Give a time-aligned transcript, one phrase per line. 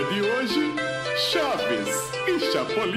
[0.00, 0.74] história de hoje:
[1.16, 1.88] Chaves
[2.26, 2.96] e Chapolin.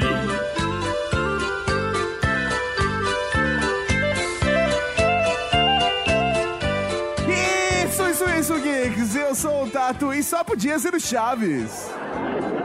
[7.85, 9.16] Isso, isso, isso, geeks!
[9.16, 11.92] Eu sou o Tato e só podia ser o Chaves.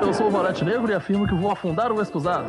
[0.01, 2.49] Eu sou o Valete Negro e afirmo que vou afundar o escusado.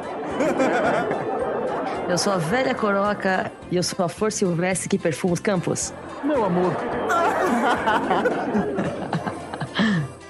[2.07, 5.93] Eu sou a velha coroca e eu sou a flor silvestre que perfuma os campos.
[6.23, 6.73] Meu amor,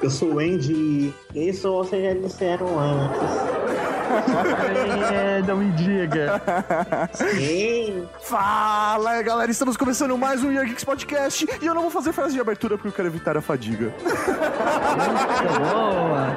[0.02, 3.59] Eu sou o Andy e isso vocês já disseram antes.
[5.12, 6.41] É, não me diga.
[7.13, 8.08] Sim.
[8.22, 9.52] Fala, galera!
[9.52, 12.76] Estamos começando mais um Year Geeks Podcast e eu não vou fazer frase de abertura
[12.76, 13.94] porque eu quero evitar a fadiga.
[15.72, 16.27] Boa.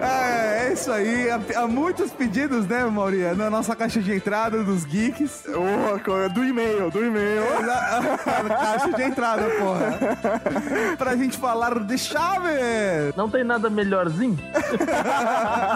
[0.00, 1.28] É, é isso aí.
[1.30, 3.34] Há, muitos pedidos, né, Mauria?
[3.34, 5.44] Na nossa caixa de entrada dos geeks.
[6.34, 7.42] do e-mail, do e-mail.
[8.48, 9.98] caixa de entrada, porra.
[10.96, 13.14] pra gente falar de Chaves.
[13.16, 14.38] Não tem nada melhorzinho?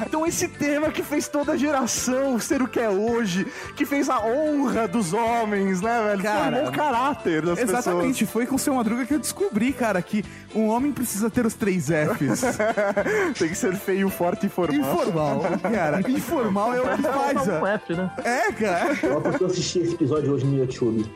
[0.06, 4.08] Então esse tema que fez toda a geração ser o que é hoje, que fez
[4.08, 6.22] a honra dos homens, né, velho?
[6.22, 10.00] Cara, Formou o caráter das Exatamente, foi com o seu Madruga que eu descobri, cara,
[10.02, 12.18] que um homem precisa ter os três Fs.
[12.18, 12.56] pessoas.
[13.38, 14.80] Tem que ser feio, forte e formal.
[14.80, 16.00] Informal, cara.
[16.10, 17.46] Informal é o que faz.
[17.46, 17.66] Não, um.
[17.66, 18.10] F, né?
[18.24, 18.96] É, cara.
[18.96, 21.10] Só porque eu assisti esse episódio hoje no YouTube.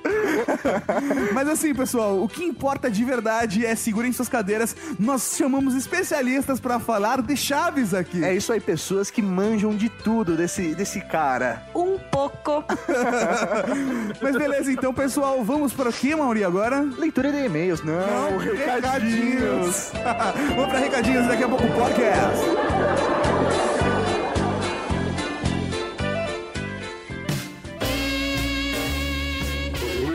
[1.33, 4.77] Mas assim, pessoal, o que importa de verdade é segurem suas cadeiras.
[4.99, 8.25] Nós chamamos especialistas pra falar de Chaves aqui.
[8.25, 11.62] É isso aí, pessoas que manjam de tudo desse, desse cara.
[11.75, 12.64] Um pouco.
[14.20, 16.81] Mas beleza, então, pessoal, vamos para o que, Mauri, agora?
[16.98, 19.92] Leitura de e-mails, não, recadinhos.
[20.56, 22.45] vamos pra recadinhos, daqui a pouco podcast.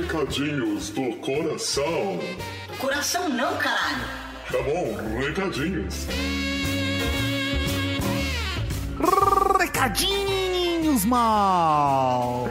[0.01, 2.19] Recadinhos do coração.
[2.79, 4.05] Coração não, caralho.
[4.51, 6.07] Tá bom, recadinhos.
[8.99, 12.49] Recadinhos, mal.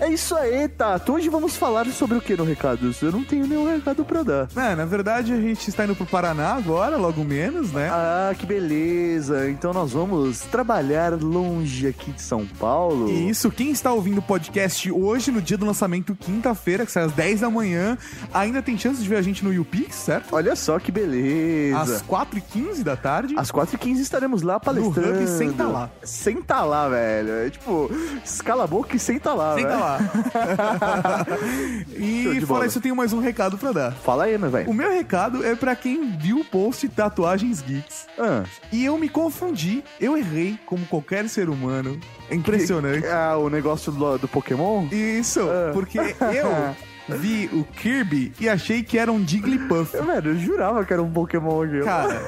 [0.00, 1.14] É isso aí, Tato.
[1.14, 3.02] Hoje vamos falar sobre o que no Recados?
[3.02, 4.46] Eu não tenho nenhum recado pra dar.
[4.56, 7.90] É, na verdade, a gente está indo pro Paraná agora, logo menos, né?
[7.92, 9.50] Ah, que beleza.
[9.50, 13.08] Então nós vamos trabalhar longe aqui de São Paulo.
[13.10, 17.02] E isso, quem está ouvindo o podcast hoje, no dia do lançamento, quinta-feira, que sai
[17.02, 17.98] às 10 da manhã,
[18.32, 20.28] ainda tem chance de ver a gente no YouPix, certo?
[20.32, 21.76] Olha só que beleza.
[21.76, 23.34] Às 4h15 da tarde.
[23.36, 25.18] Às 4h15 estaremos lá palestrando.
[25.18, 25.90] Hub, senta lá.
[26.04, 27.32] Senta lá, velho.
[27.32, 27.90] É tipo,
[28.24, 29.80] escala a boca e senta lá, Senta velho.
[29.80, 29.87] lá.
[31.96, 33.92] E fora isso, eu tenho mais um recado pra dar.
[33.92, 34.70] Fala aí, meu velho.
[34.70, 38.06] O meu recado é pra quem viu o post Tatuagens Geeks.
[38.18, 41.98] Ah, E eu me confundi, eu errei, como qualquer ser humano.
[42.30, 43.06] É impressionante.
[43.08, 44.86] ah, o negócio do, do Pokémon?
[44.90, 45.70] Isso, Ah.
[45.72, 46.04] porque eu
[47.08, 49.94] vi o Kirby e achei que era um Jigglypuff.
[49.94, 51.80] Eu, velho, eu jurava que era um Pokémon aqui.
[51.82, 52.22] Cara,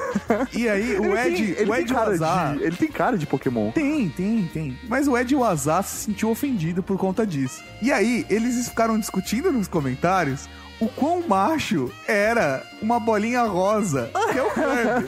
[0.53, 2.57] e aí o Ele Ed, tem, o Ed Wazar...
[2.59, 3.71] ele tem cara de Pokémon.
[3.71, 4.79] Tem, tem, tem.
[4.87, 7.63] Mas o Ed Wazar se sentiu ofendido por conta disso.
[7.81, 10.47] E aí, eles ficaram discutindo nos comentários
[10.79, 15.07] o quão macho era uma bolinha rosa, que é o Kirby.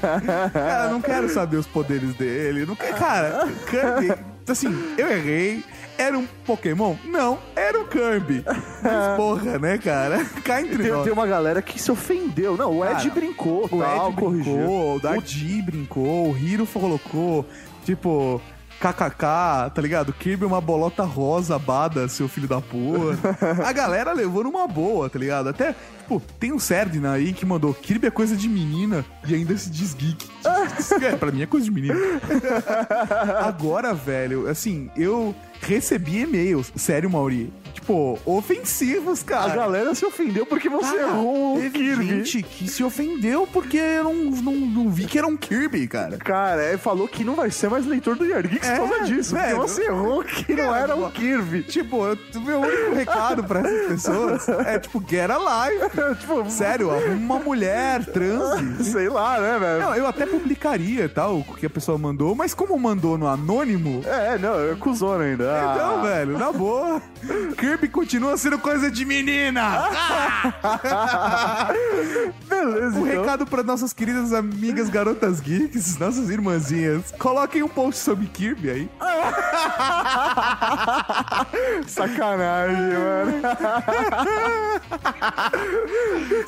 [0.54, 2.66] Cara, não quero saber os poderes dele.
[2.66, 4.14] Não quero, cara, Kirby,
[4.48, 5.64] assim, eu errei.
[5.98, 6.96] Era um Pokémon?
[7.06, 8.44] Não, era um Kirby.
[8.84, 10.26] Mas porra, né, cara?
[10.44, 11.04] Cá entre Tem, nós.
[11.04, 12.58] tem uma galera que se ofendeu.
[12.58, 14.54] Não, o Ed Cara, brincou, O tal, Ed corrigiu.
[14.56, 17.46] brincou, o Dardi brincou, o Hiro colocou,
[17.86, 18.42] tipo,
[18.80, 20.12] KKK, tá ligado?
[20.12, 23.38] Kirby é uma bolota rosa, bada, seu filho da puta.
[23.66, 25.48] A galera levou numa boa, tá ligado?
[25.48, 29.56] Até, tipo, tem um Serdina aí que mandou Kirby é coisa de menina e ainda
[29.58, 30.28] se diz geek.
[31.02, 31.96] é, pra mim é coisa de menina.
[33.46, 37.52] Agora, velho, assim, eu recebi e-mails, sério, Mauri,
[37.84, 39.56] tipo, ofensivos, A cara.
[39.56, 42.06] galera se ofendeu porque você Cara, errou o Kirby.
[42.08, 46.18] gente que se ofendeu porque eu não, não, não vi que era um Kirby, cara.
[46.18, 49.04] Cara, ele falou que não vai ser mais leitor do Yard Geeks É, por causa
[49.06, 49.36] disso.
[49.36, 49.56] velho.
[49.58, 51.64] Porque você errou que não Cara, era um tipo, Kirby.
[51.64, 55.80] Tipo, eu- meu único recado pra essas pessoas é, tipo, get alive.
[56.20, 58.86] tipo, Sério, uma mulher, transe.
[58.92, 59.82] sei lá, né, velho?
[59.82, 64.02] Não, eu até publicaria, tal, o que a pessoa mandou, mas como mandou no anônimo...
[64.06, 65.52] É, não, é cuzona ainda.
[65.52, 65.74] Ah.
[65.76, 67.02] Então, velho, na boa,
[67.58, 69.64] Kirby continua sendo coisa de menina.
[72.48, 73.22] Beleza, Um então.
[73.22, 77.14] recado para nossas queridas amigas garotas geeks, nossas irmãzinhas.
[77.18, 78.90] Coloquem um post sobre Kirby aí.
[81.88, 83.42] Sacanagem, mano.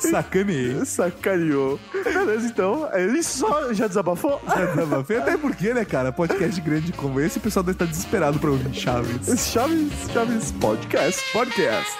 [0.00, 0.84] Sacaneei.
[0.84, 1.78] Sacaneou.
[2.04, 2.88] Beleza, então.
[2.92, 4.40] Ele só já desabafou?
[4.74, 8.50] Desabafei, Até porque, né, cara, podcast grande como esse, o pessoal deve estar desesperado pra
[8.50, 9.50] ouvir Chaves.
[9.52, 11.15] Chaves, Chaves Podcast.
[11.32, 11.92] Podcast.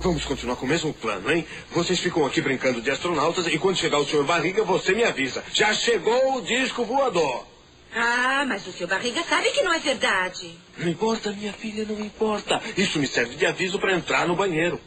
[0.00, 1.46] Vamos continuar com o mesmo plano, hein?
[1.72, 5.44] Vocês ficam aqui brincando de astronautas e quando chegar o senhor Barriga, você me avisa.
[5.52, 7.46] Já chegou o disco voador.
[7.94, 10.54] Ah, mas o seu barriga sabe que não é verdade.
[10.76, 12.60] Não importa, minha filha, não importa.
[12.76, 14.80] Isso me serve de aviso para entrar no banheiro.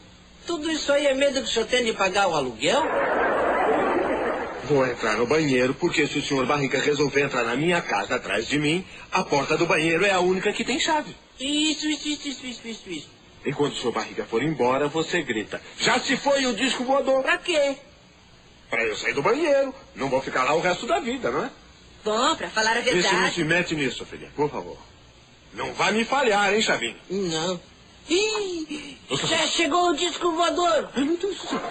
[0.45, 2.83] Tudo isso aí é medo que o senhor tem de pagar o aluguel?
[4.71, 8.47] Vou entrar no banheiro porque se o senhor Barriga resolver entrar na minha casa atrás
[8.47, 11.13] de mim, a porta do banheiro é a única que tem chave.
[11.37, 13.09] Isso, isso, isso, isso, isso, isso, isso.
[13.45, 17.21] E quando o senhor Barriga for embora, você grita: Já se foi o disco voador!
[17.21, 17.75] Pra quê?
[18.69, 19.75] Pra eu sair do banheiro.
[19.93, 21.49] Não vou ficar lá o resto da vida, não é?
[22.05, 23.35] Bom, pra falar a Isso não verdade.
[23.35, 24.77] se mete nisso, filha, por favor.
[25.53, 26.95] Não vai me falhar, hein, Chavinho?
[27.09, 27.59] Não.
[28.09, 28.97] Ih,
[29.27, 30.89] já chegou o disco voador.
[30.95, 31.61] Ai, meu Deus do céu.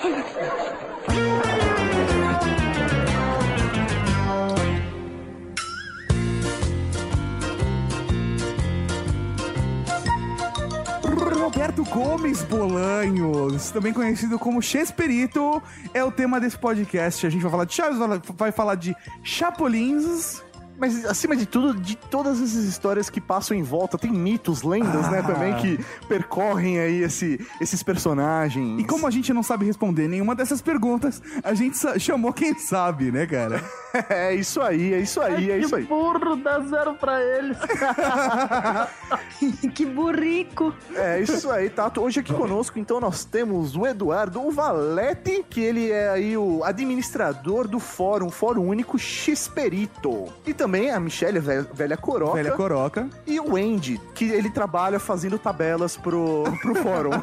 [11.41, 15.63] Roberto Gomes Bolanhos, também conhecido como Chesperito,
[15.95, 17.27] é o tema desse podcast.
[17.27, 20.43] A gente vai falar de Chaves, vai- falar de Chapolins.
[20.81, 25.09] Mas, acima de tudo, de todas essas histórias que passam em volta, tem mitos, lendas,
[25.11, 25.23] né, Ah.
[25.23, 25.79] também, que
[26.09, 28.81] percorrem aí esse, esses personagens.
[28.81, 33.13] E como a gente não sabe responder nenhuma dessas perguntas, a gente chamou quem sabe,
[33.13, 33.63] né, cara?
[34.09, 35.83] É isso aí, é isso aí, é isso aí.
[35.83, 37.57] Que burro, dá zero pra eles.
[39.75, 40.73] que burrico.
[40.95, 42.01] É isso aí, Tato.
[42.01, 46.63] Hoje aqui conosco, então, nós temos o Eduardo o Valete, que ele é aí o
[46.63, 50.27] administrador do fórum, Fórum Único Xperito.
[50.47, 52.35] E também a Michelle, velha, velha Coroca.
[52.35, 53.09] Velha Coroca.
[53.27, 57.11] E o Andy, que ele trabalha fazendo tabelas pro, pro fórum.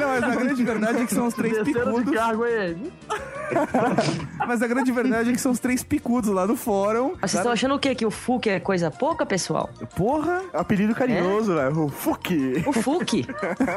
[0.00, 2.14] Não, mas a grande verdade é que são os três Desceram de picudos.
[2.14, 2.44] cargo.
[4.46, 7.12] Mas a grande verdade é que são os três picudos lá do fórum.
[7.20, 7.94] Mas vocês estão achando o quê?
[7.94, 9.68] Que o Fuque é coisa pouca, pessoal?
[9.96, 10.42] Porra!
[10.52, 11.68] Apelido carinhoso, né?
[11.68, 12.62] O Fuki.
[12.66, 13.26] O Fuque.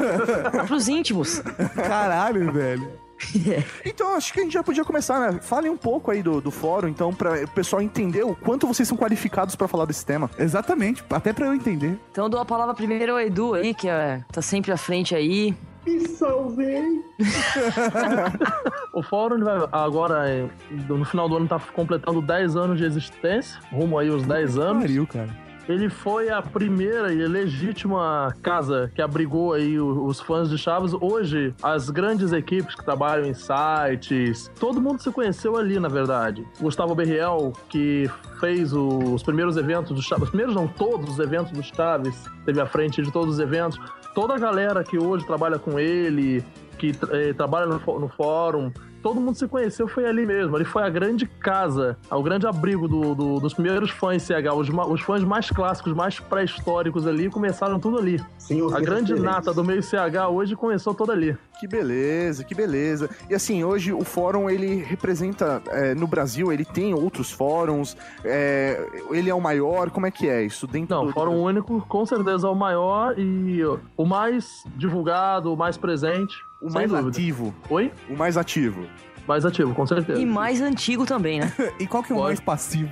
[0.68, 1.42] Pros íntimos.
[1.75, 2.90] Caralho, velho.
[3.86, 5.40] Então, acho que a gente já podia começar, né?
[5.42, 8.88] Fale um pouco aí do, do fórum, então, para o pessoal entender o quanto vocês
[8.88, 10.30] são qualificados pra falar desse tema.
[10.38, 11.98] Exatamente, até pra eu entender.
[12.12, 15.16] Então eu dou a palavra primeiro ao Edu aí, que é, tá sempre à frente
[15.16, 15.56] aí.
[15.86, 17.04] Me salvei.
[18.94, 23.60] O fórum vai agora, é, no final do ano, tá completando 10 anos de existência,
[23.72, 24.81] rumo aí os 10 anos.
[24.81, 25.46] Pariu, cara.
[25.68, 30.94] Ele foi a primeira e legítima casa que abrigou aí os fãs de Chaves.
[30.94, 36.46] Hoje, as grandes equipes que trabalham em sites, todo mundo se conheceu ali, na verdade.
[36.62, 38.10] Gustavo Berriel, que
[38.40, 42.16] fez os primeiros eventos do Chaves, os primeiros não, todos os eventos do Chaves,
[42.46, 43.78] teve à frente de todos os eventos.
[44.16, 46.44] Toda a galera que hoje trabalha com ele,
[46.78, 50.55] que eh, trabalha no, no fórum, todo mundo se conheceu foi ali mesmo.
[50.55, 54.53] Ali foi a grande casa, o grande abrigo do- do- dos primeiros fãs CH.
[54.55, 58.21] Os, os fãs mais clássicos, mais pré-históricos ali, começaram tudo ali.
[58.38, 61.38] Sem A grande nata do meio CH hoje começou toda ali.
[61.59, 63.09] Que beleza, que beleza.
[63.29, 68.79] E assim, hoje o fórum, ele representa, é, no Brasil, ele tem outros fóruns, é,
[69.11, 70.67] ele é o maior, como é que é isso?
[70.67, 71.09] Dentro Não, do...
[71.09, 73.61] o Fórum Único com certeza é o maior e
[73.97, 76.35] o mais divulgado, o mais presente.
[76.62, 77.54] O mais ativo.
[77.69, 77.92] Oi?
[78.09, 78.88] O mais ativo.
[79.27, 80.19] Mais ativo, com certeza.
[80.19, 81.51] E mais antigo também, né?
[81.79, 82.27] E qual que é o Pode.
[82.29, 82.89] mais passivo?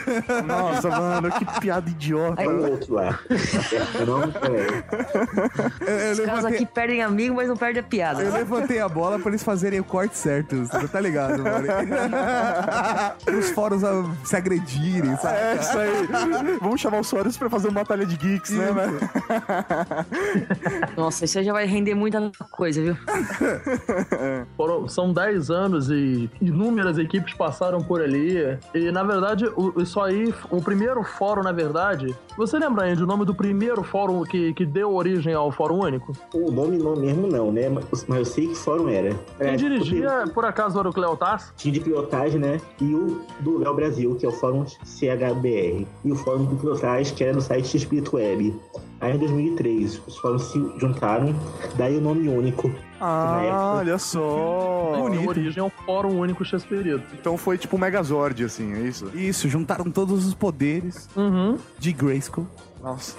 [0.46, 2.42] Nossa, mano, que piada idiota.
[2.42, 3.18] Olha o outro lá.
[3.98, 4.20] Eu não.
[4.20, 8.22] Eu, eu Os caras levantei, aqui perdem amigo, mas não perdem a piada.
[8.22, 10.56] eu levantei a bola pra eles fazerem o corte certo.
[10.56, 11.66] Você tá ligado, mano?
[13.38, 15.36] Os fóruns a se agredirem, sabe?
[15.38, 16.08] É isso aí.
[16.60, 18.98] Vamos chamar os fóruns pra fazer uma batalha de geeks, né, velho?
[20.96, 22.96] Nossa, isso aí já vai render muita coisa, viu?
[24.56, 28.36] Foram- são 10 anos e inúmeras equipes passaram por ali.
[28.74, 32.14] E, na verdade, o- isso aí, o primeiro fórum, na verdade...
[32.36, 36.12] Você lembra, Andy, o nome do primeiro fórum que, que deu origem ao Fórum Único?
[36.32, 37.68] O nome não mesmo não, né?
[37.68, 39.10] Mas mas eu sei que fórum era.
[39.38, 41.52] Quem É, dirigia, por acaso, era o Cleotas?
[41.56, 42.60] Tinha de pilotagem, né?
[42.80, 45.86] E o do Léo Brasil, que é o Fórum CHBR.
[46.04, 48.54] E o Fórum de pilotagem, que era no site Espírito Web.
[49.00, 51.34] Aí em 2003, os fóruns se juntaram,
[51.76, 52.70] daí o nome único.
[53.00, 55.08] Ah, olha só.
[55.10, 57.04] Deu origem ao Fórum Único Chespirito.
[57.14, 59.08] Então foi tipo um Megazord, assim, é isso?
[59.14, 61.56] Isso, juntaram todos os poderes Uhum.
[61.78, 62.46] de Grayskull.
[62.82, 63.16] Nossa.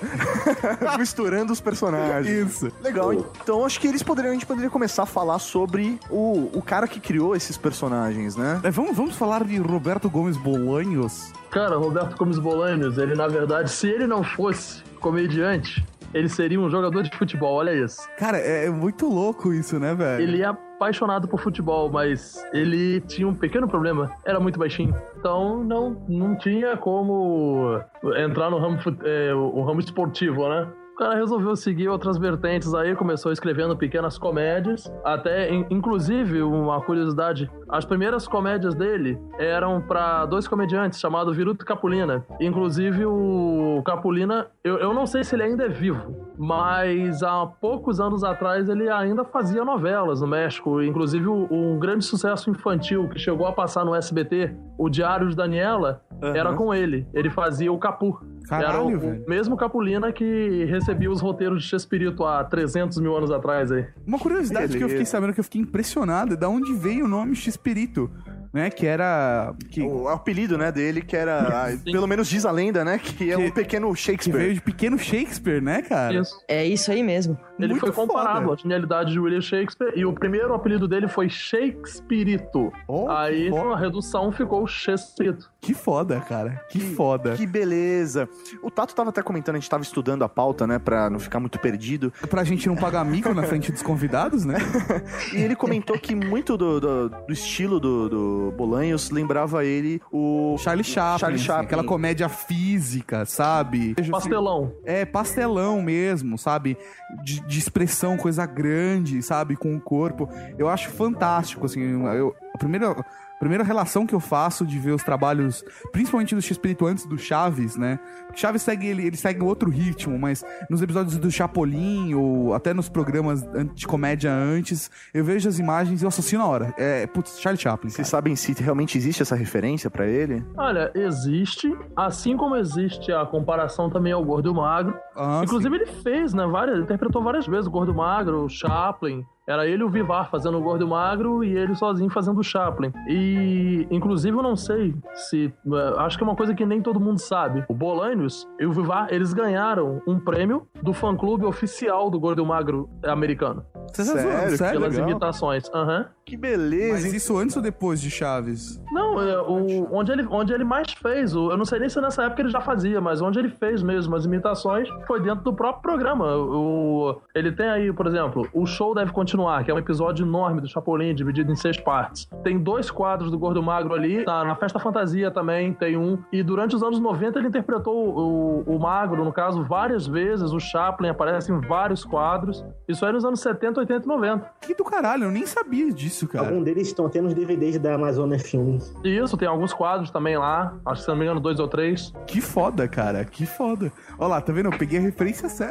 [0.99, 2.27] Misturando os personagens.
[2.51, 2.71] Isso.
[2.81, 6.61] Legal, então acho que eles poderiam, a gente poderia começar a falar sobre o, o
[6.61, 8.59] cara que criou esses personagens, né?
[8.63, 11.31] É, vamos, vamos falar de Roberto Gomes Bolanhos.
[11.51, 16.69] Cara, Roberto Gomes Bolanhos, ele na verdade, se ele não fosse comediante, ele seria um
[16.69, 18.07] jogador de futebol, olha isso.
[18.17, 20.21] Cara, é, é muito louco isso, né, velho?
[20.21, 24.95] Ele é apaixonado por futebol, mas ele tinha um pequeno problema, era muito baixinho.
[25.17, 27.79] Então não, não tinha como
[28.17, 30.67] entrar no ramo, é, o ramo esportivo, né?
[30.99, 37.49] Cara resolveu seguir outras vertentes aí, começou escrevendo pequenas comédias, até, in- inclusive, uma curiosidade,
[37.67, 42.25] as primeiras comédias dele eram pra dois comediantes, chamados Viruto e Capulina.
[42.39, 47.99] Inclusive, o Capulina, eu, eu não sei se ele ainda é vivo, mas há poucos
[47.99, 53.47] anos atrás ele ainda fazia novelas no México, inclusive um grande sucesso infantil que chegou
[53.47, 57.05] a passar no SBT, o Diário de Daniela, era com ele.
[57.13, 58.17] Ele fazia o Capu.
[58.49, 59.23] era Caralho, o, velho.
[59.25, 63.85] o mesmo Capulina que recebia os roteiros de Chespirito há 300 mil anos atrás aí.
[64.07, 64.89] Uma curiosidade que eu Beleza.
[64.93, 68.09] fiquei sabendo que eu fiquei impressionado é da onde veio o nome X-Pirito,
[68.53, 68.69] né?
[68.69, 69.53] Que era.
[69.69, 73.37] Que, O apelido, né, dele, que era, pelo menos diz a lenda, né, que é
[73.37, 74.37] um pequeno que Shakespeare.
[74.37, 76.13] veio de pequeno Shakespeare, né, cara?
[76.15, 76.41] Isso.
[76.47, 77.37] É isso aí mesmo.
[77.59, 78.53] Ele Muito foi comparado foda.
[78.53, 82.71] à genialidade de William Shakespeare e o primeiro apelido dele foi Shakespearito.
[82.87, 85.49] Oh, aí que a redução ficou Chespirito.
[85.61, 86.63] Que foda, cara.
[86.69, 87.35] Que foda.
[87.35, 88.29] Que beleza.
[88.63, 91.39] O Tato tava até comentando, a gente tava estudando a pauta, né, pra não ficar
[91.39, 92.13] muito perdido.
[92.29, 94.55] Pra gente não pagar mico na frente dos convidados, né?
[95.33, 100.55] E ele comentou que muito do, do, do estilo do, do Bolanhos lembrava ele o
[100.59, 101.65] Charlie Chaplin, Charlie assim, Chaplin.
[101.65, 103.95] aquela comédia física, sabe?
[104.09, 104.73] Pastelão.
[104.83, 106.77] É, pastelão mesmo, sabe?
[107.23, 109.55] De, de expressão, coisa grande, sabe?
[109.55, 110.29] Com o corpo.
[110.57, 111.81] Eu acho fantástico, assim.
[112.05, 112.95] Eu, a primeira.
[113.39, 117.77] Primeira relação que eu faço de ver os trabalhos, principalmente do X-Espírito antes do Chaves,
[117.77, 117.97] né?
[118.35, 122.87] Chaves segue ele, ele segue outro ritmo, mas nos episódios do Chapolin ou até nos
[122.89, 123.43] programas
[123.73, 126.73] de comédia antes, eu vejo as imagens e eu associo na hora.
[126.77, 127.89] É, putz, Charlie Chaplin.
[127.89, 130.43] Vocês sabem se realmente existe essa referência pra ele?
[130.57, 134.97] Olha, existe, assim como existe a comparação também ao Gordo Magro.
[135.15, 139.25] Ah, Inclusive ele fez, né, várias, interpretou várias vezes o Gordo Magro, o Chaplin.
[139.47, 142.93] Era ele o Vivar fazendo o Gordo Magro e ele sozinho fazendo o Chaplin.
[143.07, 145.51] E, inclusive, eu não sei se...
[145.73, 147.65] eh, Acho que é uma coisa que nem todo mundo sabe.
[147.67, 147.73] O
[148.19, 152.89] Bolanios e o Vivar, eles ganharam um prêmio do fã-clube oficial do Gordo e Magro
[153.05, 153.65] americano.
[153.93, 154.57] Você Sério?
[154.57, 154.79] sério?
[154.79, 155.09] Pelas legal.
[155.09, 155.63] imitações.
[155.73, 156.05] Aham.
[156.25, 156.93] Que beleza.
[156.93, 157.15] Mas hein?
[157.15, 158.79] isso antes ou depois de Chaves?
[158.91, 161.99] Não, é, o, onde, ele, onde ele mais fez, o- eu não sei nem se
[161.99, 165.51] nessa época ele já fazia, mas onde ele fez mesmo as imitações foi dentro do
[165.53, 166.35] próprio programa.
[166.37, 170.61] O, ele tem aí, por exemplo, O Show Deve Continuar, que é um episódio enorme
[170.61, 172.29] do Chapolin, dividido em seis partes.
[172.43, 176.19] Tem dois quadros do Gordo Magro ali, tá, na Festa Fantasia também tem um.
[176.31, 180.51] E durante os anos 90 ele interpretou o, o Magro, no caso, várias vezes.
[180.51, 182.63] O Chaplin aparece em vários quadros.
[182.87, 184.51] Isso aí nos anos 70, 80 e 90.
[184.61, 186.47] Que do caralho, eu nem sabia disso, cara.
[186.47, 188.93] Alguns deles estão até nos DVDs da Amazônia Filmes.
[189.03, 190.73] E isso, tem alguns quadros também lá.
[190.85, 192.13] Acho que se não me engano, dois ou três.
[192.27, 193.91] Que foda, cara, que foda.
[194.17, 194.67] Olha lá, tá vendo?
[194.71, 195.69] Eu peguei a referência certa.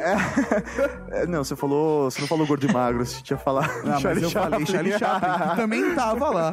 [1.11, 2.09] É, não, você falou.
[2.09, 3.69] Você não falou gordo e magro, você tinha falado.
[3.85, 6.51] Ah, mas eu falei Charlie Chaplin, que também tava lá.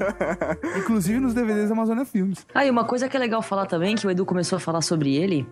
[0.78, 2.46] Inclusive nos DVDs da Amazônia Filmes.
[2.54, 4.80] Ah, e uma coisa que é legal falar também, que o Edu começou a falar
[4.80, 5.46] sobre ele,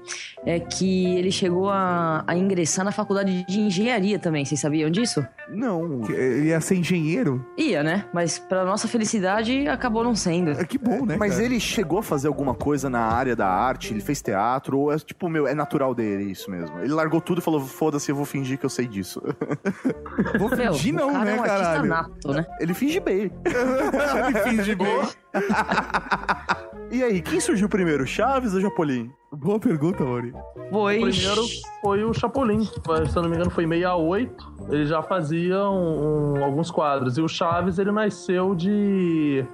[0.44, 4.44] é que ele chegou a, a ingressar na faculdade de engenharia também.
[4.44, 5.26] Vocês sabiam disso?
[5.48, 6.02] Não.
[6.10, 7.44] Ele ia ser engenheiro.
[7.56, 8.04] Ia, né?
[8.12, 10.52] Mas pra nossa felicidade, acabou não sendo.
[10.52, 11.16] É que bom, né?
[11.18, 11.44] Mas cara?
[11.44, 13.92] ele chegou a fazer alguma coisa na área da arte?
[13.92, 14.78] Ele fez teatro?
[14.78, 16.80] Ou é tipo, meu, é natural dele isso mesmo?
[16.80, 19.22] Ele largou tudo e falou: foda-se, eu vou fingir que eu sei disso.
[20.38, 21.88] Vou Meu, fingir o não, cara né, é um artista caralho?
[21.88, 22.46] nato, né?
[22.60, 23.30] Ele finge bem.
[24.28, 25.00] Ele finge bem.
[26.94, 29.10] E aí, quem surgiu primeiro, Chaves ou Japolim?
[29.32, 30.32] Boa pergunta, Mori.
[30.70, 30.98] Foi.
[30.98, 31.42] O primeiro
[31.82, 34.52] foi o Chapolin, foi, se eu não me engano foi em 68.
[34.70, 37.18] Ele já fazia um- um- alguns quadros.
[37.18, 39.44] E o Chaves, ele nasceu de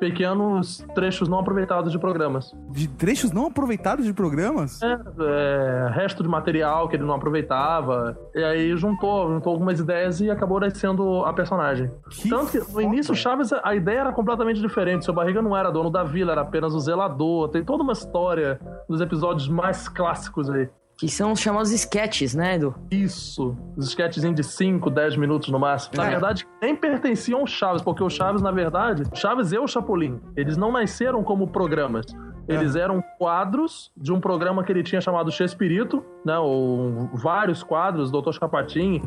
[0.00, 2.56] pequenos trechos não aproveitados de programas.
[2.70, 4.80] De trechos não aproveitados de programas?
[4.82, 8.18] É, é, resto de material que ele não aproveitava.
[8.34, 11.90] E aí juntou, juntou algumas ideias e acabou nascendo a personagem.
[12.10, 12.82] Que Tanto que no foda.
[12.82, 15.04] início Chaves, a ideia era completamente diferente.
[15.04, 17.50] Seu Barriga não era dono da vila, era apenas o zelador.
[17.50, 20.68] Tem toda uma história dos episódios mais clássicos aí.
[21.00, 22.74] Que são os chamados sketches, né, Edu?
[22.90, 23.56] Isso.
[23.74, 25.94] Os sketchzinhos de 5, 10 minutos no máximo.
[25.96, 26.10] Na É.
[26.10, 30.58] verdade, nem pertenciam ao Chaves, porque o Chaves, na verdade, Chaves e o Chapolin, eles
[30.58, 32.04] não nasceram como programas.
[32.54, 36.38] Eles eram quadros de um programa que ele tinha chamado Chespirito, né?
[36.38, 39.02] Ou vários quadros, Doutor Chapatin,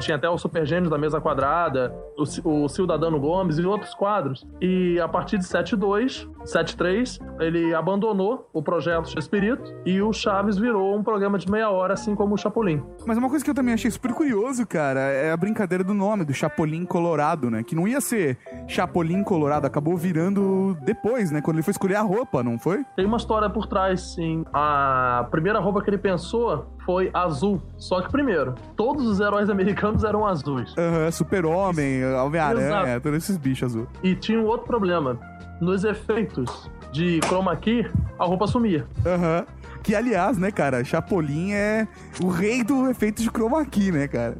[0.00, 4.46] tinha até o Super Gênio da Mesa Quadrada, o, o Cidadano Gomes e outros quadros.
[4.60, 10.96] E a partir de 72, 73, ele abandonou o projeto Chespirito e o Chaves virou
[10.96, 12.82] um programa de meia hora, assim como o Chapolin.
[13.06, 16.24] Mas uma coisa que eu também achei super curioso, cara, é a brincadeira do nome,
[16.24, 17.62] do Chapolin Colorado, né?
[17.62, 21.40] Que não ia ser Chapolin Colorado, acabou virando depois, né?
[21.40, 22.69] Quando ele foi escolher a roupa, não foi?
[22.96, 24.44] Tem uma história por trás, sim.
[24.52, 27.60] A primeira roupa que ele pensou foi azul.
[27.76, 30.74] Só que, primeiro, todos os heróis americanos eram azuis.
[30.76, 33.86] Aham, Super-Homem, Homem-Aranha, todos esses bichos azul.
[34.02, 35.18] E tinha um outro problema.
[35.60, 37.86] Nos efeitos, de chroma key,
[38.18, 38.86] a roupa sumia.
[39.06, 39.44] Aham.
[39.82, 41.88] Que, aliás, né, cara, Chapolin é
[42.22, 44.36] o rei do efeito de chroma key, né, cara?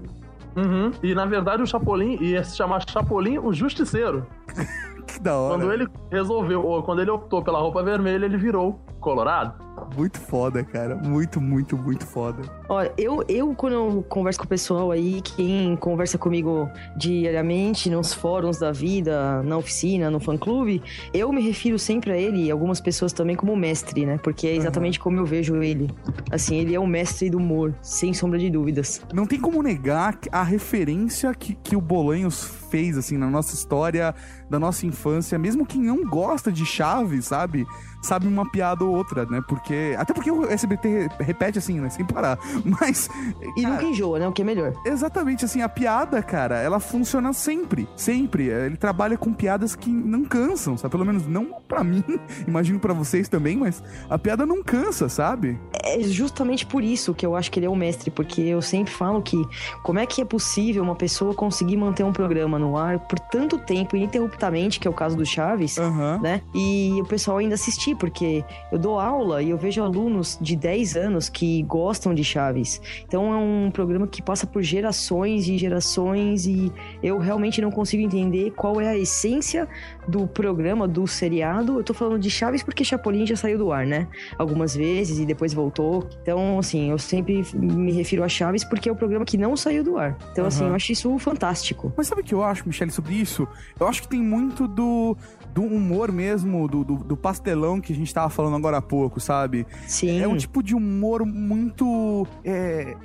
[0.57, 0.91] Uhum.
[1.03, 4.27] E na verdade o Chapolin ia se chamar Chapolin o Justiceiro.
[5.13, 5.59] Que da hora.
[5.59, 9.71] Quando ele resolveu, ou quando ele optou pela roupa vermelha, ele virou colorado.
[9.97, 10.95] Muito foda, cara.
[10.97, 12.43] Muito, muito, muito foda.
[12.69, 18.13] Olha, eu, eu, quando eu converso com o pessoal aí, quem conversa comigo diariamente nos
[18.13, 22.81] fóruns da vida, na oficina, no fã-clube, eu me refiro sempre a ele e algumas
[22.81, 24.19] pessoas também como mestre, né?
[24.23, 25.91] Porque é exatamente como eu vejo ele.
[26.31, 29.03] Assim, ele é o mestre do humor, sem sombra de dúvidas.
[29.13, 34.15] Não tem como negar a referência que, que o Bolanhos fez, assim, na nossa história,
[34.49, 35.39] da nossa infância.
[35.39, 37.67] Mesmo quem não gosta de Chaves, sabe?
[38.03, 39.43] Sabe uma piada ou outra, né?
[39.47, 39.95] Porque.
[39.99, 41.91] Até porque o SBT repete assim, né?
[41.91, 42.39] Sem parar.
[42.65, 43.09] Mas.
[43.57, 44.29] E nunca enjoa, né?
[44.29, 44.73] O que é melhor.
[44.85, 47.89] Exatamente, assim, a piada, cara, ela funciona sempre.
[47.97, 48.49] Sempre.
[48.49, 50.93] Ele trabalha com piadas que não cansam, sabe?
[50.93, 52.05] Pelo menos não pra mim,
[52.47, 55.59] imagino pra vocês também, mas a piada não cansa, sabe?
[55.85, 58.93] É justamente por isso que eu acho que ele é o mestre, porque eu sempre
[58.93, 59.37] falo que
[59.83, 63.59] como é que é possível uma pessoa conseguir manter um programa no ar por tanto
[63.59, 65.77] tempo, ininterruptamente, que é o caso do Chaves,
[66.21, 66.43] né?
[66.55, 70.97] E o pessoal ainda assistir, porque eu dou aula e eu vejo alunos de 10
[70.97, 72.81] anos que gostam de Chaves.
[73.07, 78.03] Então é um programa que passa por gerações e gerações e eu realmente não consigo
[78.03, 79.69] entender qual é a essência
[80.09, 81.79] do programa, do seriado.
[81.79, 84.09] Eu tô falando de Chaves porque Chapolin já saiu do ar, né?
[84.39, 86.09] Algumas vezes e depois voltou.
[86.23, 89.85] Então, assim, eu sempre me refiro a Chaves porque é o programa que não saiu
[89.85, 90.17] do ar.
[90.33, 90.71] Então, assim, Aham.
[90.71, 91.93] eu acho isso fantástico.
[91.97, 93.47] Mas sabe o que eu acho, Michele, sobre isso?
[93.79, 95.17] Eu acho que tem muito do,
[95.55, 99.21] do humor mesmo, do, do, do pastelão que a gente tava falando agora há pouco,
[99.21, 99.67] sabe?
[99.87, 100.21] Sim.
[100.21, 102.27] É um tipo de humor muito.
[102.45, 102.97] É,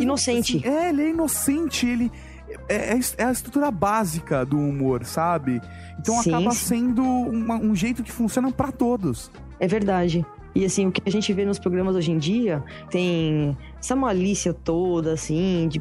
[0.00, 0.58] Inocente.
[0.58, 2.10] assim, é, ele é inocente, ele.
[2.68, 5.60] É, é- é a estrutura básica do humor, sabe?
[5.98, 6.66] Então Sim, acaba sim.
[6.66, 9.30] sendo uma- um jeito que funciona pra todos.
[9.58, 10.24] É verdade.
[10.54, 14.54] E assim, o que a gente vê nos programas hoje em dia tem essa malícia
[14.54, 15.80] toda, assim, de,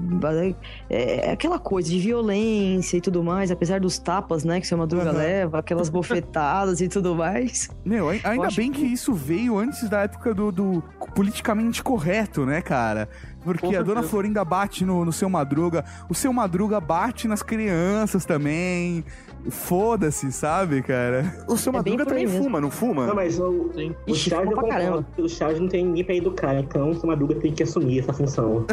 [0.90, 4.70] é, é aquela coisa de violência e tudo mais, apesar dos tapas, né, que o
[4.70, 5.18] seu Madruga Aham.
[5.18, 7.70] leva, aquelas bofetadas e tudo mais.
[7.86, 8.82] Meu, ai- ainda bem que...
[8.82, 10.84] isso veio antes da época do, do
[11.16, 13.08] politicamente correto, né, cara?
[13.44, 14.08] Porque Com a dona certeza.
[14.08, 19.04] Florinda bate no, no seu Madruga, o seu Madruga bate nas crianças também.
[19.50, 21.44] Foda-se, sabe, cara?
[21.48, 22.44] O seu É Madruga também mesmo.
[22.44, 23.06] fuma, não fuma?
[23.08, 23.96] Não, mas o, Sim.
[24.08, 25.06] o Ixi, Chaves fuma eu pra caramba.
[25.18, 28.66] O Chaves não tem ninguém pra educar, então o Madruga tem que assumir essa função.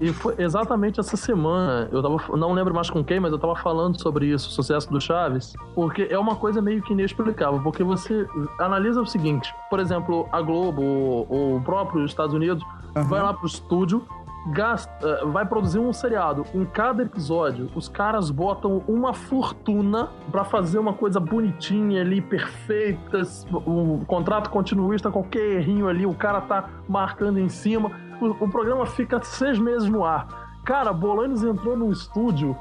[0.00, 3.56] E foi exatamente essa semana, eu tava, não lembro mais com quem, mas eu tava
[3.56, 7.82] falando sobre isso, o sucesso do Chaves, porque é uma coisa meio que inexplicável, porque
[7.82, 8.26] você
[8.60, 12.62] analisa o seguinte, por exemplo, a Globo ou, ou o próprio Estados Unidos
[12.94, 14.04] vai lá pro estúdio,
[14.48, 16.44] gasta, eh, vai produzir um seriado.
[16.54, 23.22] Em cada episódio, os caras botam uma fortuna pra fazer uma coisa bonitinha ali, perfeita,
[23.66, 27.90] um contrato continuista, qualquer errinho ali, o cara tá marcando em cima.
[28.20, 30.26] O, o programa fica seis meses no ar.
[30.64, 32.56] Cara, Bolanes entrou num estúdio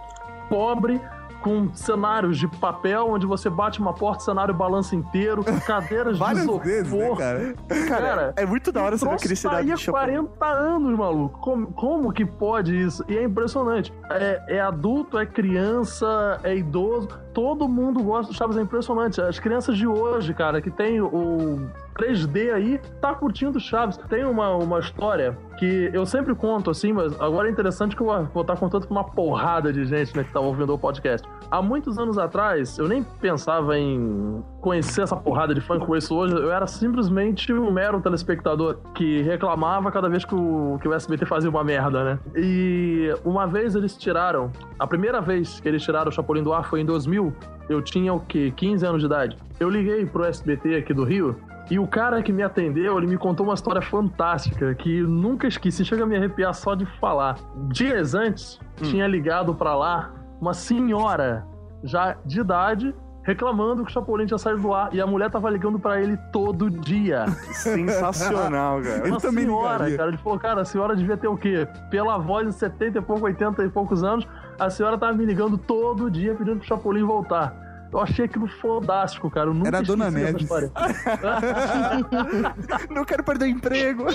[0.49, 1.01] pobre,
[1.43, 6.17] com cenários de papel, onde você bate uma porta, o cenário balança inteiro, com cadeiras
[6.17, 6.61] de isopor.
[6.61, 7.55] vezes, né, cara?
[7.87, 10.25] Cara, é muito da hora você ver aquele Troço tá cenário de há Chapolin.
[10.25, 11.39] 40 anos, maluco.
[11.39, 13.03] Como, como que pode isso?
[13.09, 13.93] E é impressionante.
[14.09, 17.09] É, é adulto, é criança, é idoso.
[17.33, 19.19] Todo mundo gosta do Chaves, é impressionante.
[19.19, 23.97] As crianças de hoje, cara, que tem o 3D aí, tá curtindo Chaves.
[24.09, 28.27] Tem uma, uma história que eu sempre conto, assim, mas agora é interessante que eu
[28.33, 31.27] vou estar contando pra uma porrada de gente, né, que tá ouvindo o podcast.
[31.49, 36.15] Há muitos anos atrás, eu nem pensava em conhecer essa porrada de fã que conheço
[36.15, 40.93] hoje, eu era simplesmente um mero telespectador que reclamava cada vez que o, que o
[40.93, 42.19] SBT fazia uma merda, né?
[42.35, 46.65] E uma vez eles tiraram, a primeira vez que eles tiraram o Chapolin do ar
[46.65, 47.31] foi em 2000,
[47.69, 48.51] eu tinha o quê?
[48.55, 49.37] 15 anos de idade.
[49.59, 51.35] Eu liguei pro SBT aqui do Rio
[51.69, 55.85] e o cara que me atendeu, ele me contou uma história fantástica que nunca esqueci,
[55.85, 57.37] chega a me arrepiar só de falar.
[57.69, 61.45] Dias antes, tinha ligado pra lá uma senhora
[61.83, 65.49] já de idade reclamando que o Chapolin tinha saído do ar e a mulher tava
[65.49, 67.25] ligando pra ele todo dia.
[67.53, 69.07] Sensacional, cara.
[69.07, 70.09] Uma senhora, cara.
[70.09, 71.67] Ele falou, cara, a senhora devia ter o quê?
[71.89, 74.27] Pela voz de 70 e pouco, 80 e poucos anos,
[74.59, 77.62] a senhora tava me ligando todo dia pedindo pro Chapolin voltar.
[77.93, 79.49] Eu achei aquilo fodástico, cara.
[79.49, 80.49] Eu nunca Era a Dona Neves.
[82.89, 84.05] Não quero perder emprego.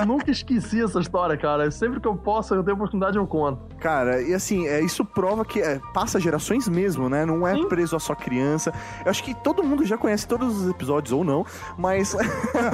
[0.00, 1.70] Eu nunca esqueci essa história, cara.
[1.70, 3.76] Sempre que eu posso, eu tenho oportunidade, eu conto.
[3.76, 7.24] Cara, e assim, é, isso prova que é, passa gerações mesmo, né?
[7.24, 7.68] Não é Sim.
[7.68, 8.72] preso a só criança.
[9.04, 11.46] Eu acho que todo mundo já conhece todos os episódios, ou não,
[11.78, 12.16] mas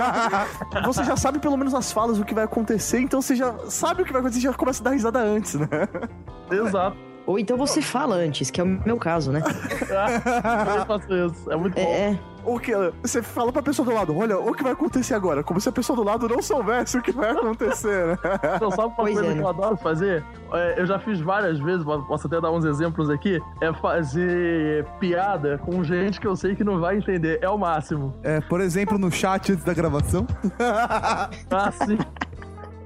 [0.85, 4.03] você já sabe pelo menos as falas o que vai acontecer, então você já sabe
[4.03, 5.69] o que vai acontecer e já começa a dar risada antes, né?
[6.51, 7.12] Exato.
[7.27, 9.43] Ou então você fala antes, que é o meu caso, né?
[10.79, 11.51] eu faço isso.
[11.51, 11.81] É muito bom.
[11.81, 12.19] É.
[12.45, 15.45] O que você fala pra pessoa do lado, olha, o que vai acontecer agora?
[15.45, 18.19] Como se a pessoa do lado não soubesse o que vai acontecer, né?
[18.57, 19.43] Então, sabe uma Pois coisa é, que né?
[19.43, 20.25] eu adoro fazer?
[20.53, 23.41] É, eu já fiz várias vezes, posso até dar uns exemplos aqui.
[23.61, 27.39] É fazer piada com gente que eu sei que não vai entender.
[27.41, 28.13] É o máximo.
[28.25, 30.27] É, por exemplo, no chat antes da gravação.
[31.51, 31.99] Assim.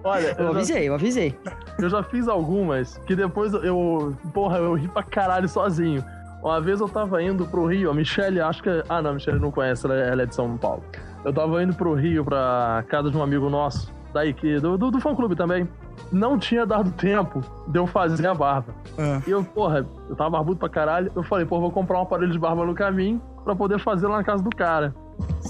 [0.06, 1.38] Olha, Eu eu já, avisei, eu avisei.
[1.78, 4.14] eu já fiz algumas que depois eu.
[4.32, 6.04] Porra, eu ri pra caralho sozinho.
[6.42, 8.70] Uma vez eu tava indo pro Rio, a Michelle, acho que.
[8.88, 10.82] Ah, não, a Michelle não conhece, ela é é de São Paulo.
[11.24, 14.60] Eu tava indo pro Rio, pra casa de um amigo nosso, daí que.
[14.60, 15.68] Do, do, do fã clube também.
[16.12, 18.74] Não tinha dado tempo de eu fazer a barba.
[18.96, 19.20] Ah.
[19.26, 21.10] E eu, porra, eu tava barbudo pra caralho.
[21.16, 24.18] Eu falei, pô, vou comprar um aparelho de barba no caminho pra poder fazer lá
[24.18, 24.94] na casa do cara.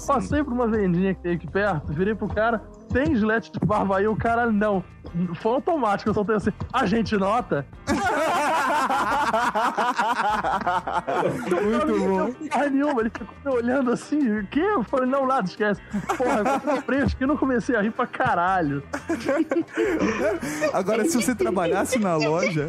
[0.07, 3.97] Passei por uma vendinha que tem aqui perto, virei pro cara, tem gilete de barba
[3.97, 4.07] aí?
[4.07, 4.83] O cara, não.
[5.35, 7.65] Foi automático, eu soltei assim, a gente nota?
[11.63, 12.33] Muito bom.
[12.49, 14.59] Porra nenhuma, ele ficou me olhando assim, o quê?
[14.59, 15.81] Eu falei, não, nada, esquece.
[16.17, 18.83] Porra, eu comprei isso que eu não comecei a rir pra caralho.
[20.73, 22.67] Agora, se você trabalhasse na loja,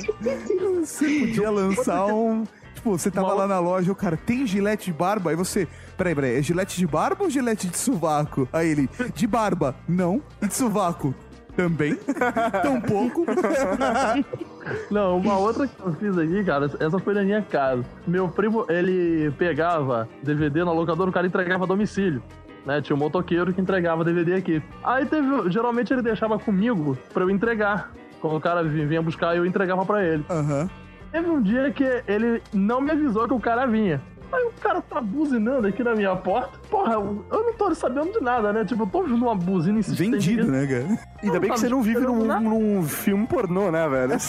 [0.80, 2.44] você podia lançar um.
[2.78, 5.66] Tipo, você tava lá na loja, o cara tem gilete de barba, aí você.
[5.96, 8.48] Peraí, peraí, é gilete de barba ou gilete de sovaco?
[8.52, 10.22] Aí ele, de barba, não.
[10.40, 11.12] E de sovaco?
[11.56, 11.98] Também?
[12.62, 13.26] Tão pouco?
[14.90, 17.84] Não, uma outra que eu fiz aqui, cara, essa foi na minha casa.
[18.06, 22.22] Meu primo, ele pegava DVD na locadora, o cara entregava a domicílio.
[22.66, 22.80] Né?
[22.82, 24.62] Tinha um motoqueiro que entregava DVD aqui.
[24.84, 25.50] Aí teve.
[25.50, 27.90] Geralmente ele deixava comigo pra eu entregar.
[28.20, 30.24] Quando o cara vi- vinha buscar, eu entregava pra ele.
[30.28, 30.68] Aham.
[31.10, 34.00] Teve um dia que ele não me avisou que o cara vinha.
[34.30, 36.58] Aí o cara tá buzinando aqui na minha porta.
[36.68, 38.62] Porra, eu não tô sabendo de nada, né?
[38.62, 40.10] Tipo, eu tô ouvindo uma buzina insistente.
[40.10, 40.50] Vendido, aqui.
[40.50, 40.98] né, cara?
[41.22, 44.12] Ainda bem que você não vive num, num filme pornô, né, velho?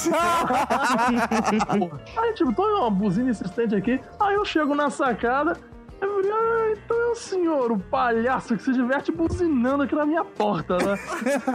[2.16, 4.00] Aí, tipo, tô uma buzina insistente aqui.
[4.18, 5.58] Aí eu chego na sacada.
[6.00, 10.06] Eu falei, ah, então é o senhor, o palhaço que se diverte buzinando aqui na
[10.06, 10.96] minha porta, né?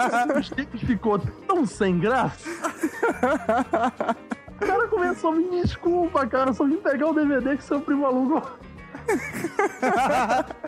[0.84, 2.46] Ficou tão sem graça.
[4.60, 8.06] O cara começou a me desculpa, cara, só vim pegar o DVD que seu primo
[8.06, 8.42] alugou.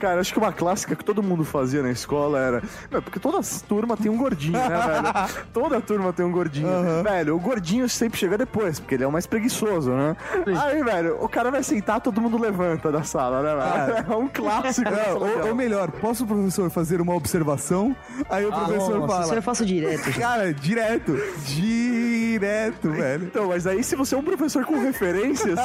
[0.00, 2.62] Cara, acho que uma clássica que todo mundo fazia na escola era.
[2.90, 5.44] Porque toda turma tem um gordinho, né, velho?
[5.52, 7.02] Toda turma tem um gordinho.
[7.02, 10.16] Velho, o gordinho sempre chega depois, porque ele é o mais preguiçoso, né?
[10.60, 14.04] Aí, velho, o cara vai sentar, todo mundo levanta da sala, né, velho?
[14.14, 14.90] É um clássico.
[14.90, 17.94] Não, ou, ou melhor, posso o professor fazer uma observação?
[18.28, 19.24] Aí o professor Nossa, fala.
[19.24, 20.12] isso eu faço direto.
[20.18, 21.16] Cara, direto.
[21.44, 23.24] Direto, velho.
[23.24, 25.58] Então, mas aí se você é um professor com referências,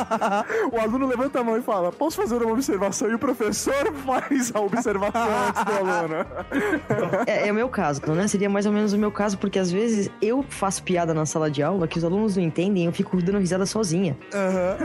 [0.71, 3.11] o aluno levanta a mão e fala, posso fazer uma observação?
[3.11, 6.25] E o professor faz a observação antes do aluno.
[7.27, 8.27] É, é o meu caso, né?
[8.27, 11.51] Seria mais ou menos o meu caso, porque às vezes eu faço piada na sala
[11.51, 14.17] de aula que os alunos não entendem e eu fico dando risada sozinha.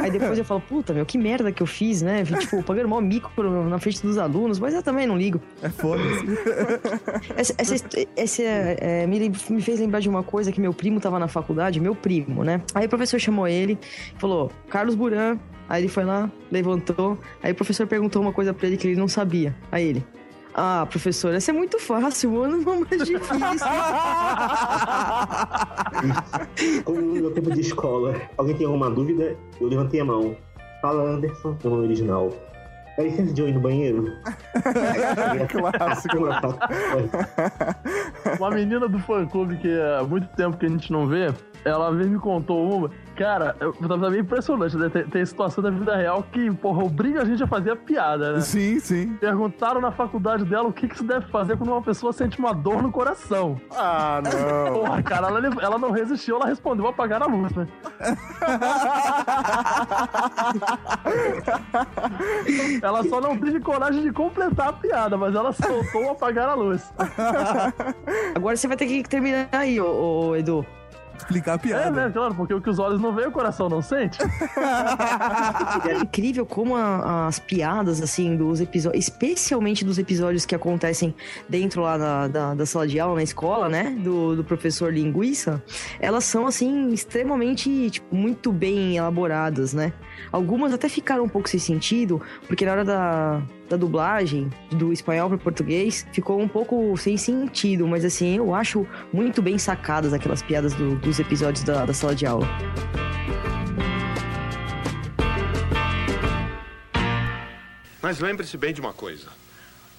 [0.02, 2.24] Aí depois eu falo, puta, meu, que merda que eu fiz, né?
[2.24, 5.40] Tipo, pagando mó mico na frente dos alunos, mas eu também não ligo.
[5.62, 6.02] É foda.
[7.36, 7.74] Essa, essa,
[8.16, 11.80] essa, é, me, me fez lembrar de uma coisa que meu primo tava na faculdade,
[11.80, 12.60] meu primo, né?
[12.74, 13.78] Aí o professor chamou ele,
[14.18, 15.38] falou, Carlos Buran.
[15.68, 17.18] Aí ele foi lá, levantou.
[17.42, 19.54] Aí o professor perguntou uma coisa pra ele que ele não sabia.
[19.72, 20.06] Aí ele,
[20.54, 23.40] ah, professor, essa é muito fácil, mano, não é mais difícil.
[26.84, 29.36] Como no meu tempo de escola, alguém tem alguma dúvida?
[29.60, 30.36] Eu levantei a mão.
[30.80, 32.30] Fala, Anderson, meu nome original.
[32.96, 34.12] Dá licença de eu ir no banheiro?
[35.50, 36.18] Clássico.
[38.38, 41.90] Uma menina do fã clube que há muito tempo que a gente não vê, ela
[41.90, 42.90] e me contou uma.
[43.16, 44.88] Cara, eu, tá meio impressionante, né?
[44.88, 48.34] Tem, tem situação da vida real que, porra, obriga a gente a fazer a piada,
[48.34, 48.40] né?
[48.40, 49.14] Sim, sim.
[49.20, 52.52] Perguntaram na faculdade dela o que, que se deve fazer quando uma pessoa sente uma
[52.52, 53.60] dor no coração.
[53.70, 54.74] Ah, não.
[54.84, 57.68] Porra, cara, ela, ela não resistiu, ela respondeu apagar a luz, né?
[62.82, 66.92] ela só não teve coragem de completar a piada, mas ela soltou apagar a luz.
[68.34, 70.66] Agora você vai ter que terminar aí, ô, ô, Edu.
[71.16, 71.90] Explicar a É, piada.
[72.06, 72.10] né?
[72.12, 74.18] Claro, porque o que os olhos não veem, o coração não sente.
[75.88, 81.14] É incrível como a- as piadas, assim, dos episódios, especialmente dos episódios que acontecem
[81.48, 83.90] dentro lá da, da, da sala de aula, na escola, né?
[84.02, 85.62] Do, do professor Linguiça,
[86.00, 89.92] elas são, assim, extremamente, tipo, muito bem elaboradas, né?
[90.32, 95.28] Algumas até ficaram um pouco sem sentido, porque na hora da, da dublagem, do espanhol
[95.28, 100.42] para português, ficou um pouco sem sentido, mas assim, eu acho muito bem sacadas aquelas
[100.42, 102.46] piadas do- dos episódios da, da sala de aula.
[108.02, 109.28] Mas lembre-se bem de uma coisa: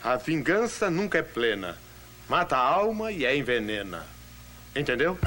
[0.03, 1.77] a vingança nunca é plena.
[2.29, 4.03] Mata a alma e a envenena.
[4.75, 5.17] Entendeu?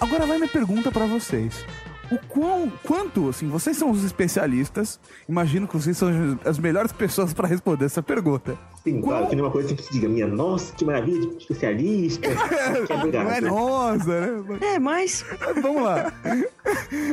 [0.00, 1.64] Agora vai minha pergunta pra vocês.
[2.10, 7.34] O quão, quanto, assim, vocês são os especialistas, imagino que vocês são as melhores pessoas
[7.34, 8.56] pra responder essa pergunta.
[8.84, 11.36] Sim, claro, que não é uma coisa que se diga, minha nossa, que maravilha, de
[11.38, 12.20] especialista.
[12.86, 14.58] que Não é nossa, né?
[14.60, 15.24] É, mas.
[15.60, 16.12] Vamos lá.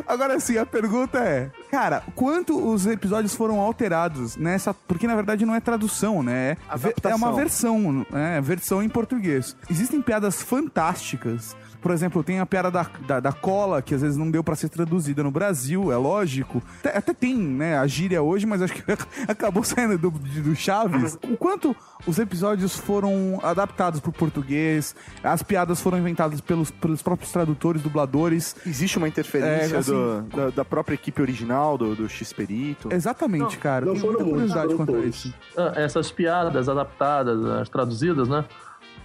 [0.06, 4.76] Agora sim, a pergunta é: Cara, quanto os episódios foram alterados nessa.
[4.76, 6.50] Porque na verdade não é tradução, né?
[6.52, 7.12] É, Adaptação.
[7.12, 8.40] é uma versão, né?
[8.42, 9.56] Versão em português.
[9.68, 11.56] Existem piadas fantásticas.
[11.84, 14.56] Por exemplo, tem a piada da, da, da cola, que às vezes não deu pra
[14.56, 16.64] ser traduzida no Brasil, é lógico.
[16.80, 18.84] Até, até tem, né, a gíria hoje, mas acho que
[19.28, 21.18] acabou saindo do, do Chaves.
[21.34, 21.76] O quanto
[22.08, 28.56] os episódios foram adaptados pro português, as piadas foram inventadas pelos, pelos próprios tradutores, dubladores.
[28.66, 32.90] Existe uma interferência É, assim, do- da, da própria equipe original, do, do X-Perito?
[32.94, 33.86] Exatamente, cara.
[33.86, 35.34] não Tem foram muita curiosidade quanto a isso.
[35.58, 38.46] Ah, essas piadas adaptadas, as traduzidas, né?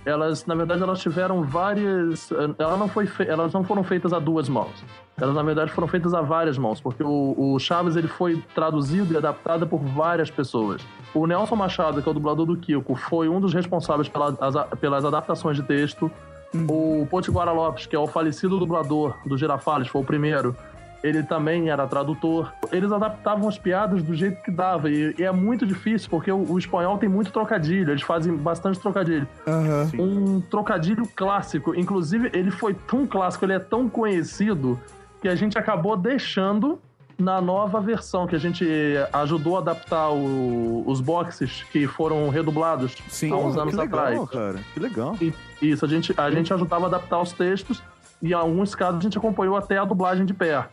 [0.08, 2.30] Elas, na verdade, elas tiveram várias.
[2.58, 3.24] Ela não foi fe...
[3.28, 4.82] Elas não foram feitas a duas mãos.
[5.20, 9.12] Elas, na verdade, foram feitas a várias mãos, porque o, o Chaves ele foi traduzido
[9.12, 10.80] e adaptado por várias pessoas.
[11.12, 14.78] O Nelson Machado, que é o dublador do Kiko, foi um dos responsáveis pela- as-
[14.78, 16.10] pelas adaptações de texto.
[16.54, 20.56] O Potiguara Lopes, que é o falecido dublador do Girafales, foi o primeiro.
[21.02, 22.52] Ele também era tradutor.
[22.72, 24.90] Eles adaptavam as piadas do jeito que dava.
[24.90, 27.90] E, e é muito difícil, porque o, o espanhol tem muito trocadilho.
[27.92, 29.26] Eles fazem bastante trocadilho.
[29.46, 29.90] Aham.
[29.98, 31.74] Um trocadilho clássico.
[31.74, 34.78] Inclusive, ele foi tão clássico, ele é tão conhecido,
[35.22, 36.78] que a gente acabou deixando
[37.16, 38.64] na nova versão, que a gente
[39.12, 43.32] ajudou a adaptar o- os boxes que foram redublados Sim.
[43.32, 44.30] há uns anos que legal, atrás.
[44.30, 44.58] cara.
[44.72, 45.16] Que legal.
[45.20, 47.82] E- Isso, a gente, a gente ajudava a adaptar os textos
[48.22, 50.66] em alguns casos a gente acompanhou até a dublagem de pé.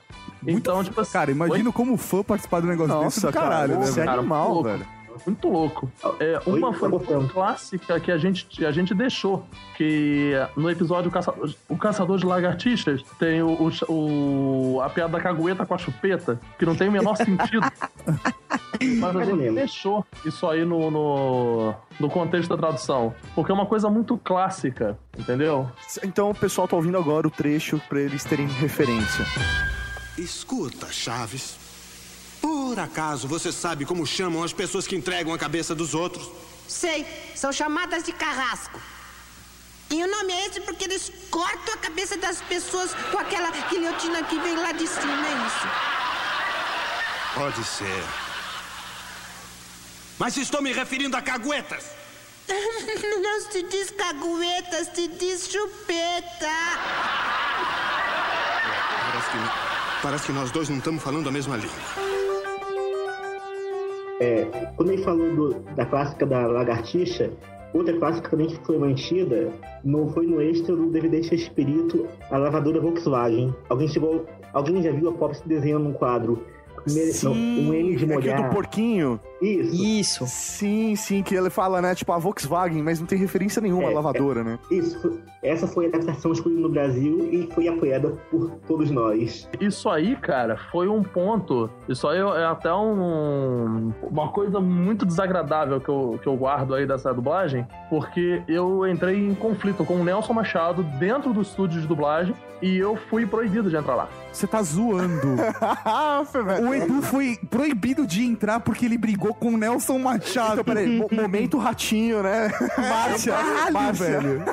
[0.47, 1.11] então, tipo assim.
[1.13, 4.07] Cara, imagina como fã participar do negócio desse do Nossa, caralho, cara, né, isso é
[4.07, 4.63] animal, louco.
[4.69, 4.85] velho.
[5.25, 5.89] Muito louco.
[6.19, 7.29] É, Oi, uma tá foi gostando.
[7.29, 9.45] clássica que a gente, a gente deixou,
[9.77, 11.33] que no episódio o, Caça-
[11.69, 13.47] o Caçador de Lagartixas tem o,
[13.87, 13.93] o,
[14.75, 17.65] o- a piada da cagueta com a chupeta, que não tem o menor sentido.
[18.81, 19.55] Mas a gente menos.
[19.55, 23.13] deixou isso aí no, no, no contexto da tradução.
[23.33, 25.69] Porque é uma coisa muito clássica, entendeu?
[26.03, 29.25] Então o pessoal tá ouvindo agora o trecho pra eles terem referência.
[30.17, 31.57] Escuta, Chaves.
[32.41, 36.29] Por acaso você sabe como chamam as pessoas que entregam a cabeça dos outros?
[36.67, 38.79] Sei, são chamadas de carrasco.
[39.91, 44.23] E o nome é esse porque eles cortam a cabeça das pessoas com aquela guilhotina
[44.23, 45.67] que vem lá de cima, é isso.
[47.35, 48.24] Pode ser.
[50.19, 51.91] Mas estou me referindo a caguetas.
[52.47, 56.55] Não se diz cagueta, se diz chupeta.
[59.11, 61.75] Parece que, parece que nós dois não estamos falando a mesma língua.
[64.21, 64.45] É,
[64.77, 67.31] quando ele falou do- da clássica da lagartixa,
[67.73, 69.51] outra clássica também que foi mantida
[69.83, 73.53] não foi no extra do DVD Espírito, a lavadora Volkswagen.
[73.69, 74.25] Alguém chegou.
[74.53, 76.45] Alguém já viu a Pop se desenhando num quadro?
[76.85, 79.19] Primeiro- não, um de é do porquinho.
[79.41, 79.75] Isso.
[79.75, 80.25] Isso.
[80.27, 81.93] Sim, sim, que ele fala, né?
[81.93, 84.59] Tipo, a Volkswagen, mas não tem referência nenhuma à É, lavadora, né?
[84.71, 85.19] Isso.
[85.43, 89.47] Essa foi a adaptação escolhida no Brasil e foi apoiada por todos nós.
[89.59, 91.69] Isso aí, cara, foi um ponto.
[91.87, 96.87] Isso aí é até um, uma coisa muito desagradável que eu, que eu guardo aí
[96.87, 101.87] dessa dublagem, porque eu entrei em conflito com o Nelson Machado dentro do estúdio de
[101.87, 104.09] dublagem e eu fui proibido de entrar lá.
[104.31, 105.35] Você tá zoando.
[106.67, 110.53] o Edu foi proibido de entrar porque ele brigou com o Nelson Machado.
[110.61, 112.51] Então, peraí, mo- momento ratinho, né?
[112.77, 113.35] Márcia,
[113.71, 114.19] Márcia.
[114.19, 114.43] velho.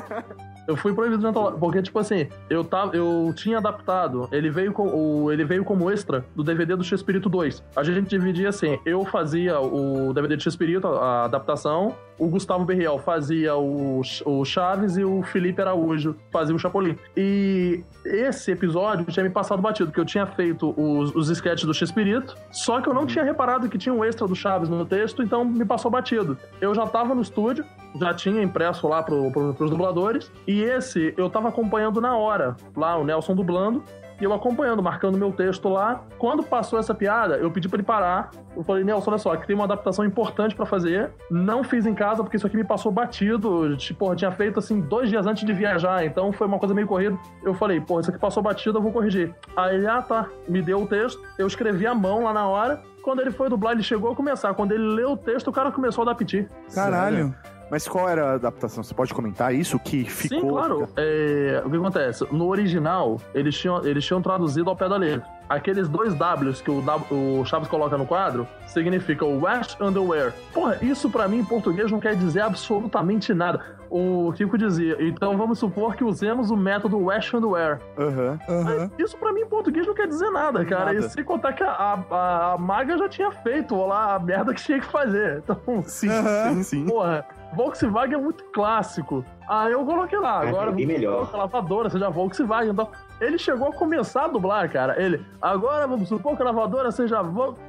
[0.66, 4.50] Eu fui proibido de entrar lá, porque, tipo assim, eu, tava, eu tinha adaptado, ele
[4.50, 7.64] veio, com, o, ele veio como extra do DVD do X-Espírito 2.
[7.74, 12.98] A gente dividia assim, eu fazia o DVD do X-Espírito, a adaptação, o Gustavo Berriel
[12.98, 16.96] fazia o, o Chaves e o Felipe Araújo fazia o Chapolin.
[17.16, 21.74] E esse episódio tinha me passado batido, porque eu tinha feito os, os sketches do
[21.74, 25.22] X-Espírito, só que eu não tinha reparado que tinha um extra do Chaves no texto,
[25.22, 26.38] então me passou batido.
[26.60, 27.64] Eu já tava no estúdio,
[27.98, 32.56] já tinha impresso lá pro, pro, pros dubladores, e esse eu tava acompanhando na hora,
[32.76, 33.82] lá o Nelson dublando,
[34.22, 36.04] e eu acompanhando, marcando meu texto lá.
[36.16, 38.30] Quando passou essa piada, eu pedi pra ele parar.
[38.56, 41.10] Eu falei, Nelson, olha só, aqui tem uma adaptação importante pra fazer.
[41.28, 43.76] Não fiz em casa, porque isso aqui me passou batido.
[43.76, 46.86] Tipo, porra, tinha feito assim dois dias antes de viajar, então foi uma coisa meio
[46.86, 47.18] corrida.
[47.42, 49.34] Eu falei, pô, isso aqui passou batido, eu vou corrigir.
[49.56, 52.80] Aí ele, ah, tá, me deu o texto, eu escrevi à mão lá na hora.
[53.02, 54.54] Quando ele foi dublar, ele chegou a começar.
[54.54, 56.48] Quando ele leu o texto, o cara começou a dar piti.
[56.72, 57.34] Caralho.
[57.72, 58.84] Mas qual era a adaptação?
[58.84, 59.78] Você pode comentar isso?
[59.78, 60.40] Que ficou.
[60.40, 60.88] Sim, claro.
[60.94, 62.26] É, o que acontece?
[62.30, 65.26] No original, eles tinham, eles tinham traduzido ao pé da letra.
[65.48, 70.34] Aqueles dois Ws que o, w, o Chaves coloca no quadro significa o West Underwear.
[70.52, 73.62] Porra, isso para mim em português não quer dizer absolutamente nada.
[73.88, 77.80] O Kiko dizia, então vamos supor que usemos o método West Underwear.
[77.98, 78.38] Aham.
[78.50, 78.90] Aham.
[78.98, 80.92] Isso pra mim em português não quer dizer nada, cara.
[80.92, 81.06] Nada.
[81.06, 81.70] E sem contar que a,
[82.10, 85.38] a, a maga já tinha feito lá a merda que tinha que fazer.
[85.42, 86.54] Então, Sim, Aham.
[86.54, 86.86] sim, sim.
[86.86, 89.24] porra, Volkswagen é muito clássico.
[89.48, 91.30] Aí eu coloquei lá, Ah, agora bem vamos melhor.
[91.34, 92.70] lavadora seja Volkswagen.
[92.72, 92.88] Então,
[93.20, 95.00] ele chegou a começar a dublar, cara.
[95.00, 97.22] Ele, agora vamos supor que a lavadora seja.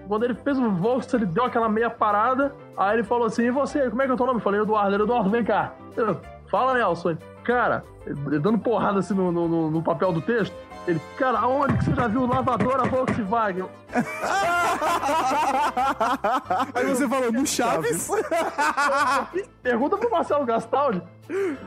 [0.08, 2.54] Quando ele fez o Volks, ele deu aquela meia parada.
[2.78, 4.40] Aí ele falou assim: e você, como é que é o teu nome?
[4.40, 4.94] Eu falei, Eduardo.
[4.96, 5.74] Ele, Eduardo, vem cá.
[5.98, 6.18] Eu,
[6.50, 7.18] Fala, Nelson.
[7.44, 7.84] Cara,
[8.42, 10.56] dando porrada assim no, no- no papel do texto.
[10.88, 13.66] Ele, cara, aonde que você já viu lavadora Volkswagen?
[16.76, 18.10] Aí você falou, no Chaves?
[19.64, 21.02] Pergunta pro Marcelo Gastaldi.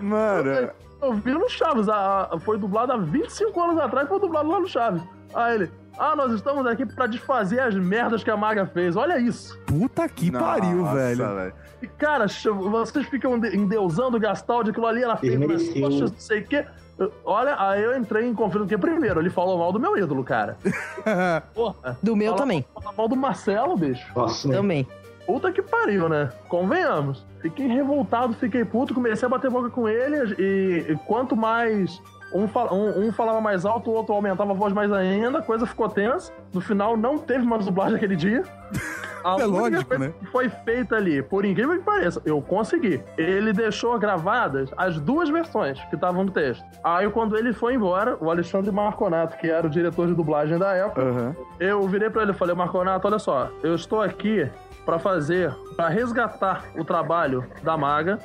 [0.00, 4.48] Mano, Eu vi no Chaves, a, a- foi dublado há 25 anos atrás, foi dublado
[4.50, 5.02] lá no Chaves.
[5.34, 9.18] Aí ele, ah, nós estamos aqui pra desfazer as merdas que a Maga fez, olha
[9.18, 9.58] isso.
[9.66, 11.52] Puta que pariu, nossa, velho.
[11.82, 15.82] E, cara, vocês ficam de- endeusando o Gastaldi, aquilo ali nas mereceu.
[15.82, 16.66] coxas, não sei o quê.
[16.98, 20.24] Eu- Olha, aí eu entrei em conflito, porque primeiro, ele falou mal do meu ídolo,
[20.24, 20.56] cara.
[21.54, 21.98] Porra.
[22.02, 22.64] Do meu Fala- também.
[22.74, 24.06] Fala mal do Marcelo, bicho.
[24.14, 24.56] Nossa, né?
[24.56, 24.86] Também.
[25.26, 26.30] Puta que pariu, né?
[26.48, 27.26] Convenhamos.
[27.42, 32.00] Fiquei revoltado, fiquei puto, comecei a bater boca com ele e, e quanto mais
[32.36, 35.42] um, fala- um- um falava mais alto, o outro aumentava a voz mais ainda, a
[35.42, 36.32] coisa ficou tensa.
[36.52, 38.42] No final não teve mais dublagem aquele dia.
[39.24, 40.12] A É lógico, né?
[40.20, 43.02] que foi feita ali, por incrível que pareça, eu consegui.
[43.18, 46.62] Ele deixou gravadas as duas versões que estavam no texto.
[46.84, 50.72] Aí quando ele foi embora, o Alexandre Marconato, que era o diretor de dublagem da
[50.74, 51.36] época, aham.
[51.58, 54.48] eu virei pra ele e falei, Marconato, olha só, eu estou aqui
[54.86, 58.20] pra fazer, pra resgatar o trabalho da maga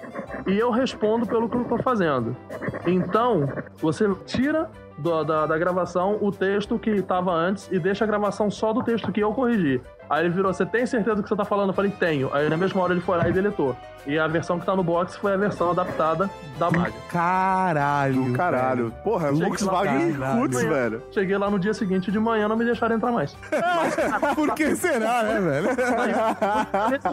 [0.45, 2.37] e eu respondo pelo que eu tô fazendo.
[2.85, 4.69] Então, você tira
[5.01, 8.83] do- da, da gravação o texto que tava antes e deixa a gravação só do
[8.83, 9.81] texto que eu corrigi.
[10.09, 11.69] Aí ele virou, você tem certeza do que você tá falando?
[11.69, 12.29] Eu falei, tenho.
[12.33, 13.75] Aí na mesma hora ele foi lá e deletou.
[14.05, 16.91] E a versão que tá no box foi a versão adaptada da maga.
[17.07, 18.23] Caralho.
[18.25, 18.93] Do caralho.
[19.03, 20.69] Porra, Cheguei Roots, caralho.
[20.69, 21.03] velho.
[21.11, 23.33] Cheguei lá no dia seguinte de manhã, não me deixaram entrar mais.
[23.33, 23.63] velho.
[24.35, 25.69] Por que será, né, velho?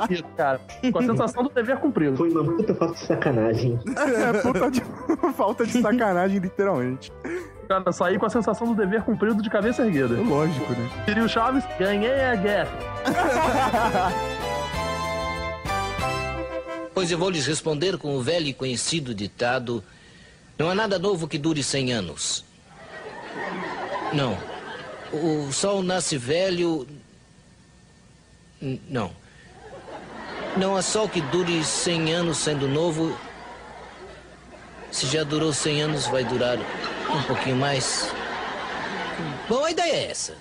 [0.08, 2.16] Aí, cara, com a sensação do dever cumprido.
[2.16, 3.78] Foi uma puta falta de sacanagem.
[3.96, 4.82] É, puta de
[5.36, 7.12] falta de sacanagem, literalmente.
[7.68, 10.14] Cara, saí com a sensação do dever cumprido de cabeça erguida.
[10.22, 10.90] Lógico, né?
[11.06, 12.70] Diria o Chaves, ganhei a guerra.
[16.98, 19.84] Pois eu vou lhes responder com o velho e conhecido ditado:
[20.58, 22.44] Não há nada novo que dure cem anos.
[24.12, 24.36] Não.
[25.12, 26.88] O sol nasce velho.
[28.60, 29.12] Não.
[30.56, 33.16] Não há sol que dure cem anos sendo novo.
[34.90, 36.58] Se já durou cem anos, vai durar
[37.10, 38.12] um pouquinho mais.
[39.48, 40.36] Bom, a ideia é essa.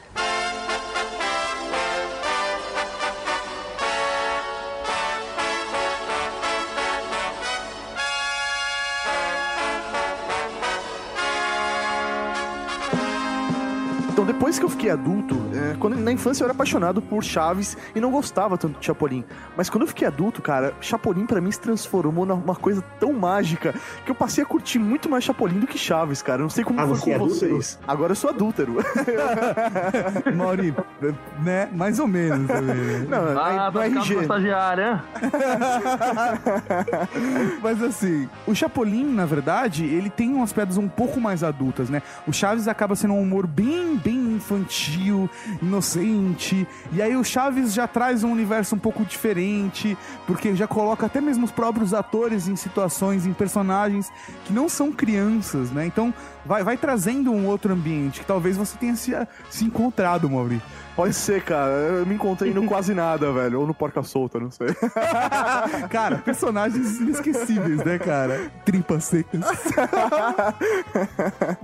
[14.17, 17.77] Então, depois que eu fiquei adulto, é, quando, na infância eu era apaixonado por Chaves
[17.93, 19.23] e não gostava tanto de Chapolin.
[19.55, 23.75] Mas quando eu fiquei adulto, cara, Chapolin pra mim se transformou numa coisa tão mágica
[24.03, 26.39] que eu passei a curtir muito mais Chapolin do que Chaves, cara.
[26.39, 27.55] Eu não sei como Ah, foi é com adúltero?
[27.57, 27.77] vocês.
[27.87, 28.77] Agora eu sou adúltero.
[30.35, 30.73] Mauri,
[31.43, 31.69] né?
[31.71, 33.01] Mais ou menos também.
[33.07, 34.15] não, Ah, no tá RG.
[34.15, 35.03] com estagiária.
[37.61, 42.01] Mas assim, o Chapolin, na verdade, ele tem umas pedras um pouco mais adultas, né?
[42.27, 45.29] O Chaves acaba sendo um humor bem, bem infantil,
[45.61, 46.65] inocente.
[46.93, 51.19] E aí o Chaves já traz um universo um pouco diferente, porque já coloca até
[51.19, 54.09] mesmo os próprios atores em situações, em personagens
[54.45, 55.85] que não são crianças, né?
[55.85, 56.13] Então
[56.45, 59.11] vai, vai trazendo um outro ambiente que talvez você tenha se,
[59.49, 60.61] se encontrado, Mauri.
[60.95, 61.71] Pode ser, cara.
[61.71, 63.59] Eu me encontrei no quase nada, velho.
[63.59, 64.69] Ou no Porca Solta, não sei.
[65.91, 68.49] Cara, personagens inesquecíveis, né, cara?
[68.65, 69.41] Tripas secas.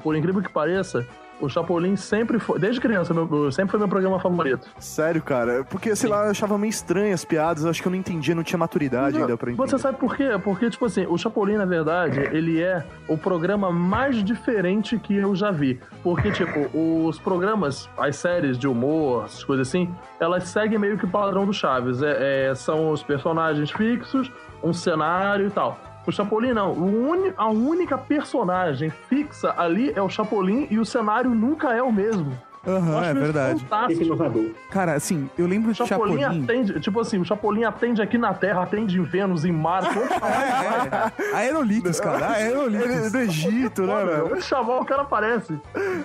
[0.03, 1.07] Por incrível que pareça,
[1.43, 4.69] o Chapolin sempre foi, desde criança, meu, sempre foi meu programa favorito.
[4.79, 5.63] Sério, cara.
[5.63, 7.65] Porque, sei lá, eu achava meio estranho as piadas.
[7.65, 9.69] Acho que eu não entendia, não tinha maturidade ainda pra entender.
[9.69, 10.29] Você sabe por quê?
[10.43, 15.35] Porque, tipo assim, o Chapolin, na verdade, ele é o programa mais diferente que eu
[15.35, 15.79] já vi.
[16.01, 21.05] Porque, tipo, os programas, as séries de humor, essas coisas assim, elas seguem meio que
[21.05, 22.01] o padrão do Chaves.
[22.01, 24.31] É, é, são os personagens fixos,
[24.63, 25.77] um cenário e tal.
[26.05, 26.73] O Chapolin não.
[26.73, 31.81] O uni- a única personagem fixa ali é o Chapolin e o cenário nunca é
[31.81, 32.37] o mesmo.
[32.65, 33.59] Aham, acho é verdade.
[33.61, 34.03] fantástico.
[34.03, 34.51] inovador.
[34.69, 36.43] Cara, assim, eu lembro O de Chapolin, Chapolin.
[36.45, 39.93] atende, tipo assim, o Chapolin atende aqui na Terra, atende em Vênus, em Marte.
[39.93, 42.31] Chamar, É, Aerolitos, cara.
[42.31, 43.11] Aerolitos.
[43.11, 44.41] Do Egito, né, velho?
[44.41, 45.59] chamar, o cara aparece.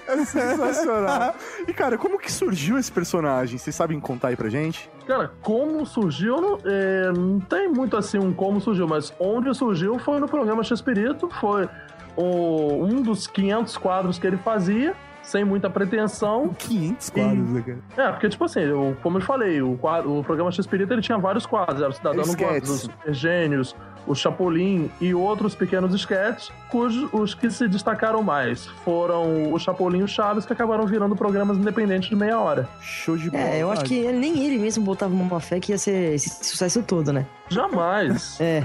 [0.09, 1.35] É sensacional.
[1.69, 3.59] E, cara, como que surgiu esse personagem?
[3.59, 4.91] Vocês sabem contar aí pra gente?
[5.07, 9.99] Cara, como surgiu, não, é, não tem muito assim um como surgiu, mas onde surgiu
[9.99, 11.69] foi no programa X-Espírito, foi
[12.17, 14.95] o- um dos 500 quadros que ele fazia,
[15.29, 16.55] sem muita pretensão.
[16.59, 18.09] 500 quadros, né, cara?
[18.09, 21.19] É, porque, tipo assim, eu, como eu falei, o, quadro, o programa X-Espírito ele tinha
[21.19, 22.37] vários quadros, era o Cidadão no.
[22.37, 23.77] Quadro, os Gênios,
[24.07, 29.99] o Chapolin e outros pequenos esquetes, cujos os que se destacaram mais foram o Chapolin
[29.99, 32.69] e o Chaves, que acabaram virando programas independentes de meia hora.
[32.81, 33.43] Show de bola.
[33.43, 36.83] É, eu acho que nem ele mesmo botava uma fé que ia ser esse sucesso
[36.83, 37.27] todo, né?
[37.49, 38.39] Jamais.
[38.41, 38.65] É.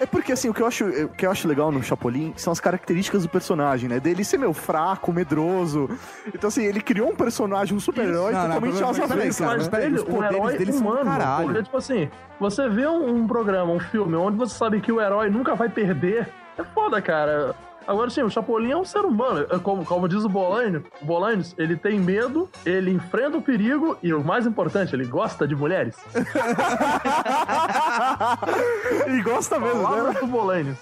[0.00, 2.52] É porque, assim, o que eu acho, o que eu acho legal no Chapolin são
[2.52, 4.00] as características do personagem, né?
[4.00, 5.88] Dele ser meio fraco, medroso.
[6.34, 9.32] Então, assim, ele criou um personagem, um super-herói Não, não, totalmente mas- às mas peraí,
[9.32, 9.56] cara, né?
[9.58, 11.04] mas peraí, ele, os um poderes herói dele são humano.
[11.04, 11.46] caralho.
[11.46, 12.10] Porque, tipo assim,
[12.40, 15.68] você vê um, um programa, um filme, onde você sabe que o herói nunca vai
[15.68, 17.54] perder, é foda, cara.
[17.86, 19.46] Agora, sim, o Chapolin é um ser humano.
[19.50, 23.96] É Como, como diz o Bolanho, o Bolanhos, ele tem medo, ele enfrenta o perigo
[24.02, 25.96] e, o mais importante, ele gosta de mulheres.
[29.06, 30.12] e gosta mesmo, né?
[30.20, 30.78] do Bolanhos.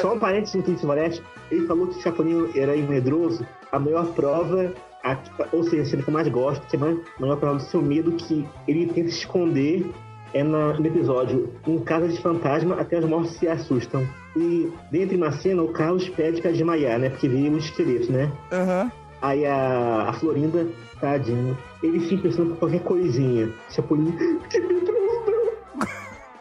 [0.00, 3.46] Só um parênteses no Kit Moretti, ele falou que o Chapolin era medroso.
[3.70, 4.72] A maior prova,
[5.04, 5.16] a,
[5.52, 7.62] ou seja, a cena que eu mais gosto, que é a maior, maior prova do
[7.62, 9.86] seu medo, que ele tenta se esconder,
[10.32, 14.06] é no episódio Em Casa de Fantasma, até os mortos se assustam.
[14.36, 17.10] E dentro de uma cena, o Carlos pede pra desmaiar, né?
[17.10, 18.30] Porque veio um esqueleto, né?
[18.52, 18.92] Aham.
[19.22, 20.66] Aí a, a Florinda,
[21.00, 23.50] tadinho, ele fica pensando por qualquer coisinha.
[23.70, 24.12] Chapolin,
[24.48, 25.39] que medroso, não.
[25.39, 25.39] A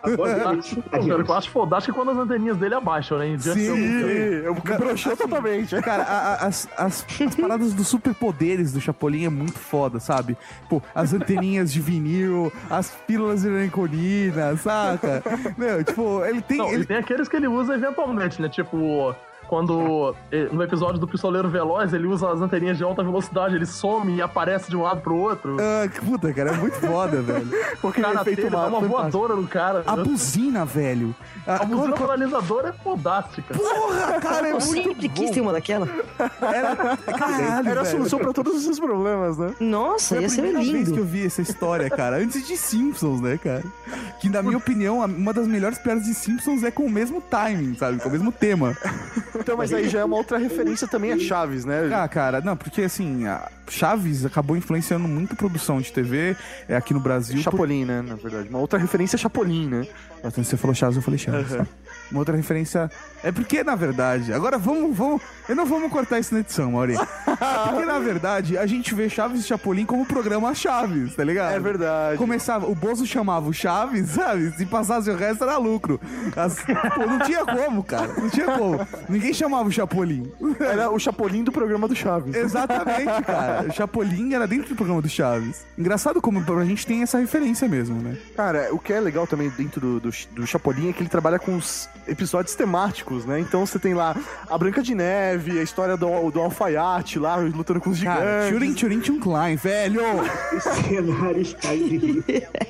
[1.29, 3.37] eu acho fodástico quando as anteninhas dele abaixam, né?
[3.39, 3.67] Sim,
[4.43, 5.75] Eu broxou totalmente.
[5.81, 10.37] Cara, a- a- as, as, as paradas dos superpoderes do Chapolin é muito foda, sabe?
[10.69, 15.21] Pô, as anteninhas de vinil, as pílulas de rancolina, saca?
[15.57, 16.57] Meu, tipo, ele tem.
[16.57, 18.49] Não, ele- e tem aqueles que ele usa eventualmente, né?
[18.49, 19.15] Tipo,
[19.49, 23.65] quando eh, no episódio do Pistoleiro Veloz, ele usa as anteninhas de alta velocidade, ele
[23.65, 25.57] some e aparece de um lado pro outro.
[25.59, 27.49] Ah, que puta, cara, é muito foda, velho.
[27.81, 28.89] Porque O cara efeito dele dá uma fantástico.
[28.97, 29.83] voadora no cara.
[29.87, 31.15] A buzina, velho.
[31.47, 33.55] A buzina quando- paralisadora é fodástica.
[33.57, 35.87] Porra, cara, é Eu muito sempre quis ter uma daquela.
[36.41, 36.75] Era,
[37.17, 39.53] caralho, Era a solução pra todos os seus problemas, né?
[39.59, 40.99] Nossa, Foi a ia ser primeira vez que lindo.
[41.01, 42.17] eu vi essa história, cara.
[42.17, 43.63] Antes de Simpsons, né, cara?
[44.21, 47.19] Que, na minha opinião, a- uma das melhores piadas de Simpsons é com o mesmo
[47.21, 47.97] timing, sabe?
[47.99, 48.77] Com o mesmo tema.
[49.39, 51.89] Então, mas aí já é uma outra referência também a Chaves, né?
[51.93, 56.35] Ah, cara, não, porque assim, a Chaves acabou influenciando muito a produção de TV
[56.67, 57.35] é, aqui no Brasil.
[57.37, 58.01] por- Chapolin, né?
[58.01, 58.49] Na verdade.
[58.49, 59.87] Uma outra referência a Chapolin, né?
[60.35, 61.53] Você falou Chaves, eu falei Chaves.
[61.53, 61.67] Aham.
[62.11, 62.89] Uma outra referência.
[63.23, 65.21] É porque, na verdade, agora vamos, vamos.
[65.47, 66.95] Eu não vamos cortar isso na edição, Mauri.
[66.95, 71.53] Porque, na verdade, a gente vê Chaves e Chapolin como programa Chaves, tá ligado?
[71.53, 72.17] É verdade.
[72.17, 74.51] Começava, o Bozo chamava o Chaves, sabe?
[74.57, 75.99] Se passasse o resto era lucro.
[76.35, 76.59] As-
[76.95, 78.07] pô, não tinha como, cara.
[78.17, 78.87] Não tinha como.
[79.07, 80.31] Ninguém chamava o Chapolin.
[80.59, 82.33] Era o Chapolin do programa do Chaves.
[82.35, 83.67] Exatamente, cara.
[83.67, 85.65] O Chapolin era dentro do programa do Chaves.
[85.77, 88.17] Engraçado como a gente tem essa referência mesmo, né?
[88.35, 91.37] Cara, o que é legal também dentro do, do, do Chapolin é que ele trabalha
[91.37, 93.39] com os episódios temáticos, né?
[93.39, 94.15] Então você tem lá
[94.49, 98.49] a Branca de Neve, a história do, do alfaiate lá, lutando com os Cara, gigantes.
[98.49, 100.01] Turing Turing Tchum Klein, velho!
[100.53, 102.23] O cenário está rir.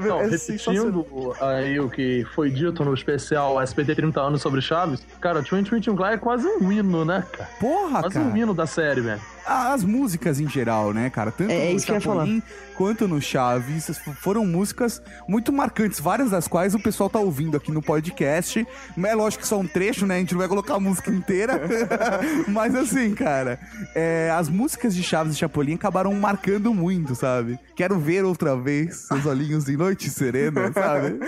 [0.00, 1.04] Não, é repetindo
[1.40, 5.80] aí o que foi dito no especial SPT 30 anos sobre Chaves, cara, Twin Twin
[5.80, 7.50] Twin Clay é quase um hino, né, cara?
[7.60, 8.26] Porra, Quase cara.
[8.26, 9.20] um hino da série, velho.
[9.46, 11.30] As músicas em geral, né, cara?
[11.30, 12.42] Tanto É, é no isso que eu ia Chapolin
[12.76, 13.86] quanto no Chaves
[14.20, 18.66] foram músicas muito marcantes, várias das quais o pessoal tá ouvindo aqui no podcast.
[19.04, 20.16] É lógico que só um trecho, né?
[20.16, 21.60] A gente não vai colocar a música inteira.
[22.48, 23.58] Mas assim, cara,
[23.94, 27.58] é, as músicas de Chaves e Chapolin acabaram marcando muito, sabe?
[27.76, 31.18] Quero ver outra vez seus olhinhos em noite serena, sabe?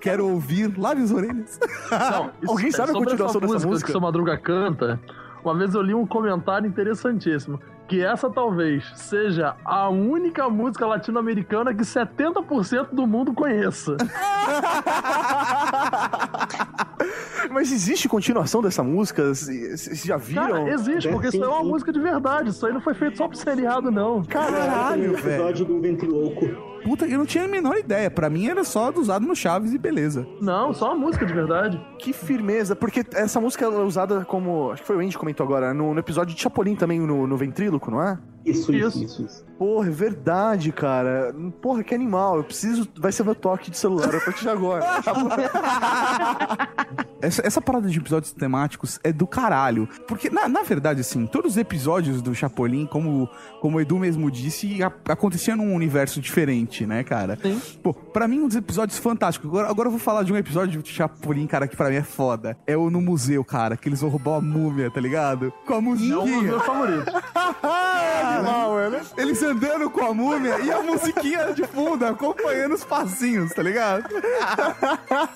[0.00, 1.58] Quero ouvir lábios orelhas.
[1.90, 3.86] Não, isso- Alguém sabe a continuação essa dessa música?
[3.86, 5.00] que o seu Madruga canta?
[5.44, 7.60] Uma vez eu li um comentário interessantíssimo.
[7.88, 13.96] Que essa talvez seja a única música latino-americana que 70% do mundo conheça.
[17.50, 19.34] Mas existe continuação dessa música?
[19.34, 20.46] Vocês já viram?
[20.46, 22.50] Cara, existe, porque isso é uma música de verdade.
[22.50, 24.22] Isso aí não foi feito só pro seriado, não.
[24.24, 26.71] Caralho, o episódio do Ventriloco.
[26.82, 28.10] Puta, eu não tinha a menor ideia.
[28.10, 30.26] Pra mim era só usado no Chaves e beleza.
[30.40, 31.80] Não, só uma música de verdade.
[31.98, 34.72] Que firmeza, porque essa música é usada como.
[34.72, 37.26] Acho que foi o Andy que comentou agora, no, no episódio de Chapolin também, no,
[37.26, 38.18] no Ventríloco, não é?
[38.44, 39.04] Isso, isso, Isso.
[39.04, 39.44] isso, isso.
[39.58, 41.32] Porra, é verdade, cara.
[41.60, 42.38] Porra, que animal.
[42.38, 42.88] Eu preciso.
[42.98, 44.84] Vai ser meu toque de celular a partir de agora.
[47.22, 49.88] Essa, essa parada de episódios temáticos é do caralho.
[50.08, 53.28] Porque, na, na verdade, assim, todos os episódios do Chapolin, como,
[53.60, 57.38] como o Edu mesmo disse, a, aconteciam num universo diferente, né, cara?
[57.40, 57.62] Sim.
[57.80, 59.48] Pô, pra mim, um dos episódios fantásticos.
[59.48, 62.02] Agora, agora eu vou falar de um episódio de Chapolin, cara, que pra mim é
[62.02, 62.56] foda.
[62.66, 65.52] É o no museu, cara, que eles vão roubar a múmia, tá ligado?
[65.64, 66.16] Com a musiquinha.
[66.16, 67.14] É um dos meus favoritos.
[68.38, 69.00] Animal, né?
[69.16, 74.04] Eles andando com a múmia e a musiquinha de fundo, acompanhando os passinhos, tá ligado?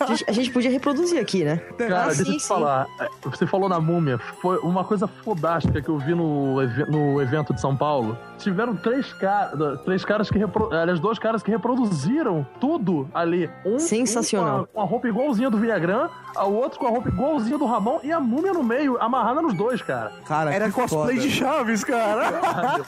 [0.00, 1.56] A gente, a gente podia reproduzir aqui, né?
[1.78, 2.48] Cara, Ah, deixa sim, eu te sim.
[2.48, 2.86] falar.
[3.00, 4.18] é, Você falou na múmia.
[4.40, 6.56] Foi uma coisa fodástica que eu vi no,
[6.88, 8.16] no evento de São Paulo.
[8.38, 10.72] Tiveram três, caras, três caras que repro...
[10.72, 13.50] aliás, dois caras que reproduziram tudo ali.
[13.64, 14.46] Um, Sensacional.
[14.46, 17.56] um com, a, com a roupa igualzinha do Viagrã, o outro com a roupa igualzinha
[17.58, 20.12] do Ramon e a múmia no meio, amarrada nos dois, cara.
[20.26, 22.40] Cara, Era cosplay de Chaves, cara.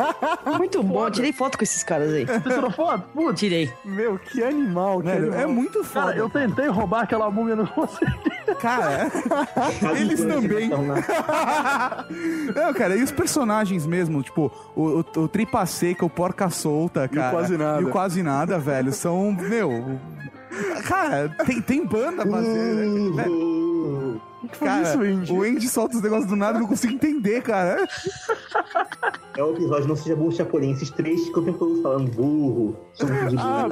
[0.56, 2.24] Muito bom, eu tirei foto com esses caras aí.
[2.24, 3.04] Você tirou foto?
[3.14, 3.40] Putz.
[3.40, 3.72] Tirei.
[3.84, 5.38] Meu, que animal, animal.
[5.38, 6.06] é muito foda.
[6.06, 8.12] Cara, eu tentei roubar aquela múmia, não consegui.
[8.60, 9.10] Cara,
[9.98, 10.70] eles também.
[12.54, 17.06] Não, cara, e os personagens mesmo, tipo, o, o, o Tripa Seca, o Porca Solta,
[17.08, 17.30] cara.
[17.30, 17.80] Quase Nada.
[17.80, 19.98] E o Quase Nada, velho, são, meu...
[20.84, 22.74] Cara, tem, tem banda pra ser,
[23.14, 23.24] né?
[24.42, 25.32] Velho, Cara, isso, Andy?
[25.32, 27.86] o Andy solta os negócios do nada e eu não consigo entender, cara.
[29.36, 30.72] É o episódio Não Seja Burro Chapolin.
[30.72, 33.68] Esses três que eu tempo todo falando burro, muito de burro.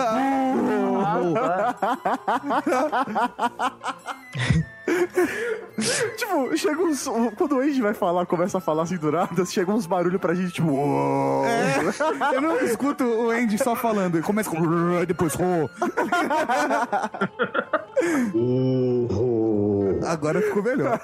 [6.16, 7.07] tipo, chega uns.
[7.37, 10.34] Quando o Andy vai falar, começa a falar assim do nada, chega uns barulhos pra
[10.34, 10.68] gente, tipo.
[10.70, 11.45] "Uou".
[11.47, 15.05] É, eu não escuto o Andy só falando, ele começa com...
[15.07, 15.34] depois...
[15.34, 15.68] "Rô".
[20.07, 21.01] Agora ficou melhor.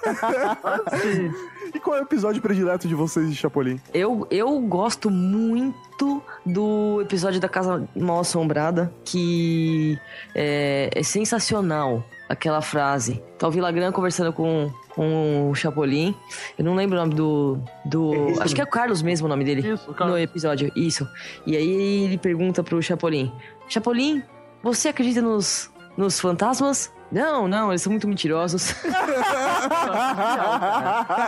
[1.74, 3.80] E qual é o episódio predileto de vocês de Chapolin?
[3.94, 9.98] Eu, eu gosto muito do episódio da Casa Mal Assombrada, que
[10.34, 13.22] é, é sensacional aquela frase.
[13.38, 16.14] Tá o Villagrán conversando com, com o Chapolin.
[16.58, 17.58] Eu não lembro o nome do.
[17.84, 19.72] do acho que é o Carlos mesmo o nome dele.
[19.72, 20.16] Isso, Carlos.
[20.16, 21.06] No episódio, isso.
[21.46, 23.30] E aí ele pergunta pro Chapolin:
[23.68, 24.22] Chapolin,
[24.62, 26.90] você acredita nos, nos fantasmas?
[27.10, 28.74] Não, não, eles são muito mentirosos.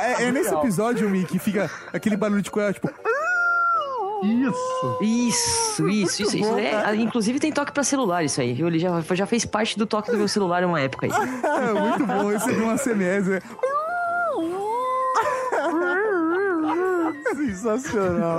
[0.01, 2.89] É, é nesse episódio, Mi, que fica aquele barulho de coelho, tipo...
[4.25, 4.99] Isso.
[5.01, 6.37] Isso, isso, isso.
[6.37, 8.67] isso é- inclusive tem toque pra celular isso aí, viu?
[8.69, 11.13] Ele já, já fez parte do toque do meu celular uma época aí.
[11.13, 11.13] É
[11.79, 13.41] muito bom, receber uma CMS, né?
[17.37, 18.39] Sensacional.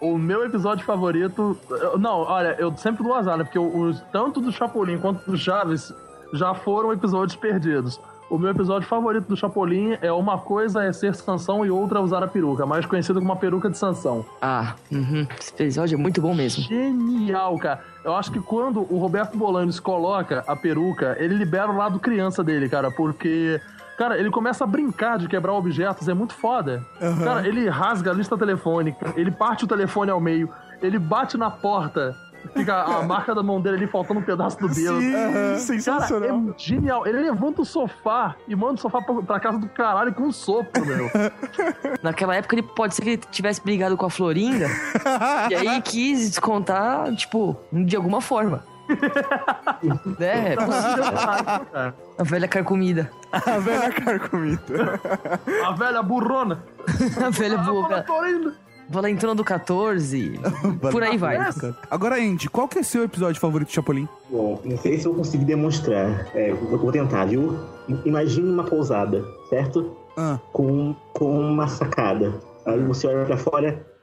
[0.00, 1.56] O meu episódio favorito.
[1.70, 3.44] eu- Não, olha, eu sempre dou azar, né?
[3.44, 5.92] Porque os, tanto do Chapolin quanto do Chaves
[6.32, 8.00] já foram episódios perdidos.
[8.28, 12.02] O meu episódio favorito do Chapolin é uma coisa é ser Sansão e outra é
[12.02, 14.26] usar a peruca, mais conhecido como a peruca de Sansão.
[14.42, 15.26] Ah, uhum.
[15.38, 16.64] esse episódio é muito bom mesmo.
[16.64, 17.84] Genial, cara.
[18.04, 22.42] Eu acho que quando o Roberto Bolanes coloca a peruca, ele libera o lado criança
[22.42, 23.60] dele, cara, porque.
[23.96, 26.84] Cara, ele começa a brincar de quebrar objetos, é muito foda.
[27.00, 27.24] Aham.
[27.24, 30.50] Cara, ele rasga a lista telefônica, ele parte o telefone ao meio,
[30.82, 32.14] ele bate na porta,
[32.54, 35.00] fica a marca da mão dele ali faltando um pedaço do dedo.
[35.00, 35.58] Sim, Aham.
[35.58, 36.28] sensacional.
[36.40, 37.06] Cara, é genial.
[37.06, 40.32] Ele levanta o sofá e manda o sofá pra, pra casa do caralho com um
[40.32, 41.10] sopro, meu.
[42.02, 44.66] Naquela época ele pode ser que ele tivesse brigado com a Florinda
[45.50, 48.62] e aí quis descontar, tipo, de alguma forma.
[50.18, 50.52] né?
[50.52, 51.94] É possível.
[52.18, 53.10] A velha carcomida.
[53.32, 55.00] A velha carcomida.
[55.66, 56.62] A velha burrona.
[57.24, 58.04] A velha boca.
[58.88, 60.40] Valentona do 14.
[60.90, 61.38] Por aí vai.
[61.90, 64.08] Agora, Andy, qual que é seu episódio favorito de Chapolin?
[64.30, 66.28] Bom, não sei se eu consigo demonstrar.
[66.34, 67.58] É, eu vou tentar, viu?
[68.04, 69.96] Imagine uma pousada, certo?
[70.16, 70.38] Ah.
[70.52, 72.34] Com, com uma sacada.
[72.64, 73.95] Aí você olha pra fora.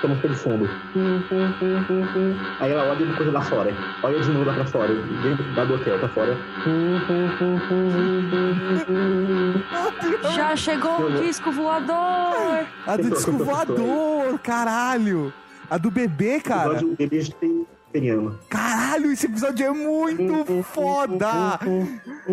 [0.00, 0.70] Toma pelo fundo.
[2.60, 3.74] Aí ela olha uma coisa lá fora.
[4.02, 4.94] Olha de novo lá pra fora.
[5.22, 6.34] Dentro da do hotel, pra fora.
[10.34, 12.66] Já chegou o disco voador!
[12.86, 15.30] A do disco voador, caralho!
[15.68, 16.82] A do bebê, cara.
[16.82, 17.66] O bebê tem
[18.48, 21.58] Caralho, esse episódio é muito foda!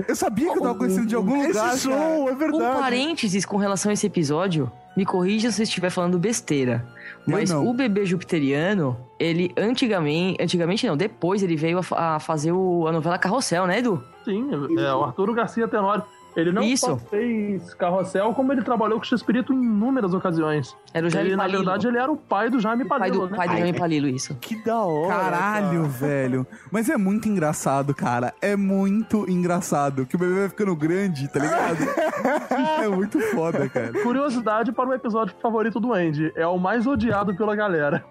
[0.08, 1.74] Eu sabia que eu tava conhecendo de algum lugar.
[1.74, 2.64] Esse som, é verdade.
[2.64, 6.86] Um parênteses com relação a esse episódio, me corrija se eu estiver falando besteira.
[7.26, 10.42] Mas o bebê jupiteriano, ele antigamente.
[10.42, 14.04] Antigamente não, depois ele veio a, a fazer o- a novela Carrossel, né, Edu?
[14.26, 16.04] Sim, é o Arturo Garcia Tenório.
[16.36, 16.86] Ele não Isso.
[16.86, 20.76] só fez Carrossel, como ele trabalhou com o X-Espírito em inúmeras ocasiões.
[20.94, 21.64] Era o Jaime ele, na Palilo.
[21.64, 23.38] verdade, ele era o pai do Jaime O pai Palilo, do, né?
[23.38, 24.36] pai do Jaime Palilo, isso.
[24.36, 25.14] Que da hora.
[25.14, 26.48] Caralho, velho.
[26.72, 28.34] Mas é muito engraçado, cara.
[28.42, 30.06] É muito engraçado.
[30.06, 31.78] Que o bebê vai ficando grande, tá ligado?
[32.84, 33.92] é muito foda, cara.
[34.02, 36.32] Curiosidade para o episódio favorito do Andy.
[36.36, 38.04] É o mais odiado pela galera.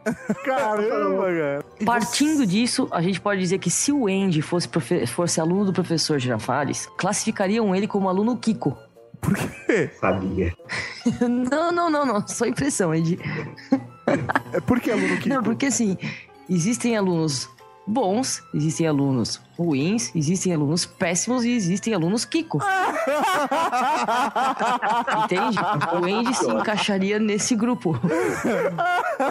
[0.45, 1.65] Caramba, cara.
[1.85, 4.69] Partindo disso, a gente pode dizer que se o Andy fosse,
[5.07, 8.77] fosse aluno do professor Girafales, classificariam ele como aluno Kiko.
[9.21, 9.91] Por quê?
[10.01, 10.55] Sabia.
[11.51, 12.27] não, não, não, não.
[12.27, 13.19] Só impressão, Andy.
[14.53, 15.29] É por que aluno Kiko?
[15.29, 15.97] Não, porque assim,
[16.49, 17.49] existem alunos
[17.87, 22.59] bons, existem alunos ruins, existem alunos péssimos e existem alunos Kiko.
[25.25, 25.59] Entende?
[25.93, 27.99] O Andy se encaixaria nesse grupo.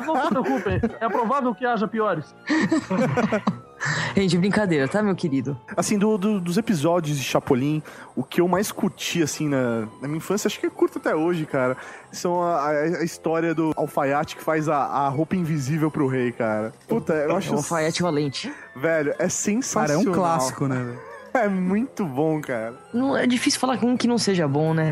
[0.06, 2.36] Não se preocupem, é provável que haja piores.
[4.18, 5.58] Andy, brincadeira, tá, meu querido?
[5.76, 7.82] Assim, do- do- dos episódios de Chapolin,
[8.16, 11.16] o que eu mais curti, assim, na, na minha infância, acho que eu curto até
[11.16, 11.76] hoje, cara,
[12.12, 16.32] são a, a- a história do alfaiate que faz a, a roupa invisível pro rei,
[16.32, 16.74] cara.
[16.88, 17.50] Puta, eu acho...
[17.50, 18.54] É um alfaiate valente.
[18.76, 20.02] Velho, é Cara, é sensacional.
[20.02, 20.76] um clássico, né?
[20.76, 21.12] velho?
[21.34, 22.74] É muito bom, cara.
[22.94, 24.92] Não, é difícil falar com um que não seja bom, né?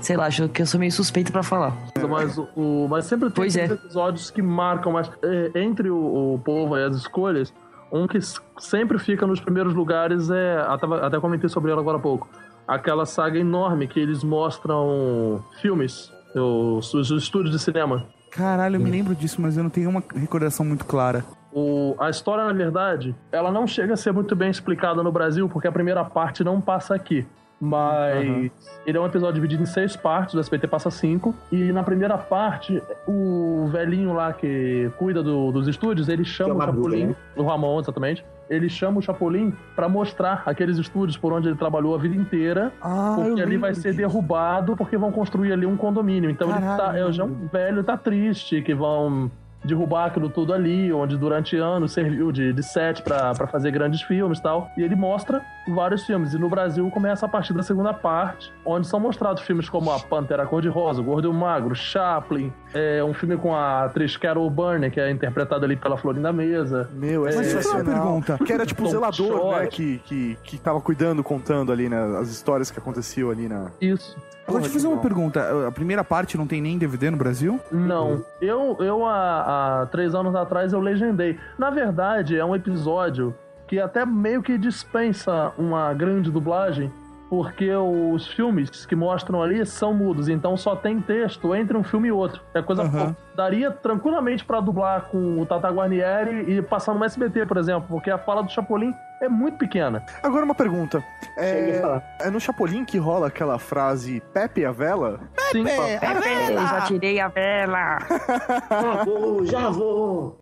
[0.00, 1.72] Sei lá, acho que eu sou meio suspeito pra falar.
[2.10, 3.66] Mas, o, o- mas sempre tem Pois é.
[3.66, 7.54] esses episódios que marcam, mas é, entre o, o povo e as escolhas,
[7.94, 8.18] um que
[8.58, 10.56] sempre fica nos primeiros lugares é.
[10.66, 12.28] Até, até comentei sobre ela agora há pouco.
[12.66, 18.06] Aquela saga enorme que eles mostram filmes, os, os estúdios de cinema.
[18.30, 21.24] Caralho, eu me lembro disso, mas eu não tenho uma recordação muito clara.
[21.52, 25.48] O, a história, na verdade, ela não chega a ser muito bem explicada no Brasil,
[25.48, 27.24] porque a primeira parte não passa aqui.
[27.64, 28.50] Mas
[28.86, 31.34] ele é um episódio dividido em seis partes, o SBT passa cinco.
[31.50, 36.56] E na primeira parte, o velhinho lá que cuida do- dos estúdios, ele chama é
[36.56, 37.16] o Chapolin, né?
[37.36, 38.24] o Ramon, exatamente.
[38.50, 42.70] Ele chama o Chapolin pra mostrar aqueles estúdios por onde ele trabalhou a vida inteira.
[42.82, 43.96] Ah, porque ali vai ser disso.
[43.96, 46.28] derrubado porque vão construir ali um condomínio.
[46.28, 49.30] Então ele tá, Caralho, é, já um velho tá triste que vão
[49.64, 54.02] derrubar aquilo tudo ali, onde durante anos serviu de, de set pra pra fazer grandes
[54.02, 54.70] filmes e tal.
[54.76, 56.34] E ele mostra vários filmes.
[56.34, 59.98] E no Brasil começa a partir da segunda parte, onde são mostrados filmes como A
[59.98, 64.90] Pantera Cor-de-Rosa, Gordo e o Magro, Chaplin, é, um filme com a atriz Carol Burney,
[64.90, 66.88] que é interpretada ali pela Florinda Mesa.
[66.92, 68.02] Meu, é fazer uma sensacional.
[68.02, 68.38] pergunta.
[68.44, 69.66] Que era tipo o zelador, né?
[69.66, 72.18] Que, que, que tava cuidando, contando ali, né?
[72.18, 73.70] As histórias que aconteciam ali na.
[73.80, 74.16] Isso.
[74.46, 75.68] Deixa eu fazer uma pergunta.
[75.68, 77.58] A primeira parte não tem nem DVD no Brasil?
[77.72, 78.24] Não.
[78.40, 81.38] Eu, eu há, há três anos atrás, eu legendei.
[81.58, 83.34] Na verdade, é um episódio
[83.66, 86.92] que até meio que dispensa uma grande dublagem,
[87.34, 92.06] porque os filmes que mostram ali são mudos, então só tem texto entre um filme
[92.06, 92.40] e outro.
[92.54, 93.16] É coisa pouca.
[93.34, 98.08] Daria tranquilamente pra dublar com o Tata Guarnieri e passar no SBT, por exemplo, porque
[98.08, 100.04] a fala do Chapolin é muito pequena.
[100.22, 101.02] Agora uma pergunta.
[101.36, 105.18] A É, é no Chapolin que rola aquela frase Pepe a vela?
[105.50, 107.98] Sim, Pepe, já tirei a vela.
[108.70, 110.40] Já vou, já vou.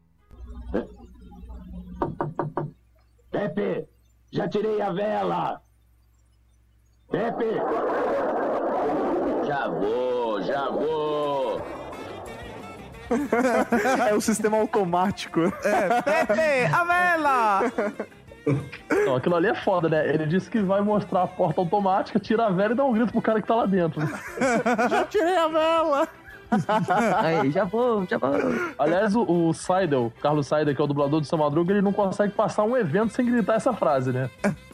[3.30, 3.88] Pepe,
[4.30, 5.62] já tirei a vela.
[7.12, 7.60] Pepe.
[9.46, 11.60] Já vou, já vou.
[14.08, 15.52] é o sistema automático.
[15.62, 17.72] Pepe, a vela!
[18.90, 20.08] Então, aquilo ali é foda, né?
[20.08, 23.12] Ele disse que vai mostrar a porta automática, tira a vela e dá um grito
[23.12, 24.00] pro cara que tá lá dentro.
[24.88, 26.08] Já tirei a vela!
[27.18, 28.30] Aí, já vou, já vou.
[28.78, 31.92] Aliás, o, o Seidel, Carlos Seidel, que é o dublador do Seu Madruga, ele não
[31.92, 34.30] consegue passar um evento sem gritar essa frase, né?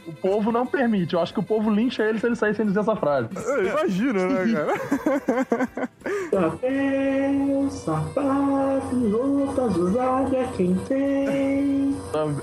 [0.09, 1.13] O povo não permite.
[1.13, 3.29] Eu acho que o povo lincha ele se ele sair sem dizer essa frase.
[3.61, 5.91] Imagina, né, cara?
[6.31, 11.95] Chapéu, sapato, roupas usadas, quem tem?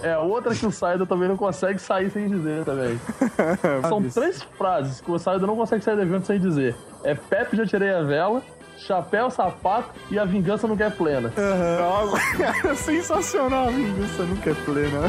[0.04, 3.00] É outra que o Seidel também não consegue sair sem dizer também.
[3.90, 6.76] São três frases que o Seidel não consegue sair do evento sem dizer.
[7.04, 8.44] É Pepe, já tirei a vela,
[8.78, 11.32] chapéu, sapato e a vingança não quer plena.
[11.80, 15.00] Nossa, cara, sensacional a vingança nunca é plena.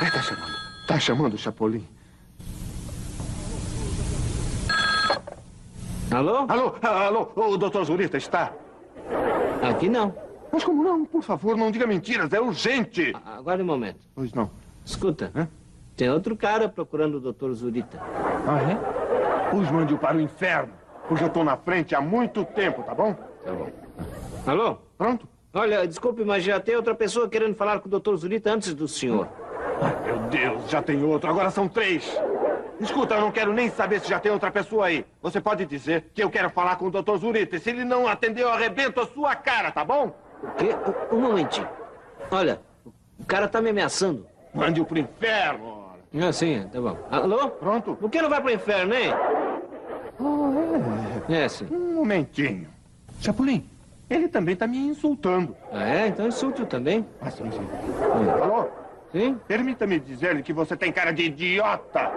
[0.00, 0.52] Ai, tá chamando.
[0.86, 1.86] Tá chamando o Chapolin.
[6.10, 6.44] Alô?
[6.48, 8.52] Alô, alô, o doutor Zurita está?
[9.62, 10.14] Aqui não.
[10.52, 11.06] Mas como não?
[11.06, 13.14] Por favor, não diga mentiras, é urgente.
[13.24, 14.00] Agora um momento.
[14.14, 14.50] Pois não.
[14.84, 15.32] Escuta,
[15.96, 17.52] tem outro cara procurando o Dr.
[17.52, 17.98] Zurita.
[18.46, 19.50] Ah, é?
[19.50, 20.72] Pois mande-o para o inferno,
[21.08, 23.14] porque eu estou na frente há muito tempo, tá bom?
[23.14, 23.70] Tá bom.
[24.46, 24.78] Alô?
[24.98, 25.26] Pronto?
[25.54, 28.14] Olha, desculpe, mas já tem outra pessoa querendo falar com o Dr.
[28.16, 29.28] Zurita antes do senhor.
[30.04, 32.10] Meu Deus, já tem outro, agora são três.
[32.80, 35.04] Escuta, eu não quero nem saber se já tem outra pessoa aí.
[35.22, 37.16] Você pode dizer que eu quero falar com o Dr.
[37.16, 40.14] Zurita, e se ele não atender, eu arrebento a sua cara, tá bom?
[40.42, 40.70] O quê?
[41.10, 41.68] Um, um momentinho.
[42.30, 42.60] Olha,
[43.18, 44.26] o cara tá me ameaçando.
[44.54, 45.82] Mande-o pro inferno.
[46.14, 46.98] Ah, sim, tá bom.
[47.10, 47.48] Alô?
[47.50, 47.94] Pronto?
[47.96, 49.12] Por que não vai pro inferno, hein?
[51.28, 51.66] É, sim.
[51.70, 52.68] Um momentinho.
[53.20, 53.68] Chapolin,
[54.10, 55.56] ele também tá me insultando.
[55.70, 56.08] Ah, é?
[56.08, 57.06] Então insulte-o também.
[57.20, 57.66] Ah, sim, sim.
[58.42, 58.68] Alô?
[59.10, 59.38] Sim?
[59.46, 62.10] Permita-me dizer-lhe que você tem cara de idiota.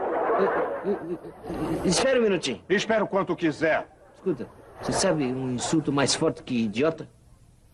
[1.86, 2.62] Espera um minutinho.
[2.70, 3.88] Espero quanto quiser.
[4.16, 4.48] Escuta,
[4.82, 7.08] você sabe um insulto mais forte que idiota?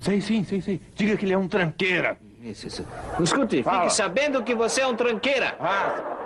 [0.01, 0.81] Sei, sim, sei, sei.
[0.95, 2.17] Diga que ele é um tranqueira.
[2.41, 2.85] Isso, isso.
[3.21, 3.81] Escute, Fala.
[3.83, 5.55] fique sabendo que você é um tranqueira.
[5.59, 6.17] Ah,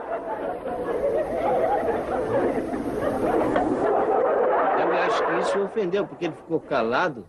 [4.79, 7.25] Eu acho que isso ofendeu, porque ele ficou calado.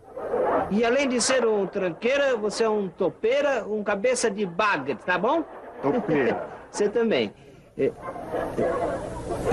[0.71, 5.17] E além de ser um tranqueira, você é um topeira, um cabeça de baga, tá
[5.17, 5.43] bom?
[5.81, 6.47] Topeira.
[6.71, 7.33] você também.
[7.77, 7.91] É...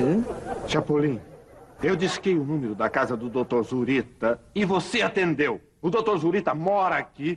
[0.01, 0.25] Hã?
[0.69, 1.21] Chapolin,
[1.83, 3.63] eu disquei o número da casa do Dr.
[3.63, 5.61] Zurita e você atendeu.
[5.85, 6.17] O Dr.
[6.17, 7.37] Zurita mora aqui.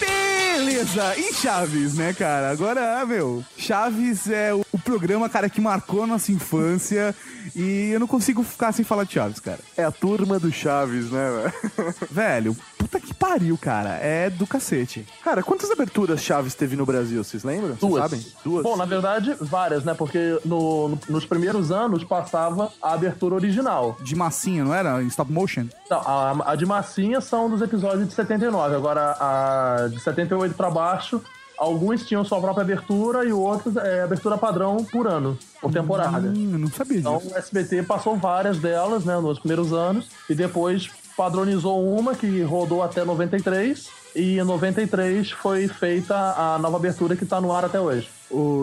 [0.00, 2.48] Beleza, e Chaves, né, cara?
[2.48, 7.14] Agora, meu, Chaves é o, o programa, cara, que marcou a nossa infância
[7.54, 9.58] e eu não consigo ficar sem falar de Chaves, cara.
[9.76, 11.94] É a turma do Chaves, né, velho?
[12.10, 13.90] Velho, puta que pariu, cara.
[14.00, 15.06] É do cacete.
[15.22, 17.68] Cara, quantas aberturas Chaves teve no Brasil, vocês lembram?
[17.76, 18.02] Vocês Duas.
[18.02, 18.26] sabem?
[18.44, 18.62] Duas.
[18.62, 19.94] Bom, na verdade, várias, né?
[19.94, 23.96] Porque no- no- nos primeiros anos passava a abertura original.
[24.02, 25.02] De massinha, não era?
[25.02, 25.66] Em stop motion?
[25.90, 28.74] Não, a, a de massinha são dos episódios de 79.
[28.74, 31.22] Agora, a de 78 pra baixo,
[31.58, 36.28] alguns tinham sua própria abertura e outros é abertura padrão por ano, por temporada.
[36.28, 37.34] Hum, eu não sabia Então disso.
[37.34, 42.82] o SBT passou várias delas, né, nos primeiros anos, e depois padronizou uma que rodou
[42.82, 47.80] até 93, e em 93 foi feita a nova abertura que tá no ar até
[47.80, 48.08] hoje.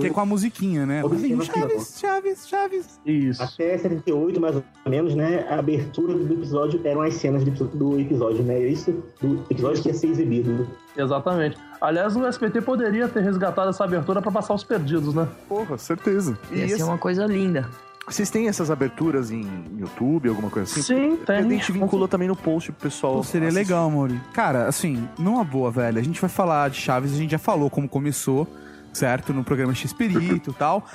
[0.01, 1.01] Que é com a musiquinha, né?
[1.01, 2.99] Que- Chaves, Chaves, Chaves.
[3.05, 3.41] Isso.
[3.41, 5.45] Até 78, mais ou menos, né?
[5.49, 8.59] A abertura do episódio eram as cenas do episódio, né?
[8.59, 8.91] Isso,
[9.21, 10.67] do episódio que ia ser exibido.
[10.95, 11.57] Exatamente.
[11.81, 15.27] Aliás, o SBT poderia ter resgatado essa abertura pra passar os perdidos, né?
[15.49, 16.37] Porra, certeza.
[16.51, 17.67] E Ia ser esse- uma coisa linda.
[18.07, 19.45] vocês têm essas aberturas em
[19.79, 20.81] YouTube, alguma coisa assim?
[20.81, 21.49] Sim, Porque A tem.
[21.49, 23.15] gente vinculou também no post pro pessoal.
[23.15, 23.63] Pô, seria assistir.
[23.67, 24.19] legal, Mauri.
[24.31, 25.97] Cara, assim, numa boa, velho.
[25.99, 28.47] A gente vai falar de Chaves, a gente já falou como começou,
[28.95, 29.33] certo?
[29.33, 30.87] No programa X-Perito e tal.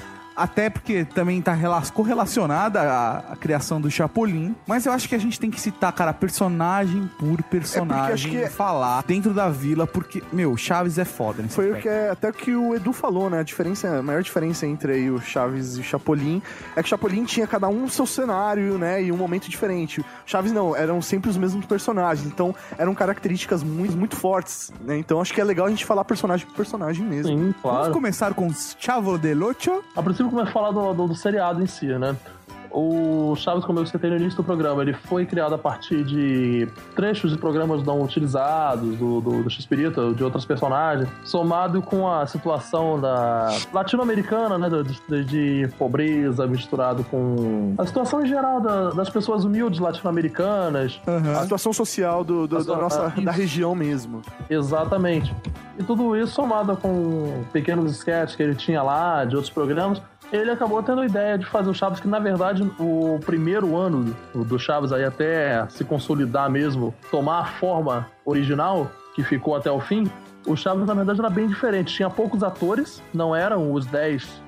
[0.42, 4.54] Até porque também tá rela- correlacionada à, à criação do Chapolin.
[4.66, 8.14] Mas eu acho que a gente tem que citar, cara, personagem por personagem.
[8.14, 11.76] acho que é- Falar dentro da vila, porque, meu, Chaves é foda nesse Foi o
[11.76, 11.82] aspecto.
[11.82, 13.40] que é, até o que o Edu falou, né?
[13.40, 16.42] A diferença, a maior diferença entre aí o Chaves e o Chapolin
[16.76, 19.02] é que o Chapolin tinha cada um o seu cenário, né?
[19.02, 20.00] E um momento diferente.
[20.00, 22.26] O Chaves não, eram sempre os mesmos personagens.
[22.26, 24.96] Então, eram características muito, muito fortes, né?
[24.98, 27.30] Então, acho que é legal a gente falar personagem por personagem mesmo.
[27.32, 27.92] Sim, Vamos claro.
[27.92, 29.82] começar com Chavo del Ocho.
[29.96, 32.16] A princípio, começa a falar do, do, do seriado em si, né?
[32.72, 36.68] O Chaves, como eu citei no início do programa, ele foi criado a partir de
[36.94, 42.24] trechos de programas não utilizados, do, do, do X-Pirito, de outros personagens, somado com a
[42.28, 44.68] situação da latino-americana, né?
[45.08, 51.00] De, de pobreza misturado com a situação em geral da- das pessoas humildes latino-americanas.
[51.36, 54.22] A situação social do, do- da nossa da região mesmo.
[54.48, 55.34] Exatamente.
[55.76, 60.00] E tudo isso somado com pequenos sketches que ele tinha lá, de outros programas,
[60.32, 64.14] ele acabou tendo a ideia de fazer o Chaves, que na verdade o primeiro ano
[64.34, 69.80] do Chaves aí até se consolidar mesmo, tomar a forma original, que ficou até o
[69.80, 70.10] fim,
[70.46, 71.94] o Chaves na verdade era bem diferente.
[71.94, 74.42] Tinha poucos atores, não eram os 10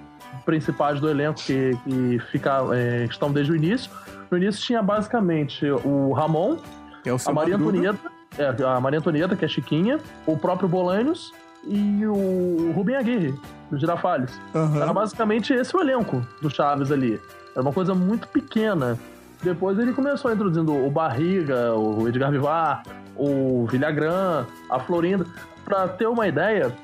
[0.45, 3.91] principais do elenco que, que fica, é, que estão desde o início.
[4.31, 6.57] No início tinha basicamente o Ramon,
[7.05, 7.91] é o a Maria Madruga.
[7.91, 11.33] Antonieta, é, a Maria Antonieta, que é Chiquinha, o próprio Bolanhos
[11.65, 13.35] e o Rubem Aguirre,
[13.71, 14.31] do Girafales.
[14.55, 14.83] Aham.
[14.83, 17.21] Era basicamente esse o elenco do Chaves ali.
[17.53, 18.99] Era uma coisa muito pequena.
[19.43, 22.83] Depois ele começou introduzindo o Barriga, o Edgar Vivar,
[23.17, 25.27] o Villagrán, a Florinda.
[25.65, 26.75] Pra ter uma ideia,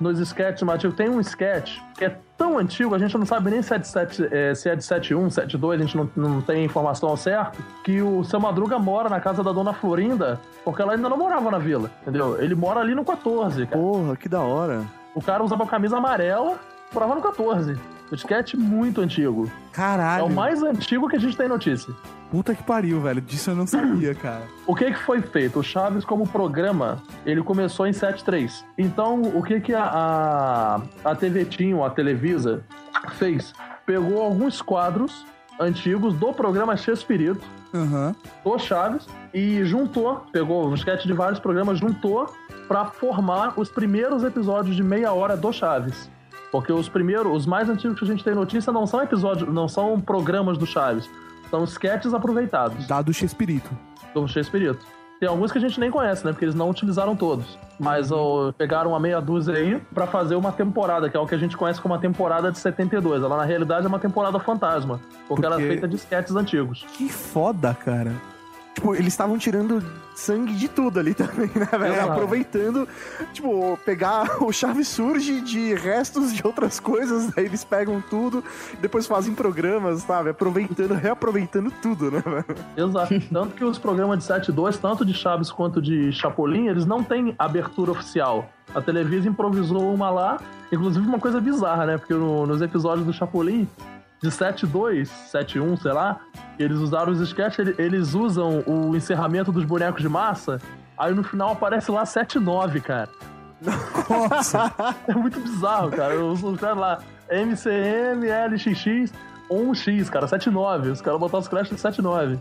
[0.00, 3.60] nos sketches Matheus, tem um sketch que é tão antigo, a gente não sabe nem
[3.60, 6.64] se é de, 7, é, se é de 71, 72, a gente não, não tem
[6.64, 10.92] informação ao certo, que o seu Madruga mora na casa da dona Florinda, porque ela
[10.94, 12.40] ainda não morava na vila, entendeu?
[12.40, 13.76] Ele mora ali no 14, cara.
[13.76, 14.84] Porra, que da hora.
[15.14, 16.58] O cara usava camisa amarela,
[16.94, 17.76] morava no 14.
[18.10, 19.50] O sketch muito antigo.
[19.72, 20.22] Caralho.
[20.22, 21.92] É o mais antigo que a gente tem notícia.
[22.30, 23.20] Puta que pariu, velho.
[23.20, 24.42] Disso eu não sabia, cara.
[24.66, 25.58] O que que foi feito?
[25.58, 28.64] O Chaves, como programa, ele começou em 7.3.
[28.76, 29.84] Então, o que que a,
[31.04, 32.64] a, a TV Tinho, a Televisa,
[33.14, 33.52] fez?
[33.86, 35.26] Pegou alguns quadros
[35.60, 37.44] antigos do programa Chespirito,
[37.74, 38.14] Aham.
[38.44, 42.32] do Chaves, e juntou, pegou um sketch de vários programas, juntou
[42.66, 46.08] pra formar os primeiros episódios de meia hora do Chaves.
[46.50, 49.68] Porque os primeiros, os mais antigos que a gente tem notícia não são episódios, não
[49.68, 51.08] são programas do Chaves.
[51.50, 52.86] São sketches aproveitados.
[52.86, 53.70] Da do Chespirito.
[54.14, 54.84] Do Chespirito.
[55.20, 56.30] Tem alguns que a gente nem conhece, né?
[56.30, 57.58] Porque eles não utilizaram todos.
[57.78, 58.08] Mas
[58.56, 61.56] pegaram uma meia dúzia aí pra fazer uma temporada, que é o que a gente
[61.56, 63.22] conhece como uma temporada de 72.
[63.22, 65.00] Ela, na realidade, é uma temporada fantasma.
[65.26, 66.84] Porque, ela é Porque- feita de sketches antigos.
[66.96, 68.12] Que foda, cara.
[68.74, 69.82] Tipo, eles estavam tirando
[70.18, 71.94] sangue de tudo ali também, né, velho?
[71.94, 72.12] Exato.
[72.12, 72.88] Aproveitando,
[73.32, 78.42] tipo, pegar o Chaves surge de restos de outras coisas, daí eles pegam tudo,
[78.80, 80.30] depois fazem programas, sabe?
[80.30, 82.88] Aproveitando, reaproveitando tudo, né, velho?
[82.88, 83.20] Exato.
[83.32, 87.34] Tanto que os programas de 7.2, tanto de Chaves quanto de Chapolin, eles não têm
[87.38, 88.48] abertura oficial.
[88.74, 90.38] A Televisa improvisou uma lá,
[90.70, 91.96] inclusive uma coisa bizarra, né?
[91.98, 93.66] Porque no- nos episódios do Chapolin,
[94.22, 96.20] de 7.2, 7.1, sei lá,
[96.58, 100.60] eles usaram os sketches, ele- eles usam o encerramento dos bonecos de massa,
[100.96, 103.08] aí no final aparece lá 7.9, cara.
[104.08, 104.72] Nossa!
[105.08, 106.14] É muito bizarro, cara.
[106.24, 106.98] Os, os caras lá,
[107.30, 109.12] MCM, LXX,
[109.50, 110.92] 1X, cara, 7.9.
[110.92, 112.38] Os caras botaram os créditos de 7.9.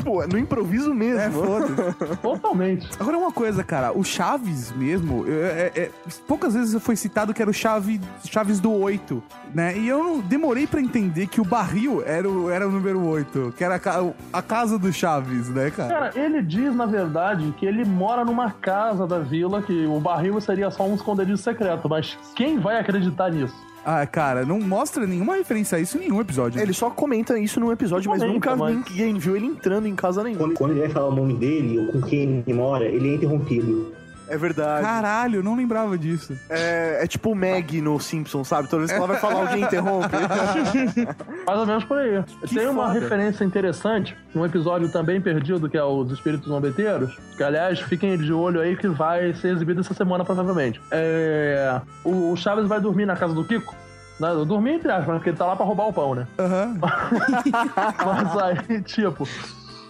[0.00, 1.20] Tipo, no improviso mesmo.
[1.20, 2.16] É, foda.
[2.22, 2.88] Totalmente.
[2.98, 5.90] Agora uma coisa, cara, o Chaves mesmo, é- é- é-
[6.26, 9.22] poucas vezes foi citado que era o Chaves, Chaves do 8,
[9.54, 9.76] né?
[9.76, 13.62] E eu demorei pra entender que o barril era o, era o número 8, que
[13.64, 15.88] era a, a casa do Chaves, né, cara?
[15.88, 20.40] Cara, ele diz, na verdade, que ele mora numa casa da vila, que o barril
[20.40, 23.54] seria só um esconderijo secreto, mas quem vai acreditar nisso?
[23.84, 26.60] Ah, cara, não mostra nenhuma referência a isso em nenhum episódio.
[26.60, 30.22] Ele só comenta isso num episódio, mas nunca mas- ninguém viu ele entrando em casa
[30.22, 30.44] nenhuma.
[30.46, 33.14] Quando, quando ele vai falar o nome dele ou com quem ele mora, ele é
[33.14, 33.92] interrompido.
[34.30, 34.82] É verdade.
[34.82, 36.38] Caralho, eu não lembrava disso.
[36.48, 38.68] É, é tipo o Meg no Simpsons, sabe?
[38.68, 40.16] Toda vez que ela vai falar, alguém interrompe.
[41.46, 42.24] Mais ou menos por aí.
[42.48, 43.00] Tem uma foda.
[43.00, 48.16] referência interessante, um episódio também perdido, que é o dos Espíritos Zombeteiros, que, aliás, fiquem
[48.16, 50.80] de olho aí que vai ser exibido essa semana, provavelmente.
[50.90, 51.80] É...
[52.04, 53.74] O o Chaves vai dormir na casa do Kiko,
[54.18, 54.28] né?
[54.46, 56.26] Dormir entre aspas, porque ele tá lá pra roubar o pão, né?
[56.38, 56.78] Aham.
[58.06, 59.26] Mas aí, tipo,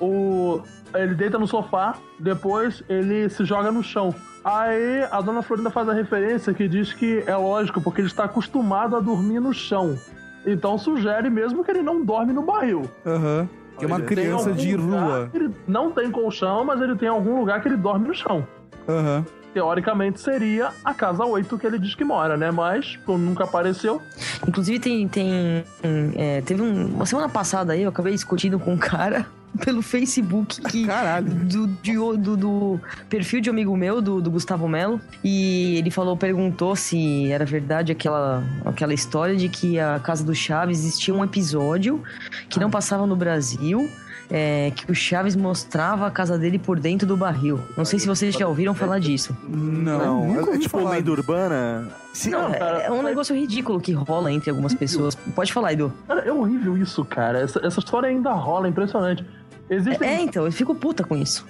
[0.01, 0.62] o...
[0.95, 4.14] ele deita no sofá, depois ele se joga no chão.
[4.45, 8.24] Aí a dona Florinda faz a referência que diz que é lógico, porque ele está
[8.24, 9.99] acostumado a dormir no chão.
[10.47, 12.88] Então sugere mesmo que ele não dorme no barril.
[13.07, 13.49] Aham.
[13.78, 15.30] Que é uma criança de rua.
[15.32, 18.47] Ele não tem colchão, mas ele tem algum lugar que ele dorme no chão.
[18.88, 19.24] Aham.
[19.53, 22.51] Teoricamente seria a casa 8 que ele diz que mora, né?
[22.53, 24.01] Mas, como nunca apareceu,
[24.47, 25.09] Inclusive, tem.
[25.09, 25.64] tem
[26.16, 29.26] é, teve um- uma semana passada aí, eu acabei discutindo com um cara
[29.64, 30.86] pelo Facebook que.
[30.86, 31.26] Caralho.
[31.30, 35.01] Do, de- do, do perfil de um amigo meu, do, do Gustavo Melo.
[35.24, 40.34] E ele falou, perguntou se era verdade aquela, aquela história de que a casa do
[40.34, 42.03] Chaves existia um episódio
[42.48, 43.88] que não passava no Brasil.
[44.32, 47.59] é, que o Chaves mostrava a casa dele por dentro do barril.
[47.76, 49.36] Não sei se vocês já ouviram falar disso.
[49.48, 51.88] Não, Não, nunca é, tipo falar lenda urbana.
[52.12, 55.16] Se- Não, é, é um negócio ridículo que rola entre algumas pessoas.
[55.16, 55.92] Pode falar, Edu.
[56.07, 57.40] cara, é horrível isso, cara.
[57.40, 59.24] Essa, essa história ainda rola, impressionante.
[59.70, 60.08] Existem.
[60.08, 61.46] É, então, eu fico puta com isso.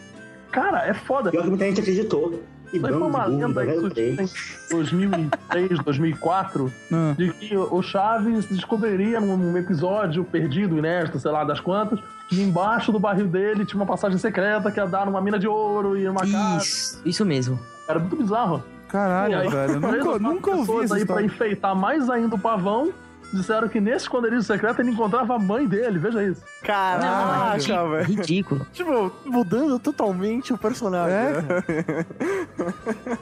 [0.53, 1.31] Cara, é foda.
[1.31, 2.43] Pior que muita gente acreditou.
[2.73, 4.67] E Isso aí foi uma lenda que em três.
[4.71, 7.15] 2003, 2004, Ah.
[7.17, 11.99] de que o Chaves descobriria num episódio perdido, inédito, sei lá das quantas,
[12.29, 15.49] que embaixo do barril dele tinha uma passagem secreta que ia dar numa mina de
[15.49, 16.63] ouro e numa casa.
[16.63, 17.59] Isso, isso mesmo.
[17.89, 18.63] Era muito bizarro.
[18.87, 19.75] Caralho, aí, velho.
[19.81, 22.93] Nunca, nunca ouvi pessoas essa aí pra enfeitar mais ainda o pavão.
[23.33, 26.43] Disseram que nesse esconderijo secreto ele encontrava a mãe dele, veja isso.
[26.63, 28.05] Caraca, ridículo, velho.
[28.07, 28.67] ridículo.
[28.73, 31.17] Tipo, mudando totalmente o personagem.
[31.17, 32.05] É, né?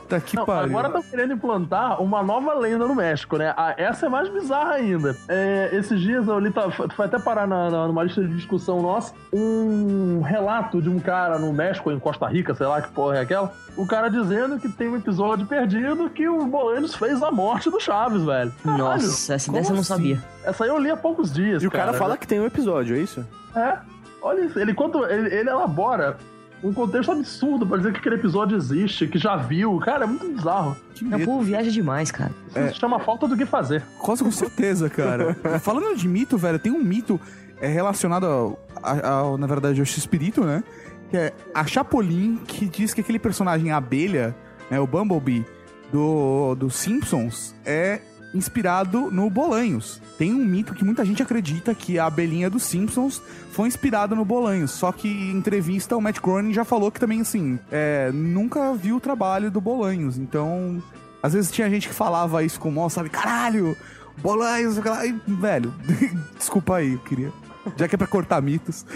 [0.08, 0.64] Tá que Não, pariu.
[0.70, 3.52] agora estão querendo implantar uma nova lenda no México, né?
[3.56, 5.16] Ah, essa é mais bizarra ainda.
[5.28, 8.80] É, esses dias eu li, tá, foi até parar na, na- numa lista de discussão
[8.82, 13.16] nossa, um relato de um cara no México, em Costa Rica, sei lá que porra
[13.18, 17.30] é aquela, o cara dizendo que tem um episódio perdido que o Bolanos fez a
[17.30, 18.52] morte do Chaves, velho.
[18.64, 19.97] Caralho, Nossa, essa dessa eu não assim?
[19.98, 20.24] Sabia.
[20.44, 21.62] Essa aí eu li há poucos dias.
[21.62, 23.26] E o cara fala que tem um episódio, é isso?
[23.54, 23.78] É,
[24.22, 24.58] olha isso.
[24.58, 26.16] Ele, conta, ele, ele elabora
[26.62, 29.78] um contexto absurdo pra dizer que aquele episódio existe, que já viu.
[29.78, 30.76] Cara, é muito bizarro.
[31.02, 32.32] O povo viaja demais, cara.
[32.48, 33.82] Isso se chama falta do que fazer.
[34.00, 35.34] Quase com certeza, cara.
[35.60, 37.20] Falando de mito, velho, tem um mito
[37.60, 40.62] é, relacionado ao, ao, na verdade, ao X-Espírito, né?
[41.10, 44.34] Que é a Chapolin, que diz que aquele personagem abelha,
[44.70, 45.44] né, o Bumblebee,
[45.92, 48.00] do, do Simpsons, é
[48.34, 50.00] inspirado no Bolanhos.
[50.16, 53.22] Tem um mito que muita gente acredita que a abelhinha dos Simpsons
[53.52, 54.70] foi inspirada no Bolanhos.
[54.70, 58.96] Só que em entrevista o Matt Groening já falou que também, assim, é, nunca viu
[58.96, 60.18] o trabalho do Bolanhos.
[60.18, 60.82] Então,
[61.22, 63.08] às vezes tinha gente que falava isso com o mal, sabe?
[63.08, 63.76] Caralho,
[64.18, 65.72] Bolanhos, e, velho,
[66.36, 67.32] desculpa aí, eu queria.
[67.76, 68.84] Já que é pra cortar mitos.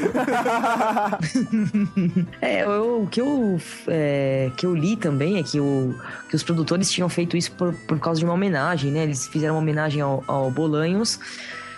[2.41, 5.95] É, eu- o que eu, é, que eu li também é que, o,
[6.29, 9.03] que os produtores tinham feito isso por, por causa de uma homenagem, né?
[9.05, 11.18] Eles fizeram uma homenagem ao, ao Bolanhos,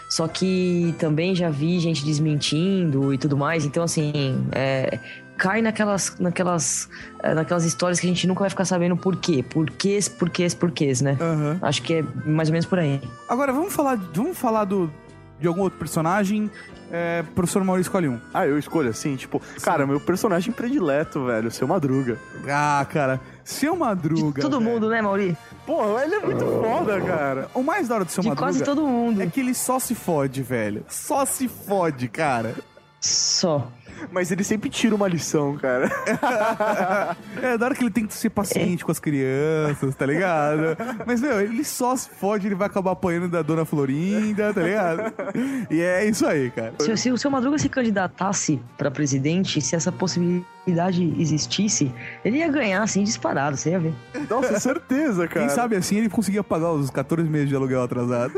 [0.08, 3.64] só que também já vi gente desmentindo e tudo mais.
[3.64, 4.12] Então, assim,
[4.52, 4.98] é,
[5.36, 6.88] cai naquelas, naquelas,
[7.22, 9.42] é, naquelas histórias que a gente nunca vai ficar sabendo por quê.
[9.48, 11.16] Porquês, porquês, porquês, né?
[11.62, 13.00] Acho que é mais ou menos por aí.
[13.28, 14.90] Agora, vamos falar, vamos falar do,
[15.40, 16.50] de algum outro personagem.
[16.90, 18.20] É, professor Maurício escolhe um.
[18.32, 22.18] Ah, eu escolho assim, tipo, cara, meu personagem predileto, velho, seu Madruga.
[22.48, 24.40] Ah, cara, seu Madruga.
[24.42, 25.36] Todo mundo, né, Mauri?
[25.66, 27.48] Pô, ele é muito foda, cara.
[27.54, 29.20] O mais da hora do seu De Madruga quase todo mundo.
[29.22, 30.84] é que ele só se fode, velho.
[30.88, 32.54] Só se fode, cara.
[33.00, 33.68] Só.
[34.10, 35.90] Mas ele sempre tira uma lição, cara.
[37.42, 40.76] É, da hora que ele tem que ser paciente com as crianças, tá ligado?
[41.06, 45.12] Mas, meu, ele só se fode, ele vai acabar apanhando da dona Florinda, tá ligado?
[45.70, 46.74] E é isso aí, cara.
[46.78, 51.92] Se, se o seu Madruga se candidatasse pra presidente, se essa possibilidade existisse,
[52.24, 53.94] ele ia ganhar, assim, disparado, você ia ver.
[54.28, 55.46] Nossa, certeza, cara.
[55.46, 58.32] Quem sabe assim ele conseguia pagar os 14 meses de aluguel atrasado.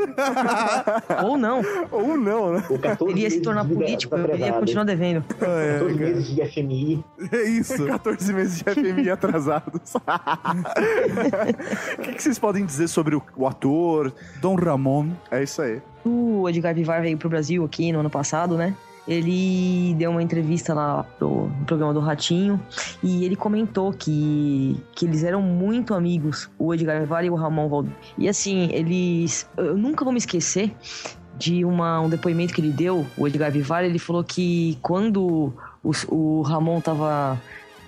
[1.23, 1.61] Ou não.
[1.91, 2.63] Ou não, né?
[2.69, 5.23] O 14 Ele ia se tornar político, ele ia continuar devendo.
[5.41, 5.95] É, 14 cara.
[5.95, 7.05] meses de FMI.
[7.31, 7.85] É isso.
[7.87, 9.93] 14 meses de FMI atrasados.
[11.97, 14.13] O que, que vocês podem dizer sobre o, o ator?
[14.41, 15.09] Dom Ramon.
[15.31, 15.81] É isso aí.
[16.05, 18.73] O Edgar Vivar veio pro Brasil aqui no ano passado, né?
[19.07, 22.59] Ele deu uma entrevista lá pro no programa do Ratinho
[23.01, 27.69] e ele comentou que, que eles eram muito amigos, o Edgar Vivar e o Ramon
[27.69, 27.93] Valdir.
[28.17, 29.47] E assim, eles.
[29.55, 30.73] Eu nunca vou me esquecer
[31.37, 35.53] de uma, um depoimento que ele deu, o Edgar Vivar, ele falou que quando
[35.83, 37.39] o, o Ramon tava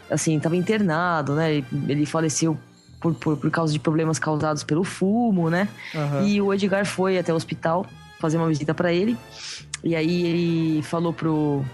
[0.09, 1.55] assim, tava internado, né?
[1.55, 2.57] Ele- Ele faleceu
[3.01, 5.67] por, por, por causa de problemas causados pelo fumo, né?
[5.95, 6.21] Aham.
[6.25, 7.85] E o Edgar foi até o hospital
[8.19, 9.17] fazer uma visita pra ele.
[9.83, 11.65] E aí ele falou pro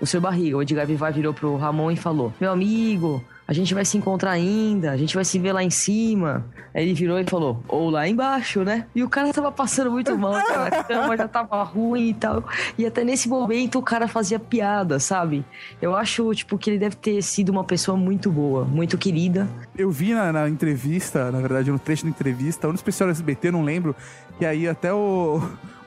[0.00, 3.74] o seu barriga, o Edgar Vivar virou pro Ramon e falou: Meu amigo, a gente
[3.74, 6.44] vai se encontrar ainda, a gente vai se ver lá em cima.
[6.74, 8.86] Aí ele virou e falou: Ou lá embaixo, né?
[8.94, 10.80] E o cara tava passando muito mal, cara.
[10.80, 12.44] A cama já tava ruim e tal.
[12.76, 15.44] E até nesse momento o cara fazia piada, sabe?
[15.80, 19.48] Eu acho, tipo, que ele deve ter sido uma pessoa muito boa, muito querida.
[19.76, 23.62] Eu vi na, na entrevista, na verdade, no trecho da entrevista, no especial SBT, não
[23.62, 23.94] lembro,
[24.38, 25.40] que aí até o,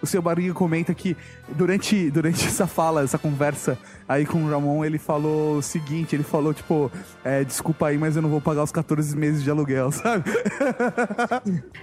[0.08, 1.16] o seu Barriga comenta que
[1.50, 3.78] durante, durante essa fala, essa conversa
[4.08, 6.90] aí com o Ramon, ele falou o seguinte, ele falou, tipo,
[7.24, 10.32] é, desculpa aí, mas eu não vou pagar os 14 meses de aluguel, sabe?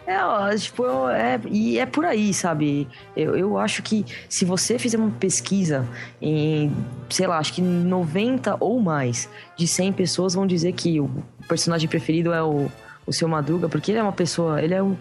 [0.06, 2.88] É, ó, tipo, é, e é por aí, sabe?
[3.14, 5.86] Eu, eu acho que se você fizer uma pesquisa
[6.20, 6.74] em,
[7.10, 11.10] sei lá, acho que 90 ou mais de 100 pessoas vão dizer que o
[11.46, 12.70] personagem preferido é o,
[13.06, 14.96] o seu Madruga, porque ele é uma pessoa, ele é, um,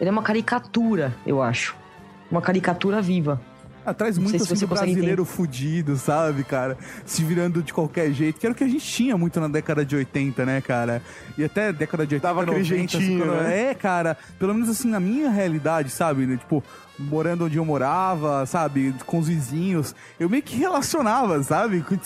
[0.00, 1.79] ele é uma caricatura, eu acho.
[2.30, 3.40] Uma caricatura viva.
[3.84, 6.76] Ah, traz Não muito se assim brasileiro fudido, sabe, cara?
[7.06, 9.84] Se virando de qualquer jeito, que era o que a gente tinha muito na década
[9.86, 11.02] de 80, né, cara?
[11.38, 13.70] E até década de 80, Dava aquele 90, assim, jeitinho, quando- né?
[13.70, 16.26] É, cara, pelo menos assim, na minha realidade, sabe?
[16.26, 16.62] né, Tipo,
[17.08, 18.94] morando onde eu morava, sabe?
[19.06, 21.82] Com os vizinhos, eu meio que relacionava, sabe?
[21.82, 21.96] Com,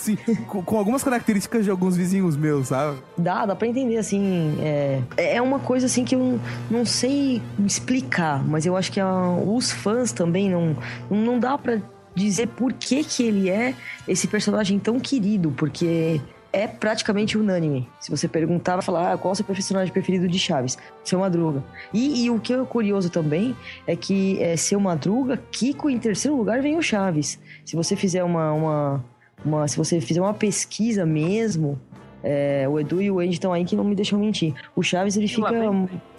[0.46, 2.98] com, com algumas características de alguns vizinhos meus, sabe?
[3.18, 4.56] Dá, dá pra entender, assim.
[4.60, 6.40] É, é uma coisa assim que eu não,
[6.70, 10.76] não sei explicar, mas eu acho que a- os fãs também não,
[11.10, 11.78] não dá pra
[12.14, 13.74] dizer por que, que ele é
[14.06, 16.20] esse personagem tão querido, porque
[16.54, 17.88] é praticamente unânime.
[17.98, 20.78] Se você perguntar, vai falar ah, qual é o seu personagem preferido de Chaves?
[21.02, 21.64] Seu Madruga.
[21.92, 26.36] E, e o que é curioso também é que é Seu Madruga, Kiko em terceiro
[26.36, 27.40] lugar vem o Chaves.
[27.64, 29.04] Se você fizer uma, uma,
[29.44, 31.80] uma se você fizer uma pesquisa mesmo,
[32.22, 34.54] é, o Edu e o Andy estão aí que não me deixam mentir.
[34.76, 35.50] O Chaves, ele fica.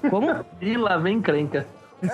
[0.10, 0.46] Como?
[0.62, 1.66] E lá vem crenca.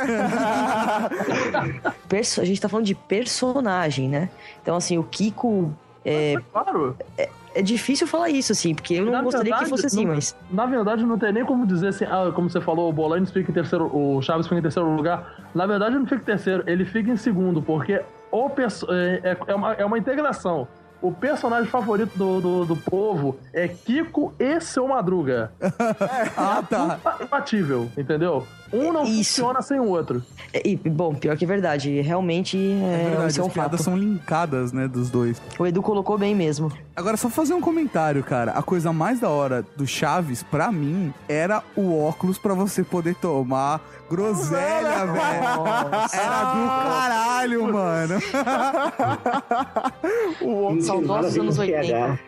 [2.39, 4.29] A gente tá falando de personagem, né?
[4.61, 5.73] Então, assim, o Kiko.
[6.05, 6.95] É, Claro.
[7.17, 10.15] é, é difícil falar isso, assim, porque eu não Na gostaria que fosse assim, não-
[10.15, 10.35] mas.
[10.51, 13.51] Na verdade, não tem nem como dizer assim, ah, como você falou, o Bolanes fica
[13.51, 15.49] em terceiro, o Chaves fica em terceiro lugar.
[15.53, 19.37] Na verdade, não fica em terceiro, ele fica em segundo, porque o perso- é, é-
[19.47, 20.67] é uma, é uma integração.
[21.01, 25.51] O personagem favorito do, do, do povo é Kiko e seu Madruga.
[26.37, 26.99] ah, tá.
[27.17, 28.45] Compatível, entendeu?
[28.73, 30.23] Um não funciona sem o outro.
[30.65, 32.01] E, bom, pior que é verdade.
[32.01, 33.83] Realmente é, É verdade, isso é um as piadas fato.
[33.83, 35.41] são linkadas, né, dos dois.
[35.59, 36.71] O Edu colocou bem mesmo.
[36.95, 38.51] Agora, só fazer um comentário, cara.
[38.51, 43.15] A coisa mais da hora do Chaves, pra mim, era o óculos pra você poder
[43.15, 45.67] tomar groselha, velho.
[46.13, 48.19] Era do caralho, mano.
[50.41, 52.19] o Saudosos anos 80.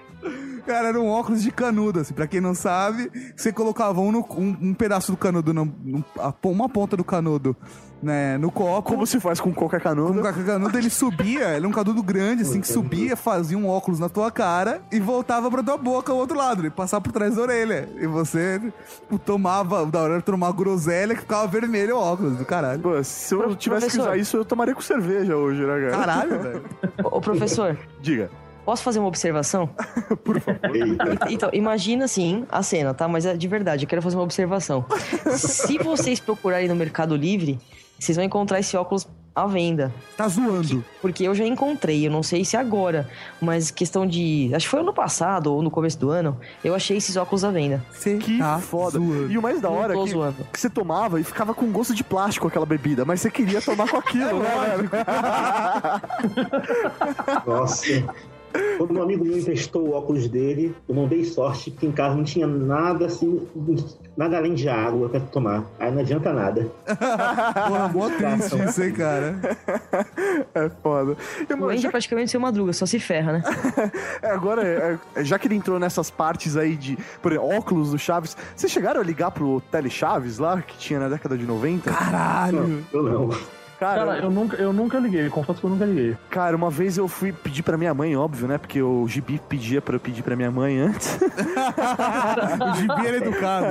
[0.66, 2.14] Cara, era um óculos de canudo, assim.
[2.14, 6.06] Pra quem não sabe, você colocava um, no- um, um pedaço do canudo, no, no-
[6.18, 7.54] a uma ponta do canudo,
[8.02, 8.90] né, no copo.
[8.92, 10.14] Como se faz com qualquer canudo.
[10.14, 13.68] Com qualquer canudo, ele subia, ele era um canudo grande, assim, que subia, fazia um
[13.68, 16.62] óculos na tua cara e voltava pra tua boca ao outro lado.
[16.62, 17.90] Ele passava por trás da orelha.
[18.00, 18.62] E você
[19.02, 22.82] tipo, tomava, da hora de tomar groselha que ficava vermelho o óculos do caralho.
[22.82, 24.02] Pô, se eu tivesse que professor.
[24.02, 25.92] usar isso, eu tomaria com cerveja hoje, né, cara?
[25.92, 26.64] Caralho, velho.
[27.04, 28.30] Ô, professor, Diga.
[28.66, 29.70] Posso fazer uma observação?
[31.30, 33.08] Então, imagina assim a cena, tá?
[33.08, 34.86] Mas é de verdade, eu quero fazer uma observação.
[35.32, 37.60] Se vocês procurarem no Mercado Livre,
[38.00, 39.94] vocês vão encontrar esse óculos à venda.
[40.16, 40.84] Tá zoando.
[41.02, 43.10] Porque eu já encontrei, eu não sei se agora,
[43.42, 44.52] mas questão de.
[44.54, 47.52] Acho que foi ano passado ou no começo do ano, eu achei esses óculos à
[47.52, 47.84] venda.
[48.02, 49.00] Que foda.
[49.30, 50.48] E o mais da hora é tô que, zoando.
[50.52, 53.90] que você tomava e ficava com gosto de plástico aquela bebida, mas você queria tomar
[53.90, 54.90] com aquilo, né, velho?
[57.46, 57.88] Nossa.
[58.78, 62.16] Quando um amigo meu emprestou o óculos dele, eu não dei sorte, porque em casa
[62.16, 63.42] não tinha nada assim,
[64.16, 65.64] nada além de água pra tomar.
[65.80, 66.72] Aí não adianta nada.
[67.68, 69.40] Porra, mó triste isso, hein, cara.
[70.54, 71.18] É foda.
[71.50, 73.44] E, O mano, Andy já, é praticamente seu madruga, só se ferra, né?
[74.22, 77.92] é, agora, é, é, já que ele entrou nessas partes aí de por exemplo, óculos
[77.92, 81.46] do Chaves, vocês chegaram a ligar pro Tele Chaves lá, que tinha na década de
[81.46, 81.92] 90?
[81.92, 82.84] Caralho.
[82.92, 83.30] Eu não.
[83.84, 86.18] Cara, Cara, eu nunca, eu nunca liguei, confesso que eu nunca liguei.
[86.30, 88.58] Cara, uma vez eu fui pedir pra minha mãe, óbvio, né?
[88.58, 91.18] Porque o Gibi pedia pra eu pedir pra minha mãe antes.
[91.20, 93.68] o Gibi era educado.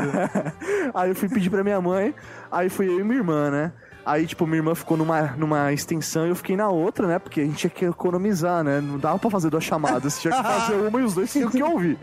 [0.95, 2.15] aí eu fui pedir pra minha mãe,
[2.51, 3.73] aí fui eu e minha irmã, né?
[4.05, 7.21] Aí, tipo, minha irmã ficou numa, numa extensão e eu fiquei na outra, né?
[7.21, 8.81] Porque a gente tinha que economizar, né?
[8.81, 11.63] Não dava pra fazer duas chamadas, tinha que fazer uma e os dois tinham que
[11.63, 11.97] ouvir.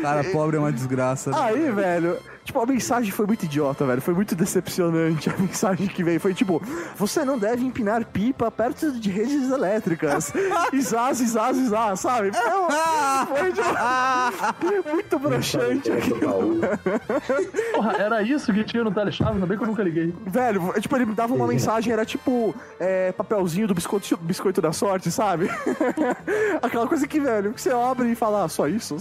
[0.00, 1.30] Cara, pobre é uma desgraça.
[1.30, 1.36] né?
[1.38, 4.00] Aí, velho, tipo, a mensagem foi muito idiota, velho.
[4.00, 6.20] Foi muito decepcionante a mensagem que veio.
[6.20, 6.62] Foi tipo,
[6.96, 10.32] você não deve empinar pipa perto de redes elétricas.
[10.72, 12.30] Isás, isás, isás, sabe?
[12.32, 16.60] Foi, foi tipo, muito broxante aquilo.
[17.74, 20.14] Porra, era isso que tinha no Telechave, ainda bem que eu nunca liguei.
[20.26, 24.72] Velho, tipo, ele me dava uma mensagem, era tipo é, papelzinho do biscoito, biscoito da
[24.72, 25.48] sorte, sabe?
[26.62, 28.96] Aquela coisa que, velho, que você abre e fala, ah, só isso?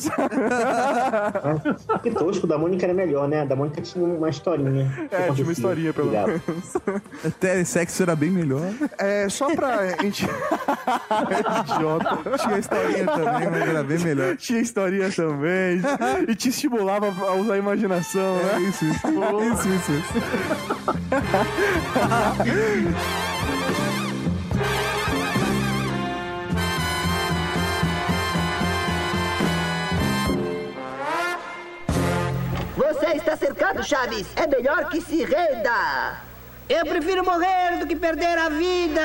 [2.04, 3.31] Que tosco, o da Mônica era melhor, né?
[3.40, 4.92] A da Mônica tinha uma historinha.
[5.12, 6.42] É, tinha uma historinha, pelo Obrigado.
[6.48, 6.74] menos.
[7.26, 8.62] Até sexo era bem melhor.
[8.98, 10.28] É, só pra gente...
[11.60, 12.18] Idiota.
[12.40, 14.36] Tinha historinha também, mas era bem melhor.
[14.38, 15.82] Tinha historinha também.
[16.28, 18.62] e te estimulava a usar a imaginação, É né?
[18.70, 19.08] isso, isso.
[19.08, 20.22] Isso, isso, isso.
[32.82, 34.26] Você está cercado, Chaves.
[34.36, 36.18] É melhor que se renda.
[36.68, 39.02] Eu prefiro morrer do que perder a vida.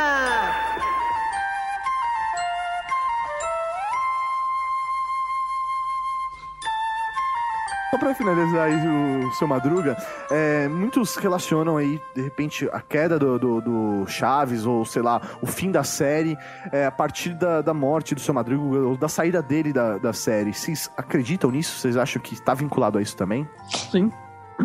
[7.90, 8.76] Só pra finalizar aí
[9.24, 9.96] o seu Madruga,
[10.30, 15.20] é, muitos relacionam aí, de repente, a queda do, do, do Chaves, ou sei lá,
[15.40, 16.36] o fim da série,
[16.72, 20.12] é, a partir da, da morte do seu Madruga, ou da saída dele da, da
[20.12, 20.52] série.
[20.52, 21.78] Vocês acreditam nisso?
[21.78, 23.48] Vocês acham que está vinculado a isso também?
[23.90, 24.10] Sim.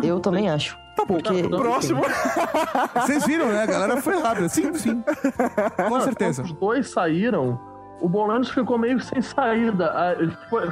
[0.02, 0.76] Eu também acho.
[0.96, 2.02] Tá bom, Porque- próximo.
[2.94, 3.62] Vocês viram, né?
[3.62, 4.48] A galera foi rápida.
[4.48, 5.02] Sim, sim.
[5.88, 6.42] Com certeza.
[6.42, 7.58] Os dois saíram,
[8.00, 9.86] o Bolanhos ficou meio sem saída.
[9.94, 10.14] Ah,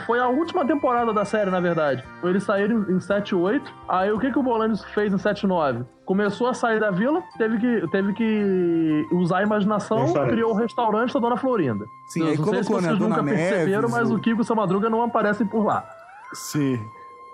[0.07, 2.03] Foi, a última temporada da série, na verdade.
[2.23, 3.73] Eles saíram em 7 8.
[3.89, 5.85] Aí o que, que o Bolanhos fez em 7 9?
[6.05, 11.15] Começou a sair da vila, teve que, teve que usar a imaginação, criou o restaurante
[11.15, 11.85] da Dona Florinda.
[12.09, 14.41] Sim, Eu aí não sei se colocou, né, vocês Dona nunca perceberam, mas o- Kiko
[14.41, 15.85] e o Seu Madruga não aparecem por lá.
[16.33, 16.81] Sim.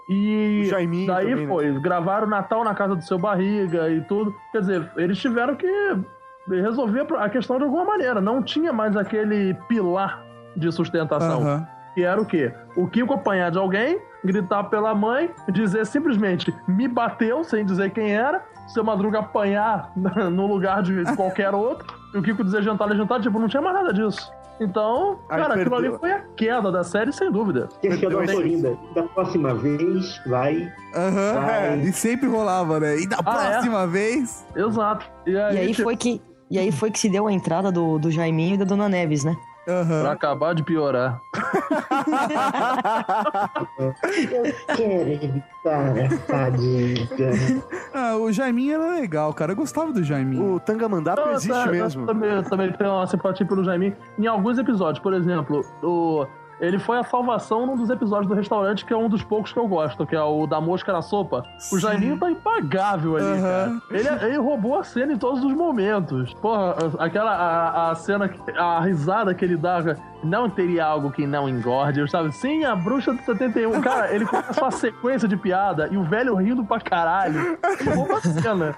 [0.08, 1.46] E daí também, né?
[1.48, 4.32] foi, gravaram Natal na casa do seu barriga e tudo.
[4.52, 5.66] Quer dizer, eles tiveram que
[6.48, 8.20] resolver a questão de alguma maneira.
[8.20, 10.22] Não tinha mais aquele pilar
[10.56, 11.42] de sustentação.
[11.42, 11.66] Aham.
[11.94, 12.52] Que era o quê?
[12.76, 18.14] O Kiko apanhar de alguém, gritar pela mãe, dizer simplesmente me bateu, sem dizer quem
[18.14, 23.20] era, seu Madruga apanhar no lugar de qualquer outro, e o Kiko dizer jantar, jantar,
[23.22, 24.30] tipo, não tinha mais nada disso.
[24.60, 25.90] Então, Aí cara, aquilo perdeu.
[25.92, 27.68] ali foi a queda da série, sem dúvida.
[27.80, 30.70] Que é que a Dona Tem- Florinda, da próxima vez, vai.
[30.94, 31.40] Aham.
[31.46, 31.78] Vai.
[31.80, 32.96] E sempre rolava, né?
[32.98, 33.50] E da Ah, é?
[33.52, 34.46] próxima vez.
[34.54, 35.06] Exato.
[35.26, 36.22] E aí tipo, foi que.
[36.50, 39.24] E aí foi que se deu a entrada do, do Jaiminho e da Dona Neves,
[39.24, 39.36] né?
[39.68, 40.02] Aham.
[40.02, 41.20] Pra acabar de piorar.
[44.30, 47.30] Eu quero evitar essa dica.
[47.92, 49.52] Ah, o Jaiminho era legal, cara.
[49.52, 50.54] Eu gostava do Jaiminho.
[50.54, 52.06] O Tangamandapo Eu- existe eu- eu mesmo.
[52.06, 53.96] Também, eu também tenho uma simpatia pelo Jaiminho.
[54.18, 56.26] Em alguns episódios, por exemplo, o,
[56.60, 59.58] ele foi a salvação num dos episódios do restaurante, que é um dos poucos que
[59.58, 61.44] eu gosto, que é o da mosca na sopa.
[61.72, 63.40] O Jaiminho tá impagável ali, Aham.
[63.40, 63.82] cara.
[63.90, 66.32] Ele, ele roubou a cena em todos os momentos.
[66.34, 69.82] Porra, aquela a, a cena, a risada que ele dá
[70.26, 72.00] não teria algo que não engorde.
[72.00, 73.80] Eu sabe, sim, a bruxa do 71.
[73.80, 77.58] Cara, ele começa uma sequência de piada e o velho rindo pra caralho.
[77.96, 78.76] Uma cena.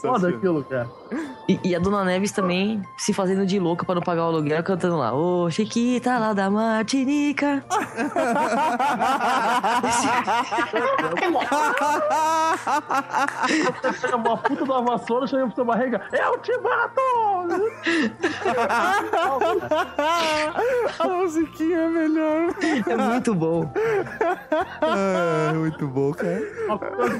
[0.00, 0.88] Foda aquilo, cara.
[1.48, 4.62] E, e a Dona Neves também se fazendo de louca pra não pagar o aluguel,
[4.62, 7.64] cantando lá, ô Chiquita lá da Martinica.
[14.00, 17.00] Pega uma puta da vassoura, chega pra sua barriga, eu te mato!
[20.98, 22.54] A musiquinha é melhor.
[22.86, 23.72] É muito bom.
[24.82, 26.42] É, muito bom, cara.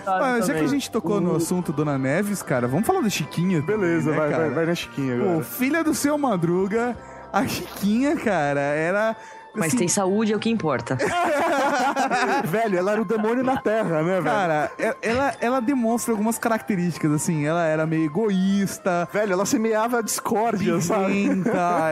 [0.07, 3.63] Ah, já que a gente tocou no assunto Dona Neves, cara, vamos falar da Chiquinha.
[3.63, 5.45] Beleza, também, né, vai, vai, vai na Chiquinha Pô, agora.
[5.45, 6.97] filha do seu Madruga,
[7.33, 9.17] a Chiquinha, cara, era.
[9.59, 10.97] Mas assim, tem saúde, é o que importa.
[12.45, 14.25] velho, ela era o demônio na Terra, né, velho?
[14.25, 19.09] Cara, e- ela, ela demonstra algumas características, assim, ela era meio egoísta.
[19.13, 21.29] Velho, ela semeava a discórdia, sabe?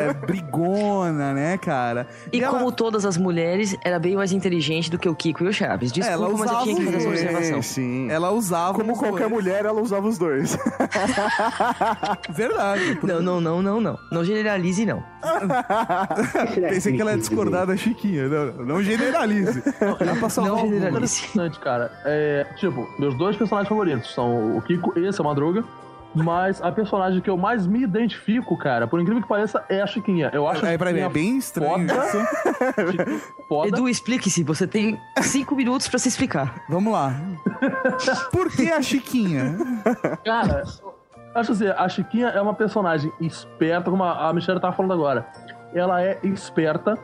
[0.09, 2.09] é, brigona, né, cara?
[2.33, 5.49] E ela- como todas as mulheres, era bem mais inteligente do que o Kiko e
[5.49, 5.93] o Chaves.
[5.93, 7.63] Desculpa, ela mas eu usava tinha que fazer essa observação.
[7.63, 8.11] Sim.
[8.11, 8.75] Ela usava.
[8.75, 9.33] Como qualquer dois.
[9.33, 10.57] mulher, ela usava os dois.
[12.31, 12.99] Verdade.
[13.03, 13.99] Não, não, não, não, não.
[14.11, 15.03] Não generalize, não.
[16.69, 18.29] Pensei que ela ia discordar da Chiquinha.
[18.29, 19.63] Não, não generalize.
[19.81, 21.25] Dá pra salvar Não generalize.
[21.27, 21.91] Interessante, cara.
[22.05, 25.65] É, tipo, meus dois personagens favoritos são o Kiko e esse é o Madruga.
[26.15, 29.87] Mas a personagem que eu mais me identifico, cara, por incrível que pareça, é a
[29.87, 30.31] Chiquinha.
[30.33, 32.07] Eu acho É, pra mim, é bem estranho foda.
[32.07, 32.91] isso.
[32.91, 33.69] Chiquinha foda.
[33.69, 34.43] Edu, explique-se.
[34.45, 36.55] Você tem cinco minutos pra se explicar.
[36.71, 37.13] Vamos lá.
[38.33, 39.57] Por que a Chiquinha?
[40.25, 40.63] Cara,
[41.35, 45.27] acho assim, a Chiquinha é uma personagem esperta, como a a Michelle tava falando agora.
[45.75, 46.97] Ela é esperta,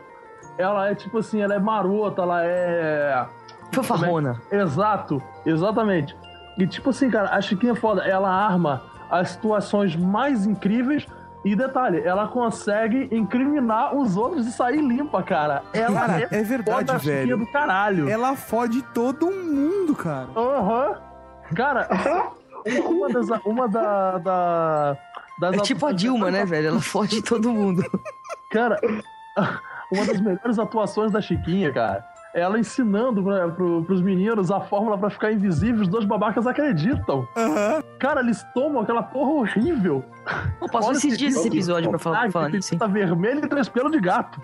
[0.63, 3.27] ela é tipo assim, ela é marota, ela é.
[3.73, 4.41] Fanfarrona.
[4.51, 6.17] Exato, exatamente.
[6.59, 11.07] E tipo assim, cara, a Chiquinha é foda, ela arma as situações mais incríveis.
[11.45, 15.63] E detalhe, ela consegue incriminar os outros e sair limpa, cara.
[15.73, 17.37] Ela Cara, é, é verdade, velho.
[17.37, 18.09] do caralho.
[18.09, 20.29] Ela fode todo mundo, cara.
[20.37, 20.95] Aham.
[21.57, 21.89] Cara,
[22.87, 23.29] uma das.
[23.45, 24.97] Uma da, da-
[25.41, 26.69] das É tipo a Dilma, né, velho?
[26.69, 27.83] Ela fode todo mundo.
[28.53, 28.79] Cara,
[29.93, 32.05] uma das melhores atuações da Chiquinha, cara.
[32.35, 36.47] é Ela ensinando pra, pro, pros meninos a fórmula pra ficar invisível, os dois babacas
[36.47, 37.29] acreditam.
[37.99, 40.03] Cara, eles tomam aquela porra horrível.
[40.59, 42.79] Pô, passou esses dias esse episódio pra falar, falar que nisso, hein?
[42.79, 44.41] Tá vermelho e três pelos de gato.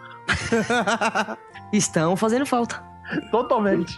[1.73, 2.83] Estão fazendo falta.
[3.31, 3.97] Totalmente.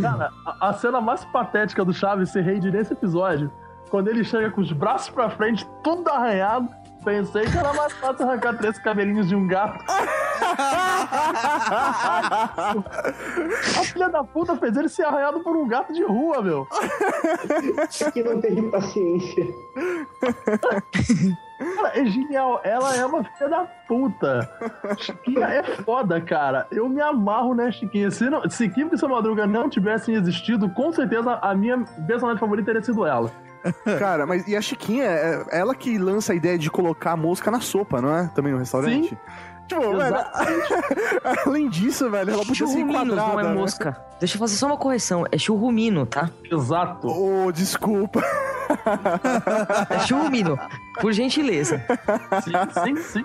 [0.00, 3.50] Cara, a, a cena mais patética do Chaves ser rei nesse episódio,
[3.90, 6.68] quando ele chega com os braços pra frente, tudo arranhado,
[7.06, 9.78] pensei que era mais fácil arrancar três cabelinhos de um gato.
[13.78, 16.66] a filha da puta fez ele ser arranhado por um gato de rua, meu.
[18.12, 19.46] Que não teve paciência.
[21.76, 22.60] Cara, é genial.
[22.64, 24.50] Ela é uma filha da puta.
[24.98, 26.66] Chiquinha é foda, cara.
[26.72, 28.10] Eu me amarro né, Chiquinha.
[28.10, 32.66] Se, não, se Kim e Madruga não tivessem existido, com certeza a minha personagem favorita
[32.66, 33.30] teria sido ela.
[33.98, 37.50] Cara, mas e a Chiquinha, é ela que lança a ideia de colocar a mosca
[37.50, 38.28] na sopa, não é?
[38.34, 39.08] Também no restaurante?
[39.10, 39.16] Sim.
[39.68, 40.16] Tipo, velho,
[41.44, 43.32] além disso, velho, ela podia ser Churruminos, enquadrada.
[43.32, 43.52] não é né?
[43.52, 44.00] mosca.
[44.20, 45.24] Deixa eu fazer só uma correção.
[45.32, 46.30] É churrumino, tá?
[46.50, 47.08] Exato.
[47.08, 48.22] Oh, desculpa.
[49.90, 50.58] É churrumino.
[51.00, 51.80] Por gentileza.
[52.42, 53.24] Sim, sim, sim.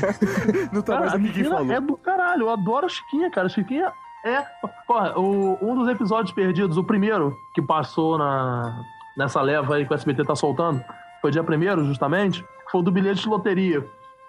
[0.72, 1.70] Não tá Cara, mais a aqui quem falou.
[1.72, 2.42] é do caralho.
[2.42, 3.46] Eu adoro a Chiquinha, cara.
[3.48, 3.92] A Chiquinha
[4.24, 4.42] é.
[4.86, 8.82] Porra, o- um dos episódios perdidos, o primeiro que passou na,
[9.16, 10.82] nessa leva aí que o SBT tá soltando,
[11.20, 13.84] foi dia primeiro, justamente, foi o do bilhete de loteria.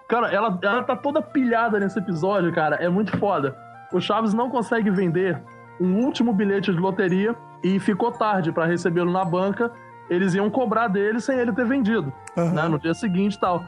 [0.08, 2.76] Cara, ela, ela tá toda pilhada nesse episódio, cara.
[2.76, 3.56] É muito foda.
[3.92, 5.40] O Chaves não consegue vender
[5.80, 9.72] um último bilhete de loteria e ficou tarde pra recebê-lo na banca.
[10.10, 12.68] Eles iam cobrar dele sem ele ter vendido, né?
[12.68, 13.64] No dia seguinte e tal.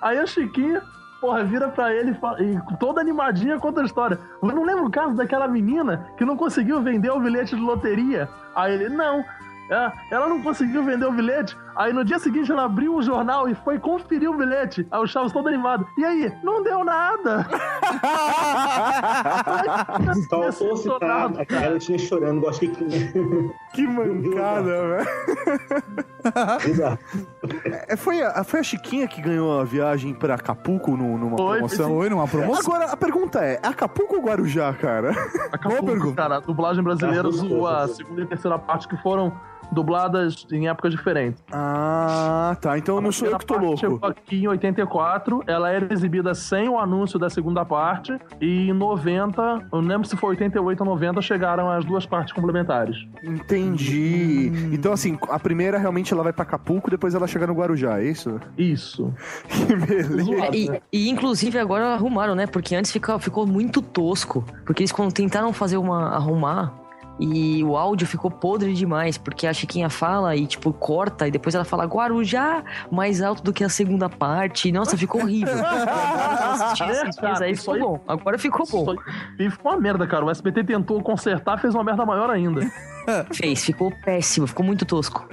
[0.00, 0.80] Aí a Chiquinha,
[1.20, 4.18] porra, vira pra ele e, fala- e toda animadinha conta a história.
[4.40, 8.28] Eu não lembro o caso daquela menina que não conseguiu vender o bilhete de loteria.
[8.54, 9.24] Aí ele, não.
[9.70, 11.56] É, ela não conseguiu vender o bilhete.
[11.76, 14.86] Aí no dia seguinte ela abriu o jornal e foi conferir o bilhete.
[14.90, 15.86] Aí o Chaves todo animado.
[15.96, 16.32] E aí?
[16.42, 17.46] Não deu nada.
[20.28, 23.12] Faltou citar a garotinha chorando, a Chiquinha.
[23.72, 25.06] Que mancada, velho.
[27.88, 31.58] É, foi, a, foi a Chiquinha que ganhou a viagem pra Acapulco no- numa Foi,
[31.58, 31.88] promoção?
[31.96, 32.74] Foi numa promoção?
[32.74, 35.10] Agora, a pergunta é, Acapulco ou Guarujá, cara?
[35.52, 36.36] Acabou, cara.
[36.36, 39.32] A dublagem brasileira zoou a segunda e terceira parte que foram
[39.72, 41.42] dubladas em épocas diferentes.
[41.52, 42.78] Ah, tá.
[42.78, 43.78] Então não sou eu que tô louco.
[43.78, 48.72] Chegou aqui em 84, ela era exibida sem o anúncio da segunda parte, e em
[48.72, 52.96] 90, eu não lembro se foi 88 ou 90, chegaram as duas partes complementares.
[53.22, 54.52] Entendi.
[54.52, 54.70] Hum.
[54.72, 58.04] Então, assim, a primeira realmente ela vai pra Acapulco, depois ela chega no Guarujá, é
[58.04, 58.40] isso?
[58.56, 59.12] Isso.
[59.70, 60.30] Que beleza.
[60.52, 62.46] E, e, inclusive agora arrumaram, né?
[62.46, 64.44] Porque antes ficou, ficou muito tosco.
[64.64, 66.08] Porque eles quando tentaram fazer uma.
[66.14, 66.79] arrumar.
[67.20, 71.54] E o áudio ficou podre demais, porque a Chiquinha fala e, tipo, corta, e depois
[71.54, 74.72] ela fala Guarujá mais alto do que a segunda parte.
[74.72, 75.54] Nossa, ficou horrível.
[77.22, 78.00] Mas aí ficou bom.
[78.08, 78.94] Agora ficou bom.
[79.38, 80.24] E ficou uma merda, cara.
[80.24, 82.62] O SBT tentou consertar, fez uma merda maior ainda.
[83.32, 85.28] Fez, ficou péssimo, ficou muito tosco.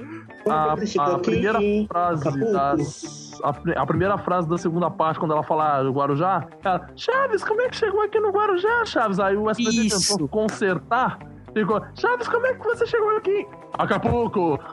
[0.48, 5.78] A, a primeira frase das a, a, primeira frase da segunda parte, quando ela fala
[5.78, 9.20] ah, Guarujá, ela, Chaves, como é que chegou aqui no Guarujá, Chaves?
[9.20, 10.12] Aí o SBT Isso.
[10.12, 11.18] tentou consertar.
[11.54, 13.46] Ficou, Chaves, como é que você chegou aqui?
[13.78, 14.58] Acapulco!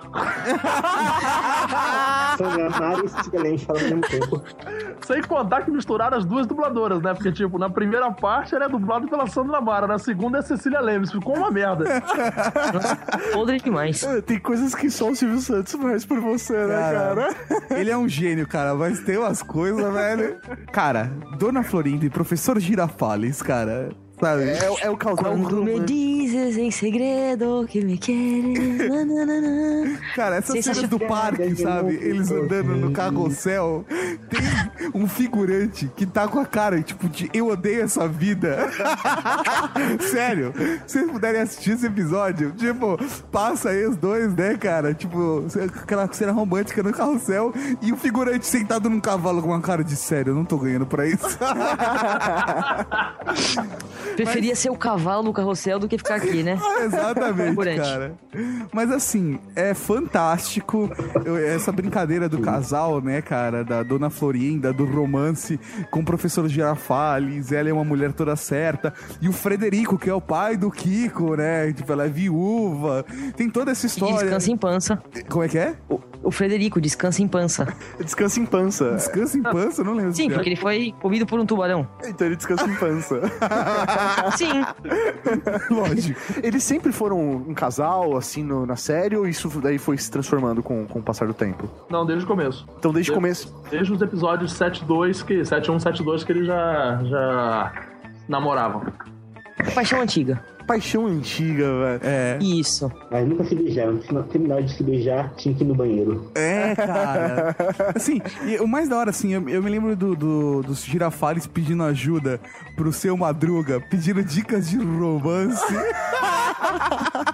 [2.40, 4.44] Mara e falando ao mesmo tempo.
[5.02, 7.14] Sem contar que misturaram as duas dubladoras, né?
[7.14, 10.80] Porque, tipo, na primeira parte ela é dublada pela Sandra Mara, na segunda é Cecília
[10.82, 11.12] Lemes.
[11.12, 11.86] Ficou uma merda.
[13.34, 14.06] Podre demais.
[14.26, 17.36] Tem coisas que só o Silvio Santos faz por você, né, cara?
[17.72, 20.38] Ele é um gênio, cara, mas tem umas coisas, velho.
[20.72, 23.90] Cara, Dona Florinda e Professor Girafales, cara.
[24.20, 24.44] Sabe?
[24.44, 28.90] É, é o casal Quando me dizes em segredo que me queres.
[28.90, 30.00] nananana.
[30.16, 31.96] Cara, essas cenas do parque, sabe?
[31.96, 33.86] Eles andando no carrossel.
[34.30, 38.70] Tem um figurante que tá com a cara, tipo, de eu odeio essa vida.
[40.00, 40.54] Sério.
[40.88, 42.98] Se vocês puderem assistir esse episódio, tipo,
[43.32, 44.94] passa aí os dois, né, cara?
[44.94, 45.46] Tipo,
[45.82, 49.96] aquela cena romântica no carrossel e o figurante sentado num cavalo com uma cara de
[49.96, 51.26] sério, eu não tô ganhando pra isso.
[54.16, 56.58] Preferia ser o cavalo no carrossel do que ficar aqui, né?
[56.84, 58.14] Exatamente, cara.
[58.74, 60.90] Mas assim, é fantástico
[61.26, 63.64] eu- essa brincadeira do casal, né, cara?
[63.64, 65.60] Da Dona Florinda, do romance
[65.92, 67.52] com o professor Girafales.
[67.52, 68.94] Ela é uma mulher toda certa.
[69.22, 71.72] E o Frederico, que é o pai do Kiko, né?
[71.74, 73.06] Tipo, ela é viúva.
[73.36, 74.16] Tem toda essa E história.
[74.18, 75.02] descansa em pança.
[75.30, 75.76] Como é que é?
[75.90, 77.68] O, o Frederico descansa em pança.
[78.00, 78.92] Descansa em pança.
[78.96, 79.84] Descansa em pança?
[79.84, 80.14] Não lembro.
[80.14, 81.88] Sim, porque ele foi comido por um tubarão.
[82.06, 83.20] Então ele descansa em pança.
[84.38, 84.64] Sim.
[85.74, 86.20] Lógico.
[86.44, 90.62] Eles sempre foram um casal, assim, no- na série, ou isso daí foi se transformando
[90.64, 91.70] com, com o passar do tempo?
[91.90, 92.66] Não, desde o começo.
[92.78, 93.70] Então, desde o Desde- começo.
[93.70, 97.72] Desde os episódios 7-2, que 7-1, 7-2, que eles já, já
[98.28, 98.84] namoravam.
[99.74, 100.42] Paixão antiga.
[100.68, 102.00] Paixão antiga, velho.
[102.04, 102.38] É.
[102.42, 102.92] Isso.
[103.12, 104.02] Mas nunca se beijaram.
[104.02, 106.32] Se não terminar de se beijar, tinha que ir no banheiro.
[106.36, 107.56] É, cara.
[107.96, 111.46] Assim, e o mais da hora, assim, eu, eu me lembro do, do- dos girafales
[111.48, 112.40] pedindo ajuda
[112.76, 115.64] pro seu Madruga, pedindo dicas de romance.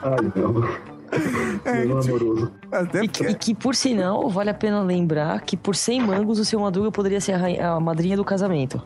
[0.03, 0.53] Ai, não.
[1.85, 2.51] Meu amoroso.
[2.71, 6.39] Até E que, e que, por sinal, vale a pena lembrar que por 100 mangos
[6.39, 8.81] o seu Madruga poderia ser a, rainha- a madrinha do casamento.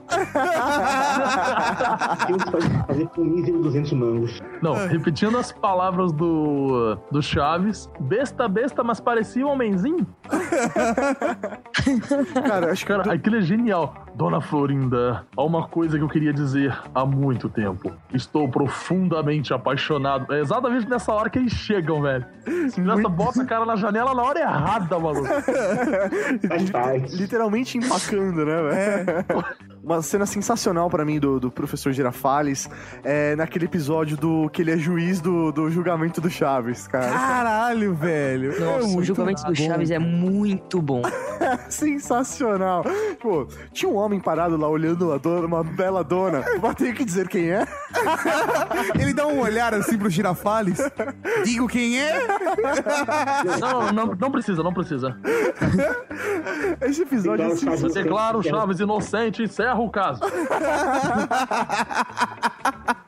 [2.51, 4.34] Pode fazer com mísero 200 mangos?
[4.61, 10.07] Não, repetindo as palavras do, do Chaves, besta, besta, mas parecia um homenzinho.
[12.47, 13.93] Cara, acho que Cara, aquilo é genial.
[14.15, 17.91] Dona Florinda, há uma coisa que eu queria dizer há muito tempo.
[18.13, 20.33] Estou profundamente apaixonado.
[20.33, 22.25] É exatamente nessa hora que eles chegam, velho.
[22.77, 25.27] Nessa bota a cara na janela na hora errada, maluco.
[27.11, 29.25] Literalmente empacando, né, velho?
[29.85, 32.67] Uma cena sensacional pra mim do, do professor Girafales
[33.03, 37.07] é naquele episódio do que ele é juiz do, do julgamento do Chaves, cara.
[37.07, 38.51] Caralho, velho.
[38.55, 39.55] É Nossa, o muito julgamento do bom.
[39.55, 41.03] Chaves é muito bom.
[41.69, 42.83] Sensacional.
[43.19, 46.43] Pô, tinha um homem parado lá olhando a dona, uma bela dona.
[46.59, 47.67] Vou ter que dizer quem é.
[48.99, 50.79] Ele dá um olhar assim pro girafales.
[51.43, 52.25] Digo quem é?
[53.59, 55.15] Não, não, não precisa, não precisa.
[56.81, 58.03] Esse episódio é Chaves sensacional.
[58.03, 60.21] Declaro o Chaves inocente e encerra o caso.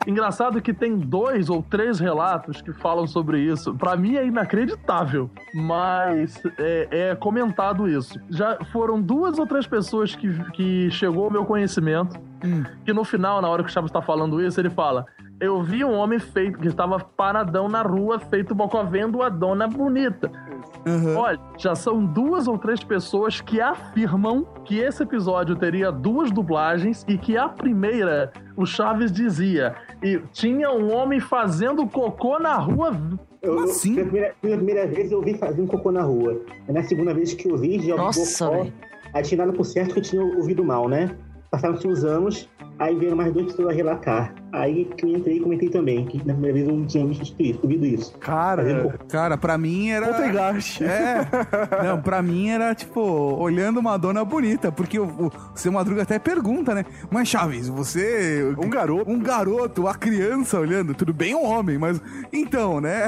[0.07, 3.73] Engraçado que tem dois ou três relatos que falam sobre isso.
[3.75, 8.17] Pra mim é inacreditável, mas é, é comentado isso.
[8.29, 12.17] Já foram duas ou três pessoas que, que chegou ao meu conhecimento
[12.85, 15.05] que no final, na hora que o Chaves tá falando isso, ele fala:
[15.39, 19.67] Eu vi um homem feito que estava paradão na rua, feito bocó vendo a dona
[19.67, 20.31] bonita.
[21.17, 27.05] Olha, já são duas ou três pessoas que afirmam que esse episódio teria duas dublagens
[27.07, 32.95] e que a primeira, o Chaves dizia, e tinha um homem fazendo cocô na rua.
[33.41, 33.95] Eu, assim?
[33.95, 36.41] Pela primeira, pela primeira vez eu vi fazer um cocô na rua.
[36.67, 38.73] É na segunda vez que eu vi, já Nossa, velho.
[39.13, 41.15] Aí tinha dado por certo que eu tinha ouvido mal, né?
[41.49, 44.35] Passaram-se os anos, aí vieram mais duas pessoas a relatar.
[44.51, 47.35] Aí que eu entrei e comentei também, que na primeira vez eu não tinha visto
[47.39, 48.17] isso, ouvido isso.
[48.19, 50.07] Cara, Cara, pra mim era.
[50.07, 50.83] Poltergeist.
[50.83, 51.27] É.
[51.83, 54.71] Não, pra mim era tipo, olhando uma dona bonita.
[54.71, 56.85] Porque o, o seu Madruga até pergunta, né?
[57.09, 58.55] Mas Chaves, você.
[58.57, 59.09] Um garoto.
[59.09, 60.93] Um garoto, a criança olhando.
[60.93, 62.01] Tudo bem, um homem, mas.
[62.31, 63.07] Então, né?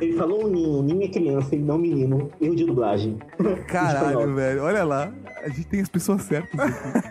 [0.00, 2.30] Ele falou um ninho, ninho é criança e não menino.
[2.40, 3.18] Erro de dublagem.
[3.66, 4.62] Caralho, velho.
[4.62, 5.12] Olha lá.
[5.42, 7.08] A gente tem as pessoas certas aqui.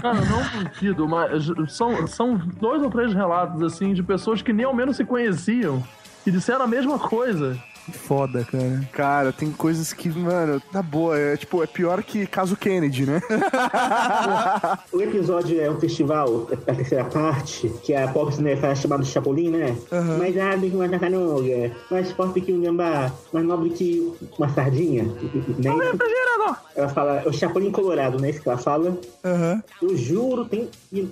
[0.00, 4.52] Cara, eu não duvido, mas são, são dois ou três relatos, assim, de pessoas que
[4.52, 5.82] nem ao menos se conheciam
[6.26, 7.56] e disseram a mesma coisa.
[7.92, 8.88] Foda, cara.
[8.92, 13.20] Cara, tem coisas que, mano, na boa, é tipo, é pior que caso Kennedy, né?
[14.92, 19.04] O episódio é um festival, é a terceira parte, que a Pop Cinefa é chamada
[19.04, 19.76] Chapolin, né?
[20.18, 25.04] Mais ágil que uma tartaruga, mais forte que um gambá, mais nobre que uma sardinha.
[25.04, 25.70] Né?
[26.74, 28.30] Ela fala, é o Chapolin Colorado, né?
[28.30, 28.96] Isso que ela fala.
[29.24, 29.62] Aham.
[29.82, 31.08] Eu juro tem, que,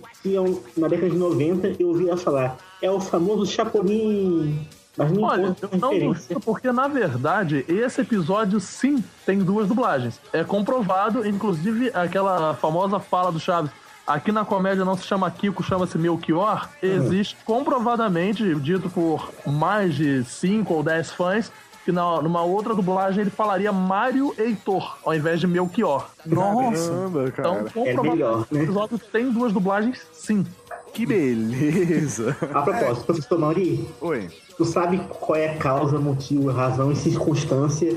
[0.76, 4.66] na década de 90 eu ouvi ela falar, é o famoso Chapolin.
[4.96, 10.18] Mas não Olha, eu não duvido, porque na verdade, esse episódio sim tem duas dublagens.
[10.32, 13.70] É comprovado, inclusive, aquela famosa fala do Chaves.
[14.06, 16.68] Aqui na comédia não se chama Kiko, chama-se Melchior.
[16.80, 21.52] Existe comprovadamente, dito por mais de 5 ou 10 fãs,
[21.84, 26.08] que na, numa outra dublagem ele falaria Mário Heitor, ao invés de Melchior.
[26.24, 26.88] Nossa.
[26.88, 27.48] Caramba, cara.
[27.48, 28.46] Então, comprovadamente, melhor, né?
[28.50, 30.46] o episódio tem duas dublagens, sim.
[30.94, 32.36] Que beleza.
[32.54, 34.30] A propósito, professor Mauri, Oi.
[34.56, 37.92] Tu sabe qual é a causa, motivo, razão e circunstância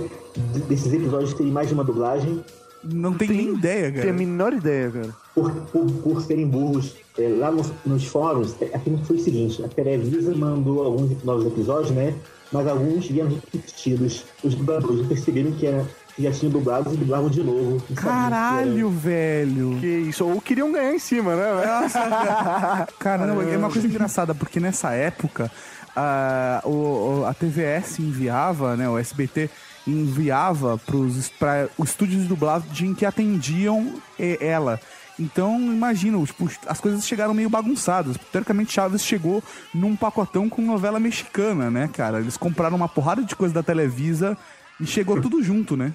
[0.54, 2.44] de- desses episódios terem mais de uma dublagem?
[2.84, 4.14] Não tem, nem ideia, Tem a cara.
[4.14, 5.10] menor ideia, cara.
[5.36, 6.96] Por, por, por serem burros.
[7.18, 11.46] É, lá nos, nos fóruns, é, aqui foi o seguinte, a Televisa mandou alguns novos
[11.46, 12.14] episódios, né?
[12.54, 14.24] Mas alguns vieram repetidos.
[14.44, 17.84] Os dubladores perceberam que, era, que já tinham dublado e dublavam de novo.
[17.96, 19.78] Caralho, velho.
[19.82, 20.26] Que isso.
[20.26, 21.44] Ou queriam ganhar em cima, né?
[22.98, 25.52] Caramba, é uma coisa engraçada, porque nessa época
[26.00, 29.50] a, o, a TVS enviava, né, o SBT
[29.86, 33.96] enviava pros, pra os estúdios de dublagem que atendiam
[34.40, 34.80] ela.
[35.20, 38.16] Então, imagina, tipo, as coisas chegaram meio bagunçadas.
[38.32, 39.44] Teoricamente, Chaves chegou
[39.74, 42.20] num pacotão com novela mexicana, né, cara?
[42.20, 44.38] Eles compraram uma porrada de coisa da Televisa
[44.80, 45.94] e chegou tudo junto, né?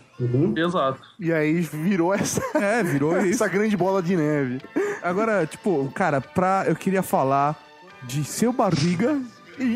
[0.55, 1.01] Exato.
[1.19, 3.43] E aí virou essa, É, virou isso.
[3.43, 4.61] essa grande bola de neve.
[5.03, 7.57] Agora, tipo, cara, pra, eu queria falar
[8.03, 9.19] de seu barriga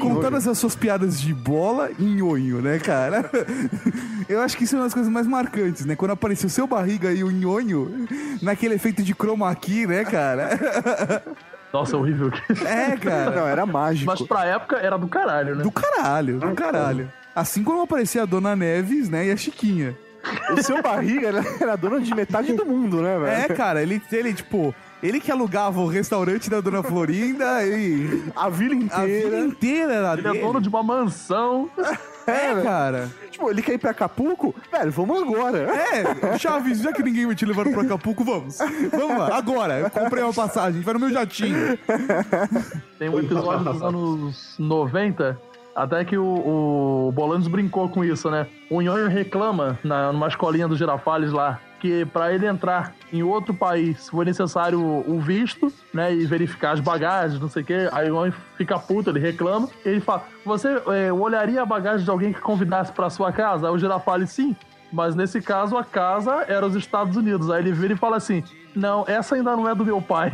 [0.01, 3.31] com todas as suas piadas de bola e nhonho, né, cara?
[4.29, 5.97] Eu acho que isso é uma das coisas mais marcantes, né?
[5.97, 8.07] Quando apareceu seu barriga e o nhonho,
[8.43, 11.23] naquele efeito de chroma key, né, cara?
[11.73, 12.31] Nossa, horrível.
[12.67, 13.31] É, cara.
[13.31, 14.11] Não, era mágico.
[14.11, 15.63] Mas pra época era do caralho, né?
[15.63, 17.13] Do caralho, do caralho.
[17.35, 19.97] Assim como aparecia a Dona Neves, né, e a Chiquinha.
[20.51, 23.53] O seu barriga era, era dono de metade do mundo, né, velho?
[23.53, 28.49] É, cara, ele, ele, tipo, ele que alugava o restaurante da Dona Florinda e A
[28.49, 29.39] vila a vida inteira.
[29.41, 30.45] inteira era Ele é dele.
[30.45, 31.71] dono de uma mansão.
[32.27, 33.11] É, cara.
[33.31, 34.55] Tipo, ele quer ir pra Acapulco?
[34.71, 35.59] Velho, vamos agora.
[35.61, 38.59] É, Chaves, já que ninguém vai te levar pra Acapulco, vamos.
[38.91, 39.79] Vamos lá, agora.
[39.79, 41.79] Eu comprei uma passagem, a gente vai no meu jatinho.
[42.99, 45.41] Tem um episódio dos anos 90,
[45.75, 46.25] até que o,
[47.09, 48.47] o Bolanos brincou com isso, né?
[48.71, 53.55] O Nhonho reclama na, numa escolinha do Girafales lá que pra ele entrar em outro
[53.55, 56.15] país foi necessário o visto, né?
[56.15, 57.89] E verificar as bagagens, não sei o quê.
[57.93, 59.69] Aí o Nhonho fica puto, ele reclama.
[59.85, 63.69] Ele fala: Você é, olharia a bagagem de alguém que convidasse pra sua casa?
[63.69, 64.57] Aí o Girafales, sim.
[64.93, 67.51] Mas nesse caso, a casa era os Estados Unidos.
[67.51, 68.43] Aí ele vira e fala assim:
[68.75, 70.33] Não, essa ainda não é do meu pai.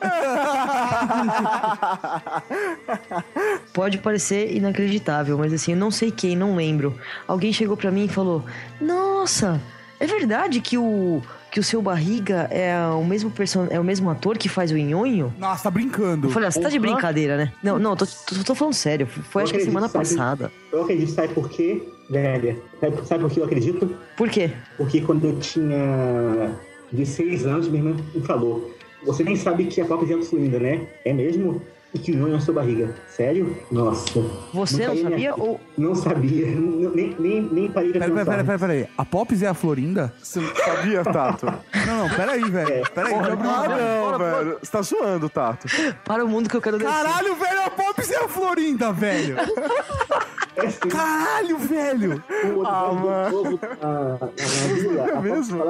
[3.72, 6.94] Pode parecer inacreditável, mas assim, eu não sei quem, não lembro.
[7.26, 8.44] Alguém chegou pra mim e falou:
[8.80, 9.60] Nossa,
[9.98, 13.66] é verdade que o que o seu barriga é o mesmo person...
[13.70, 15.32] é o mesmo ator que faz o Nhonho?
[15.38, 16.26] Nossa, tá brincando.
[16.26, 16.92] Eu falei, ah, você tá de Porra.
[16.92, 17.52] brincadeira, né?
[17.62, 19.06] Não, não, tô, tô, tô falando sério.
[19.06, 20.04] Foi Eu acho que semana sabe?
[20.06, 20.52] passada.
[20.70, 22.58] Eu acredito, sabe por quê, velha?
[22.78, 23.96] Sabe, sabe por que eu acredito?
[24.18, 24.50] Por quê?
[24.76, 26.54] Porque quando eu tinha
[26.92, 28.70] 16 anos, minha irmã me falou:
[29.06, 30.86] Você nem sabe que a própria gente ainda, né?
[31.06, 31.62] É mesmo?
[31.96, 32.94] E que o nhonho é a sua barriga.
[33.08, 33.56] Sério?
[33.72, 34.20] Nossa.
[34.52, 36.46] Você não na- sabia ou- Não sabia.
[36.46, 38.30] Não- Nem, nem, nem parei pra Pera, pensar.
[38.32, 38.88] pera, pera, pera aí.
[38.98, 40.12] A Pops é a Florinda?
[40.22, 41.46] Você não sabia, Tato?
[41.86, 42.90] Não, não, pera aí, velho.
[42.90, 43.68] Pera aí, Porra, já abriu Ah, uma-
[44.18, 44.58] não, velho.
[44.62, 45.66] Você tá zoando, Tato.
[46.04, 46.92] Para o mundo que eu quero descer.
[46.92, 49.36] Caralho, velho, a Pops é a Florinda, velho.
[50.58, 50.88] É sim.
[50.88, 52.24] Caralho, velho.
[52.56, 53.30] O Ah, mano.
[53.30, 55.62] povo na, na, na vila, a mesmo?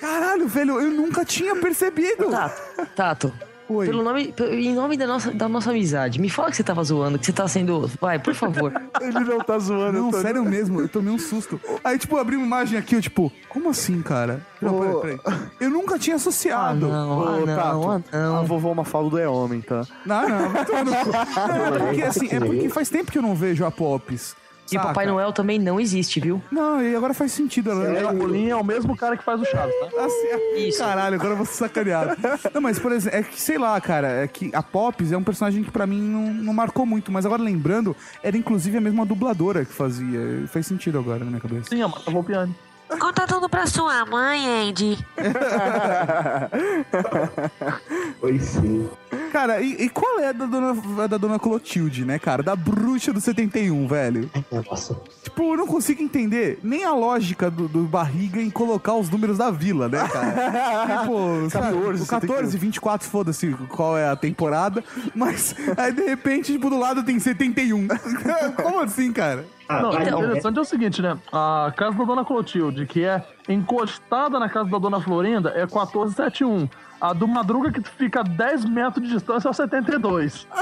[0.00, 2.28] Caralho, velho, eu nunca tinha percebido.
[2.28, 3.32] Tato, Tato,
[3.68, 3.86] Oi.
[3.86, 7.18] Pelo nome, em nome da nossa, da nossa amizade, me fala que você tava zoando,
[7.18, 7.90] que você tá sendo.
[8.00, 8.72] Vai, por favor.
[9.00, 10.26] Ele não tá zoando, Não, Antônio.
[10.26, 11.60] sério mesmo, eu tomei um susto.
[11.82, 14.40] Aí, tipo, eu abri uma imagem aqui, eu, tipo, como assim, cara?
[14.62, 15.00] Não, Ô.
[15.00, 15.40] peraí, peraí.
[15.60, 16.86] Eu nunca tinha associado.
[16.86, 18.36] Ah, não, Ô, ah, não, Tato, ah, não.
[18.36, 19.82] A vovó Mafalda é homem, tá?
[20.04, 21.10] Não, não, cu.
[21.12, 24.36] Não, é porque, assim, é porque faz tempo que eu não vejo a Pops.
[24.70, 26.42] E Papai Noel também não existe, viu?
[26.50, 27.70] Não, e agora faz sentido.
[27.70, 30.04] Ela, ela, O Linha é o mesmo cara que faz o Chaves, tá?
[30.04, 30.78] Assim, Isso.
[30.78, 32.16] Caralho, agora eu vou ser sacaneado.
[32.52, 35.22] Não, mas, por exemplo, é que, sei lá, cara, é que a Pops é um
[35.22, 39.06] personagem que pra mim não, não marcou muito, mas agora lembrando, era inclusive a mesma
[39.06, 40.46] dubladora que fazia.
[40.48, 41.68] Faz sentido agora na minha cabeça.
[41.70, 42.54] Sim, a Marta Volpiani.
[42.88, 45.04] Conta tudo pra sua mãe, Andy.
[48.20, 48.88] Foi sim.
[49.32, 52.42] Cara, e, e qual é a da dona, a da dona Clotilde, né, cara?
[52.42, 54.30] Da bruxa do 71, velho.
[54.68, 54.96] Nossa.
[55.22, 59.38] Tipo, eu não consigo entender nem a lógica do, do barriga em colocar os números
[59.38, 60.32] da vila, né, cara?
[61.02, 64.82] tipo, sabe, 14, o 14, 24, foda-se qual é a temporada,
[65.14, 67.88] mas aí de repente, tipo, do lado tem 71.
[68.62, 69.44] Como assim, cara?
[69.68, 70.24] Ah, Não, vai, o não, né?
[70.26, 71.18] interessante é o seguinte, né?
[71.32, 76.68] A casa da Dona Clotilde, que é encostada na casa da Dona Florinda, é 1471.
[77.00, 80.46] A do Madruga, que fica a 10 metros de distância, é o 72.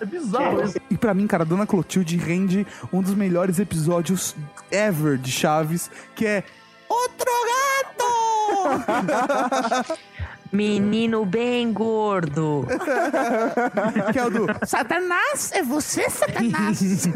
[0.00, 0.78] É bizarro isso.
[0.90, 4.34] E pra mim, cara, a Dona Clotilde rende um dos melhores episódios
[4.70, 6.44] ever de Chaves, que é
[6.88, 7.62] Outro Gato!
[10.52, 12.66] Menino bem gordo.
[14.12, 17.06] que é o do Satanás, é você, Satanás?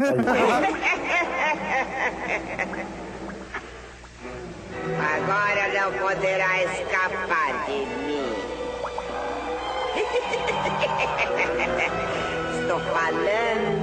[4.99, 8.33] Agora não poderá escapar de mim.
[12.59, 13.76] Estou falando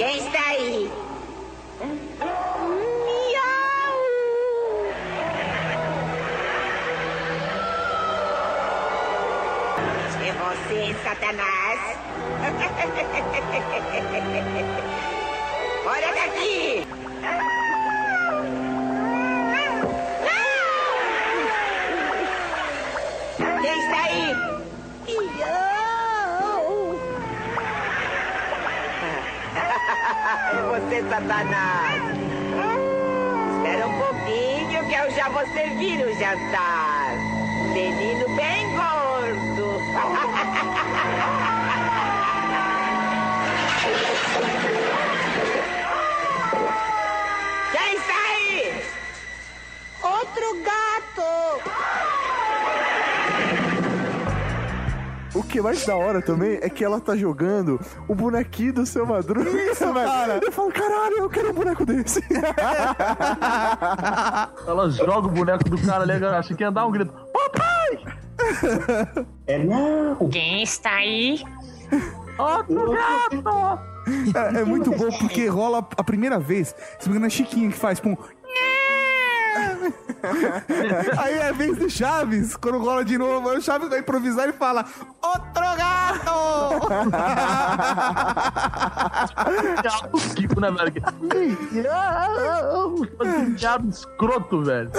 [0.00, 0.88] Quem está aí?
[3.04, 4.00] Miau!
[10.24, 11.80] É você, Satanás?
[15.84, 16.99] Fora daqui!
[30.70, 32.02] Você, Satanás.
[33.56, 37.10] Espera um pouquinho que eu já vou servir o jantar.
[37.72, 38.36] Menino
[55.50, 59.04] que é mais da hora também é que ela tá jogando o bonequinho do seu
[59.04, 59.50] Madruga.
[59.50, 60.38] Isso, cara.
[60.42, 62.22] Eu falo, caralho, eu quero um boneco desse.
[64.66, 67.12] Ela joga o boneco do cara ali, acha que ia dar um grito.
[67.32, 67.98] Papai!
[69.46, 70.28] É não.
[70.28, 71.42] Quem está aí?
[72.38, 73.80] Outro gato!
[74.34, 76.74] É, é muito bom porque rola a primeira vez.
[76.98, 78.16] Se não me engano, é Chiquinho que faz, tipo.
[81.18, 84.48] Aí é a vez do Chaves, quando rola de novo, aí o Chaves vai improvisar
[84.48, 84.84] e fala:
[85.22, 86.30] Outro gato!
[90.34, 90.92] Kiko, né, velho?
[90.92, 91.00] Que
[93.56, 94.90] diabo escroto, velho.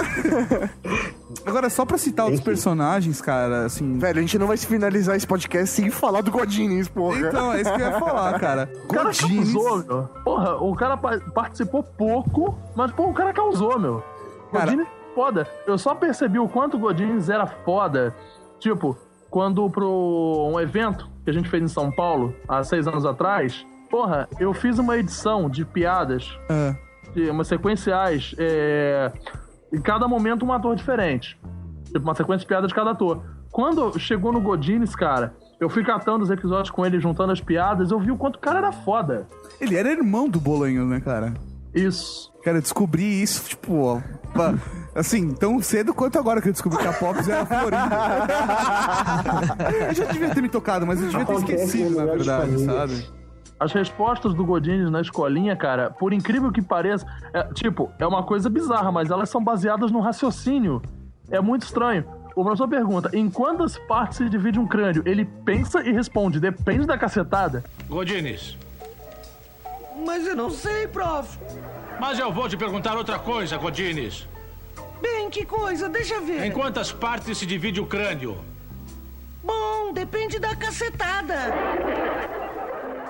[1.46, 3.98] Agora, só pra citar outros personagens, cara, assim.
[3.98, 7.18] Velho, a gente não vai se finalizar esse podcast sem falar do Godines, porra.
[7.20, 8.70] Então, é isso que eu ia falar, cara.
[8.84, 10.02] O cara causou, meu.
[10.24, 14.04] Porra, o cara pa- participou pouco, mas, pô, o cara causou, meu.
[14.52, 15.46] Cara- Godines é foda.
[15.66, 18.14] Eu só percebi o quanto o Godines era foda.
[18.58, 18.96] Tipo,
[19.30, 23.66] quando pro um evento que a gente fez em São Paulo, há seis anos atrás,
[23.90, 26.74] porra, eu fiz uma edição de piadas, Ah,
[27.14, 29.12] de umas sequenciais, é,
[29.72, 31.38] em cada momento um ator diferente.
[31.86, 33.22] Tipo, uma sequência de piadas de cada ator.
[33.50, 37.90] Quando chegou no Godines, cara, eu fui catando os episódios com ele, juntando as piadas,
[37.90, 39.26] eu vi o quanto o cara era foda.
[39.60, 41.34] ele era irmão do Bolanho, né, cara?
[41.74, 42.32] Isso.
[42.42, 44.00] Cara, eu descobri isso, tipo, ó,
[44.94, 47.96] assim, tão cedo quanto agora que eu descobri que a Pops era Florinda.
[49.88, 53.06] eu já devia ter me tocado, mas eu devia ter esquecido, em na verdade, sabe?
[53.58, 58.24] As respostas do Godines na escolinha, cara, por incrível que pareça, é, tipo, é uma
[58.24, 60.82] coisa bizarra, mas elas são baseadas no raciocínio.
[61.30, 62.04] É muito estranho.
[62.34, 65.02] O professor pergunta: em quantas partes se divide um crânio?
[65.06, 67.62] Ele pensa e responde: depende da cacetada.
[67.88, 68.58] Godines,
[70.04, 71.38] Mas eu não sei, prof.
[72.00, 74.26] mas eu vou te perguntar outra coisa, Godines.
[75.02, 76.44] Bem, que coisa, deixa ver.
[76.44, 78.38] Em quantas partes se divide o crânio?
[79.42, 81.34] Bom, depende da cacetada.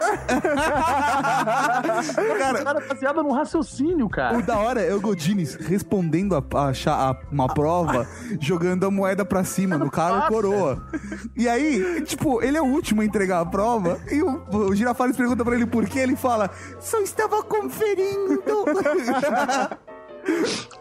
[2.38, 4.38] cara, cara, baseada no raciocínio, cara.
[4.38, 6.70] O da hora é o Godines respondendo a, a
[7.10, 8.08] a- uma prova,
[8.40, 10.82] jogando a moeda pra cima no cara ou coroa.
[11.36, 15.16] E aí, tipo, ele é o último a entregar a prova, e o, o Girafales
[15.16, 16.50] pergunta pra ele por quê, ele fala,
[16.80, 18.42] só estava conferindo.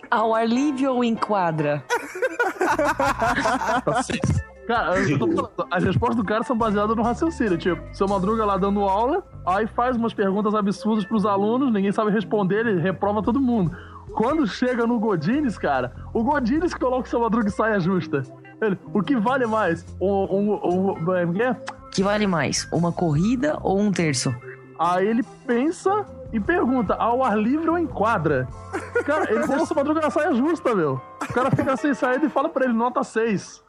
[0.10, 1.84] Ao ar livre ou em quadra?
[4.68, 7.58] Cara, eu tô falando, as respostas do cara são baseadas no raciocínio.
[7.58, 12.12] Tipo, seu Madruga lá dando aula, aí faz umas perguntas absurdas pros alunos, ninguém sabe
[12.12, 13.76] responder, ele reprova todo mundo.
[14.14, 18.24] Quando chega no Godines, cara, o Godines coloca o seu Madruga em saia justa.
[18.62, 19.86] Ele, o que vale mais?
[20.00, 21.56] Um, um, um, é, que é?
[21.92, 22.68] Que vale mais?
[22.72, 24.34] Uma corrida ou um terço?
[24.78, 28.48] Aí ele pensa e pergunta, ao ar livre ou em quadra?
[29.06, 31.02] Cara, ele deixa o Madruga na saia justa, meu.
[31.22, 33.64] O cara fica sem saída e fala pra ele, nota 6.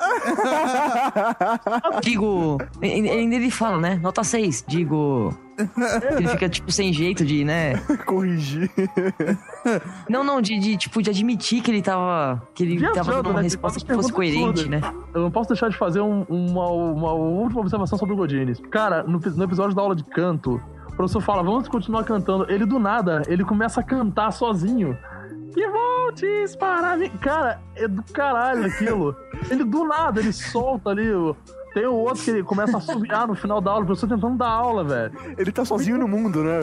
[2.03, 3.97] Digo, ele ele fala, né?
[4.03, 4.65] Nota 6.
[4.67, 5.35] Digo.
[6.17, 7.77] Ele fica, tipo, sem jeito de, né?
[8.07, 8.71] Corrigir.
[10.09, 12.43] Não, não, de, de, tipo, de admitir que ele tava.
[12.55, 13.43] Que ele tava Viajando, dando uma né?
[13.45, 14.81] resposta Tem que fosse coerente, né?
[15.15, 18.61] Eu não posso deixar de fazer um- uma, uma última observação sobre o Godines.
[18.71, 20.61] Cara, no, no episódio da aula de canto,
[20.93, 22.51] o professor fala, vamos continuar cantando.
[22.51, 24.97] Ele, do nada, ele começa a cantar sozinho.
[25.57, 27.11] E voltes para mim.
[27.21, 29.17] Cara, é do caralho aquilo.
[29.51, 31.37] Ele, do nada, ele solta ali o...
[31.75, 34.37] Tem o outro que ele começa a assobiar no final da aula, o professor tentando
[34.37, 35.13] dar aula, velho.
[35.39, 36.61] Ele tá sozinho no mundo, né?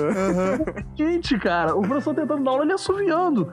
[0.95, 1.76] Quente, cara.
[1.76, 3.51] O professor tentando dar aula, ele assoviando.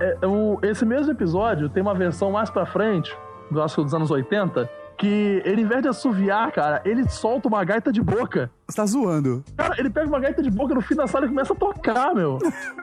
[0.00, 3.16] É, é, Esse mesmo episódio tem uma versão mais pra frente,
[3.50, 4.68] do acho que dos anos 80,
[4.98, 8.50] que ele, em vez de assoviar, cara, ele solta uma gaita de boca.
[8.66, 9.44] Você tá zoando.
[9.56, 12.14] Cara, ele pega uma gaita de boca no fim da sala e começa a tocar,
[12.14, 12.38] meu.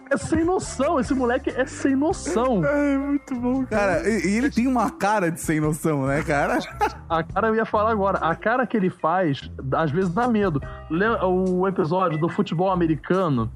[0.10, 2.61] É sem noção, esse moleque é sem noção.
[2.84, 6.60] É muito bom, Cara, e, e ele tem uma cara de sem noção, né, cara?
[7.10, 10.60] A cara eu ia falar agora, a cara que ele faz, às vezes dá medo.
[10.90, 13.52] Lembra o episódio do futebol americano?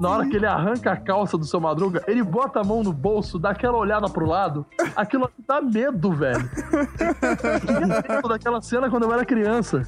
[0.00, 2.92] Na hora que ele arranca a calça do seu madruga, ele bota a mão no
[2.92, 4.66] bolso, dá aquela olhada pro lado.
[4.96, 6.48] Aquilo ali dá medo, velho.
[8.22, 9.86] Eu daquela cena quando eu era criança.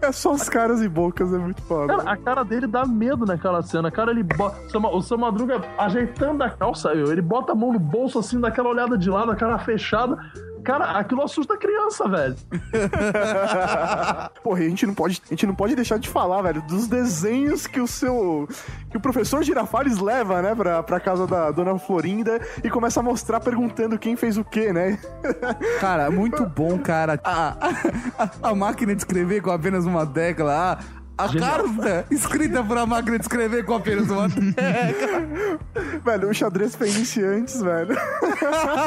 [0.00, 1.96] É só os caras e bocas, é muito foda.
[1.96, 3.90] Cara, a cara dele dá medo naquela cena.
[3.90, 4.56] Cara, ele bota.
[4.92, 8.48] o seu Madruga ajeitando a calça, eu, ele bota a mão no bolso assim, dá
[8.48, 10.18] aquela olhada de lado, a cara fechada.
[10.66, 12.34] Cara, aquilo assusta a criança, velho.
[14.42, 17.68] Porra, a gente não pode, a gente não pode deixar de falar, velho, dos desenhos
[17.68, 18.48] que o seu
[18.90, 23.02] que o professor Girafales leva, né, pra, pra casa da dona Florinda e começa a
[23.02, 24.98] mostrar perguntando quem fez o quê, né?
[25.80, 27.20] Cara, muito bom, cara.
[27.22, 27.56] A,
[28.18, 30.80] a, a máquina de escrever com apenas uma tecla.
[31.18, 35.22] A, a carta escrita por uma máquina de escrever com apenas uma tecla.
[36.04, 37.96] velho, o xadrez pra iniciantes, velho.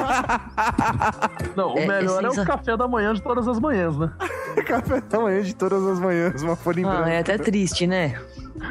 [1.58, 3.98] Não, o É- melhor é é, o sensa- café da manhã de todas as manhãs,
[3.98, 4.12] né?
[4.68, 7.08] Café da manhã de todas as manhãs, uma folha em Ah, branco.
[7.10, 8.20] é até triste, né?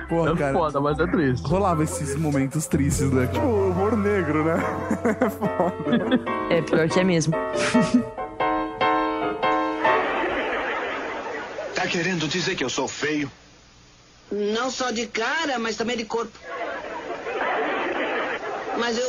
[0.08, 0.52] Porra, É cara.
[0.52, 1.48] foda, mas é triste.
[1.48, 3.26] Rolava esses momentos tristes, né?
[3.26, 4.54] Tipo, humor negro, né?
[6.50, 7.34] É pior que é mesmo.
[11.74, 13.30] Tá querendo dizer que eu sou feio?
[14.30, 16.38] Não só de cara, mas também de corpo.
[18.78, 19.08] Mas eu,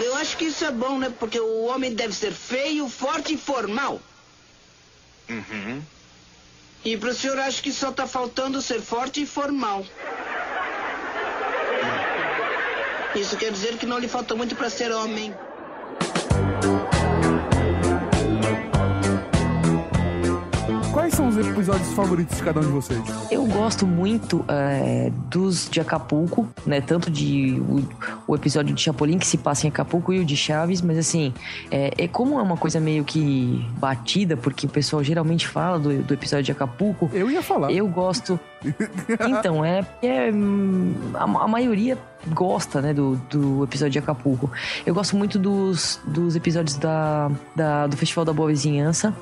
[0.00, 1.12] eu acho que isso é bom, né?
[1.18, 4.00] Porque o homem deve ser feio, forte e formal.
[5.28, 5.82] Uhum.
[6.84, 9.84] E pro senhor acho que só tá faltando ser forte e formal.
[13.14, 15.34] Isso quer dizer que não lhe falta muito pra ser homem.
[21.02, 23.02] Quais são os episódios favoritos de cada um de vocês?
[23.28, 26.80] Eu gosto muito é, dos de Acapulco, né?
[26.80, 27.82] Tanto de o,
[28.28, 31.34] o episódio de Chapolin que se passa em Acapulco e o de Chaves, mas assim,
[31.72, 36.04] é, é como é uma coisa meio que batida, porque o pessoal geralmente fala do,
[36.04, 37.10] do episódio de Acapulco.
[37.12, 37.72] Eu ia falar.
[37.72, 38.38] Eu gosto.
[39.28, 40.30] Então, é, é
[41.14, 41.98] a, a maioria
[42.28, 44.48] gosta, né, do, do episódio de Acapulco.
[44.86, 49.12] Eu gosto muito dos, dos episódios da, da- do Festival da Boa Vizinhança.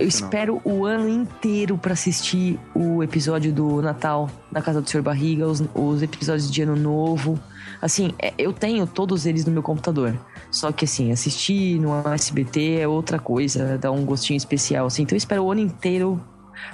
[0.00, 5.02] Eu espero o ano inteiro pra assistir o episódio do Natal na casa do Sr.
[5.02, 7.38] Barriga, os, os episódios de Ano Novo.
[7.80, 10.18] Assim, é, eu tenho todos eles no meu computador.
[10.50, 14.86] Só que assim, assistir no SBT é outra coisa, dá um gostinho especial.
[14.86, 15.02] Assim.
[15.02, 16.20] Então eu espero o ano inteiro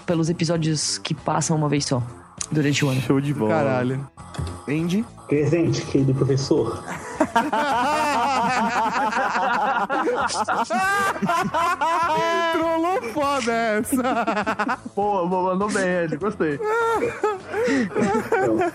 [0.07, 2.03] pelos episódios que passam uma vez só
[2.51, 3.01] durante o ano.
[3.01, 3.51] Show de bola.
[3.51, 4.09] Caralho.
[4.69, 5.05] Andy?
[5.29, 6.83] Presente, querido professor.
[12.53, 14.79] Trollou foda essa.
[14.95, 16.59] Pô, mandou bem, Ed, gostei.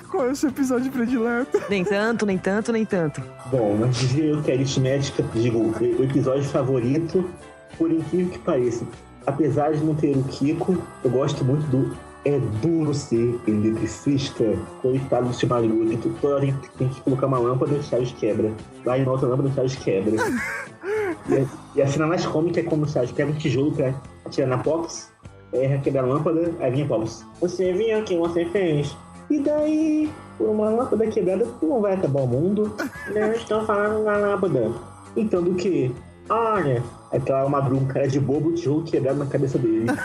[0.10, 1.62] Qual é o seu episódio predileto?
[1.70, 3.22] Nem tanto, nem tanto, nem tanto.
[3.48, 7.30] Bom, mas dizia eu que a aritmética, digo, o episódio favorito,
[7.78, 8.86] por incrível que pareça,
[9.26, 11.96] apesar de não ter o Kiko, eu gosto muito do
[12.26, 14.44] é duro ser eletricista.
[14.82, 18.52] Coitado do seu que toda hora tem que colocar uma lâmpada e o Chaves quebra.
[18.84, 20.16] Vai em outra lâmpada e o Chaves quebra.
[21.30, 21.46] e, a,
[21.76, 23.94] e a cena mais cômica é quando o Chaves pega um tijolo pra
[24.26, 25.12] atirar na Pops,
[25.54, 27.26] erra, quebra a lâmpada, aí vinha Pops.
[27.40, 28.98] Você viu o que você fez?
[29.30, 32.76] E daí, por uma lâmpada quebrada, não vai acabar o mundo.
[33.14, 34.72] Não estou falando na lâmpada.
[35.16, 35.92] Então do que?
[36.30, 39.86] Olha, aquela madruga, um cara de bobo, o tijolo quebrado na cabeça dele.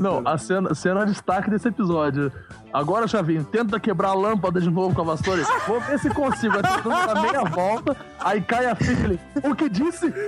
[0.00, 2.32] Não, a cena, cena de destaque desse episódio.
[2.72, 5.42] Agora, Chavinho, tenta quebrar a lâmpada de novo com a vassoura.
[5.66, 6.56] Vou ver se consigo.
[6.56, 9.18] Aí tentando dar meia volta, aí cai a ele.
[9.42, 10.12] O que disse?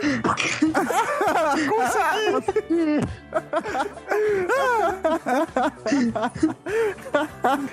[1.68, 3.00] Consegui!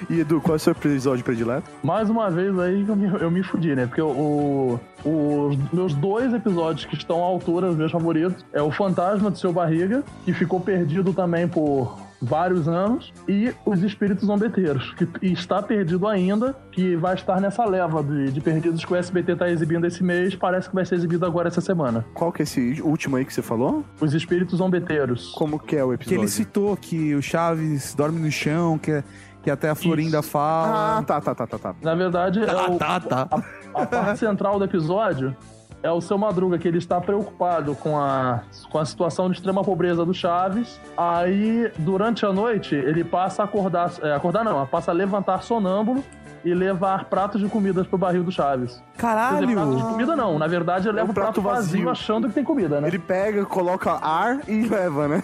[0.10, 1.70] e Edu, qual é o seu episódio predileto?
[1.84, 3.86] Mais uma vez aí eu me, eu me fudi, né?
[3.88, 8.72] Porque o- os meus dois episódios que estão à altura dos meus favoritos é o
[8.72, 14.94] Fantasma do Seu Barriga, que ficou perdido também por vários anos, e os Espíritos Zombeteiros,
[14.94, 19.34] que está perdido ainda, que vai estar nessa leva de, de perdidos que o SBT
[19.34, 22.04] está exibindo esse mês, parece que vai ser exibido agora essa semana.
[22.16, 23.84] Qual que é esse último aí que você falou?
[24.02, 25.34] Os Espíritos Zombeteiros.
[25.34, 26.22] Como que é o Que episódio?
[26.22, 29.04] ele citou que o Chaves dorme no chão, que,
[29.44, 30.98] que até a Florinda fala.
[31.00, 31.76] Ah, tá, tá, tá, tá, tá.
[31.84, 33.28] Na verdade, é Ah, o- tá, tá.
[33.30, 33.44] A,
[33.76, 35.36] a parte central do episódio
[35.84, 38.42] é o seu Madruga, que ele está preocupado com a,
[38.72, 40.80] com a situação de extrema pobreza do Chaves.
[40.98, 43.92] Aí, durante a noite, ele passa a acordar.
[44.02, 46.04] é, acordar não, passa a levantar sonâmbulo
[46.44, 48.82] e levar pratos de comidas pro barril do Chaves.
[48.98, 49.40] Caralho!
[49.40, 52.36] Quer dizer, pratos de comida não, na verdade ele leva o prato, vazio, achando que
[52.36, 52.88] tem comida, né?
[52.88, 55.24] Ele pega, coloca ar e leva, né?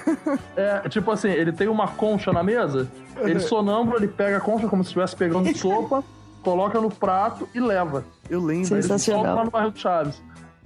[0.55, 2.87] É, tipo assim, ele tem uma concha na mesa,
[3.17, 6.03] ele sonâmbulo, ele pega a concha como se estivesse pegando sopa,
[6.43, 8.03] coloca no prato e leva.
[8.29, 8.73] Eu lembro.
[8.75, 9.23] Ele Sensacional.
[9.23, 10.21] solta lá no barril do Chaves.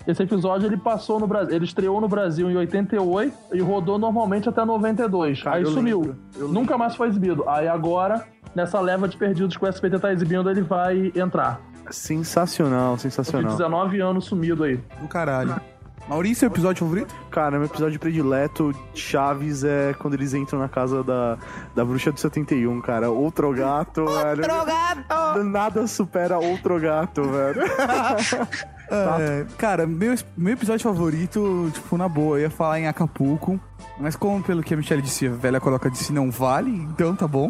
[0.07, 4.47] Esse episódio ele passou no Brasil, ele estreou no Brasil em 88 e rodou normalmente
[4.47, 5.41] até 92.
[5.41, 5.99] Cara, Aí eu sumiu.
[6.01, 7.43] lembro, eu Nunca mais foi exibido.
[7.49, 8.23] Aí agora,
[8.53, 11.59] nessa leva de perdidos que o SBT tá exibindo, ele vai entrar.
[11.89, 13.51] Sensacional, Depois de sensacional.
[13.51, 14.77] 19 anos sumido aí.
[15.01, 15.59] Do caralho.
[16.07, 17.15] Maurício, episódio favorito?
[17.31, 21.37] Cara, meu episódio predileto de Chaves é quando eles entram na casa da,
[21.73, 23.09] da bruxa do 71, cara.
[23.09, 24.43] Outro gato, velho.
[24.43, 25.43] Outro gato!
[25.43, 27.61] Nada supera outro gato, velho.
[28.89, 33.59] É, cara, meu, meu episódio favorito, tipo, na boa, eu ia falar em Acapulco.
[33.99, 37.27] Mas como pelo que a Michelle disse, a velha coloca disse não vale, então tá
[37.27, 37.49] bom.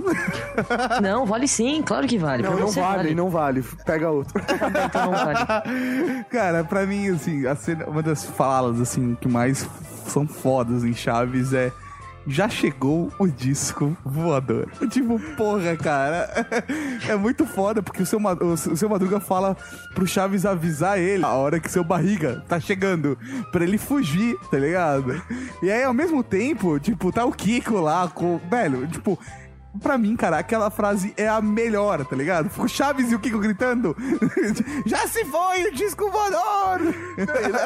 [1.02, 2.44] Não, vale sim, claro que vale.
[2.44, 3.64] Não, Pra não você vale, não vale.
[3.86, 4.34] Pega outro.
[4.86, 6.24] Então não vale.
[6.30, 9.68] Cara, pra mim, assim, a cena- uma das falas, assim, que mais
[10.08, 11.72] são fodas em Chaves é.
[12.28, 14.68] Já chegou o disco voador.
[14.90, 16.30] Tipo, porra, cara.
[17.08, 19.56] É muito foda, porque o seu, o seu Madruga fala
[19.94, 23.18] pro Chaves avisar ele a hora que seu barriga tá chegando.
[23.52, 25.22] Pra ele fugir, tá ligado?
[25.62, 28.40] E aí, ao mesmo tempo, tipo, tá o Kiko lá com.
[28.50, 29.20] Velho, tipo.
[29.82, 32.50] Pra mim, cara, aquela frase é a melhor, tá ligado?
[32.58, 33.96] O Chaves e o Kiko gritando:
[34.86, 36.82] Já se foi o disco voador!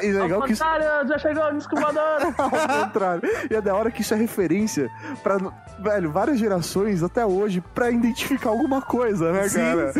[0.02, 2.34] E é legal que isso, já chegou o disco voador!
[2.38, 2.50] ao
[2.86, 3.22] contrário.
[3.50, 4.90] E é da hora que isso é referência
[5.24, 5.38] pra,
[5.80, 9.94] velho, várias gerações até hoje pra identificar alguma coisa, né, cara?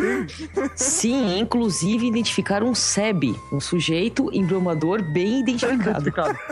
[0.74, 6.10] Sim, inclusive identificar um SEB, um sujeito embromador bem identificado.
[6.12, 6.36] Cara,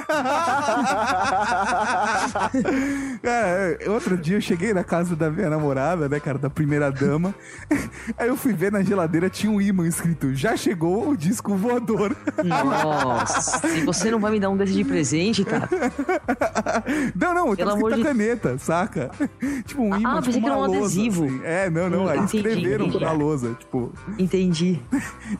[3.22, 7.34] é, outro dia eu cheguei na casa da minha namorada, né, cara, da primeira dama.
[8.18, 12.16] Aí eu fui ver na geladeira, tinha um imã escrito: Já chegou o disco voador.
[12.44, 15.68] Nossa, se você não vai me dar um desse de presente, tá?
[17.14, 19.10] Não, não, Pelo tava amor escrito a de- caneta, saca?
[19.66, 21.24] Tipo um imã, Ah, tipo pensei que uma era um lousa, adesivo.
[21.24, 21.40] assim.
[21.44, 23.04] É, não, não, Hum, aí entendi, escreveram entendi.
[23.04, 23.92] na lousa, tipo...
[24.18, 24.80] Entendi.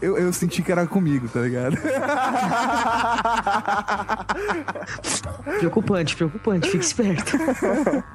[0.00, 1.76] Eu, eu senti que era comigo, tá ligado?
[5.58, 7.32] Preocupante, preocupante, fique esperto.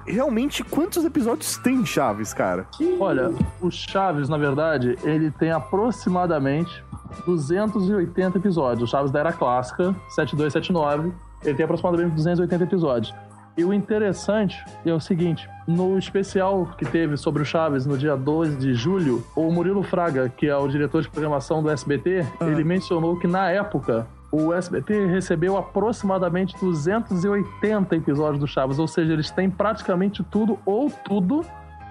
[0.05, 2.65] Realmente, quantos episódios tem Chaves, cara?
[2.99, 3.31] Olha,
[3.61, 6.83] o Chaves, na verdade, ele tem aproximadamente
[7.25, 8.89] 280 episódios.
[8.89, 11.11] O Chaves da Era Clássica, 7279,
[11.43, 13.13] ele tem aproximadamente 280 episódios.
[13.55, 18.17] E o interessante é o seguinte: no especial que teve sobre o Chaves no dia
[18.17, 22.63] 12 de julho, o Murilo Fraga, que é o diretor de programação do SBT, ele
[22.63, 29.29] mencionou que na época o SBT recebeu aproximadamente 280 episódios do Chaves, ou seja, eles
[29.29, 31.45] têm praticamente tudo ou tudo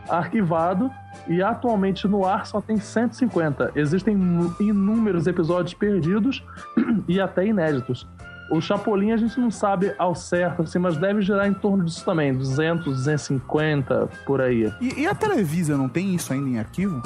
[0.08, 0.90] arquivado
[1.28, 3.72] e atualmente no ar só tem 150.
[3.74, 4.16] Existem
[4.60, 6.44] inúmeros episódios perdidos
[7.08, 8.06] e até inéditos.
[8.50, 12.04] O Chapolin a gente não sabe ao certo, assim, mas deve girar em torno disso
[12.04, 14.70] também, 200, 250 por aí.
[14.80, 17.00] E, e a Televisa não tem isso ainda em arquivo?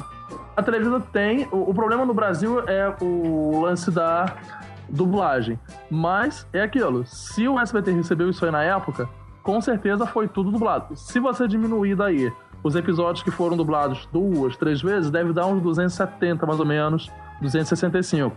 [0.56, 1.46] A Televisa tem.
[1.52, 4.34] O, o problema no Brasil é o lance da
[4.88, 5.58] dublagem.
[5.90, 7.06] Mas é aquilo.
[7.06, 9.08] Se o SBT recebeu isso aí na época,
[9.42, 10.96] com certeza foi tudo dublado.
[10.96, 15.62] Se você diminuir daí os episódios que foram dublados duas, três vezes, deve dar uns
[15.62, 17.10] 270 mais ou menos,
[17.40, 18.34] 265.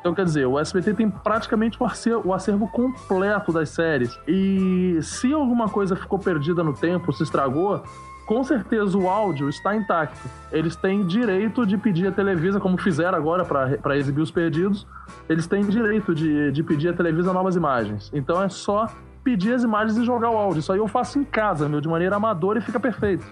[0.00, 4.18] Então, quer dizer, o SBT tem praticamente o acervo, o acervo completo das séries.
[4.26, 7.82] E se alguma coisa ficou perdida no tempo, se estragou,
[8.26, 10.28] com certeza o áudio está intacto.
[10.50, 14.86] Eles têm direito de pedir a Televisa, como fizeram agora para exibir os perdidos,
[15.28, 18.10] eles têm direito de, de pedir a Televisa novas imagens.
[18.14, 18.86] Então é só
[19.24, 20.60] pedir as imagens e jogar o áudio.
[20.60, 23.26] Isso aí eu faço em casa, meu, de maneira amadora e fica perfeito.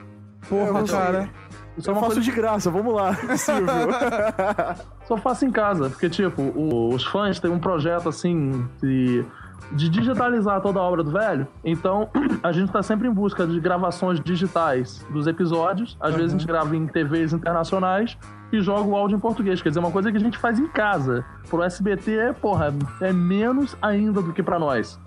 [0.49, 1.29] Porra, cara.
[1.77, 3.17] É Eu uma faço coisa de graça, vamos lá,
[5.07, 9.25] só faço em casa, porque, tipo, o- os fãs têm um projeto assim de,
[9.73, 11.47] de digitalizar toda a obra do velho.
[11.65, 12.09] Então,
[12.43, 15.97] a gente tá sempre em busca de gravações digitais dos episódios.
[16.01, 18.19] Às vezes a gente grava em TVs internacionais
[18.53, 19.63] e joga o áudio em português.
[19.63, 21.25] Quer dizer, uma coisa que a gente faz em casa.
[21.49, 25.01] Pro SBT é, porra, é menos ainda do que pra nós.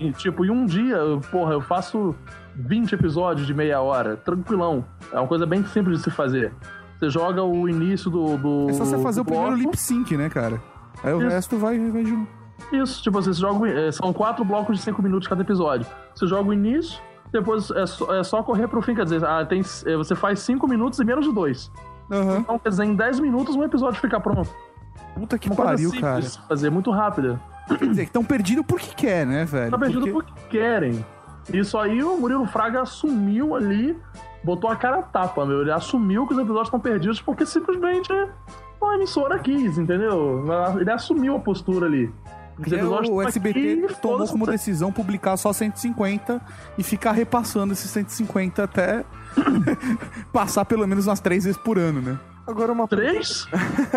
[0.00, 2.14] E, tipo, em um dia, eu- porra, eu faço
[2.56, 4.84] 20 episódios de meia hora, tranquilão.
[5.12, 6.52] É uma coisa bem simples de se fazer.
[6.98, 8.36] Você joga o início do.
[8.38, 9.62] do É só você fazer o primeiro bloco.
[9.64, 10.60] lip sync, né, cara?
[11.04, 11.28] Aí o Isso.
[11.28, 12.28] resto vai, vai junto.
[12.72, 13.68] Isso, tipo, você joga.
[13.68, 15.86] é, São quatro blocos de cinco minutos cada episódio.
[16.14, 16.98] Você joga o início,
[17.30, 18.94] depois é só, é só correr pro fim.
[18.94, 21.70] Quer dizer, ah, tem, é, você faz cinco minutos e menos de dois.
[22.40, 24.48] Então, quer dizer, em 10 minutos um episódio fica pronto.
[25.14, 26.22] Puta que Uma pariu, cara.
[26.48, 27.40] Fazer muito rápida.
[27.68, 29.70] Quer dizer, que estão perdidos porque quer, né, velho?
[29.72, 31.04] Tá perdido Porque- porque querem.
[31.52, 33.96] Isso aí o Murilo Fraga assumiu ali,
[34.42, 35.62] botou a cara a tapa, meu.
[35.62, 40.44] Ele assumiu que os episódios estão perdidos porque simplesmente a emissora quis, entendeu?
[40.80, 42.12] Ele assumiu a postura ali.
[42.58, 46.40] Episódios o SBT aqui, tomou como decisão publicar só 150
[46.78, 49.04] e ficar repassando esses 150 até
[50.32, 52.18] passar pelo menos umas três vezes por ano, né?
[52.46, 52.86] Agora uma.
[52.86, 53.46] Três?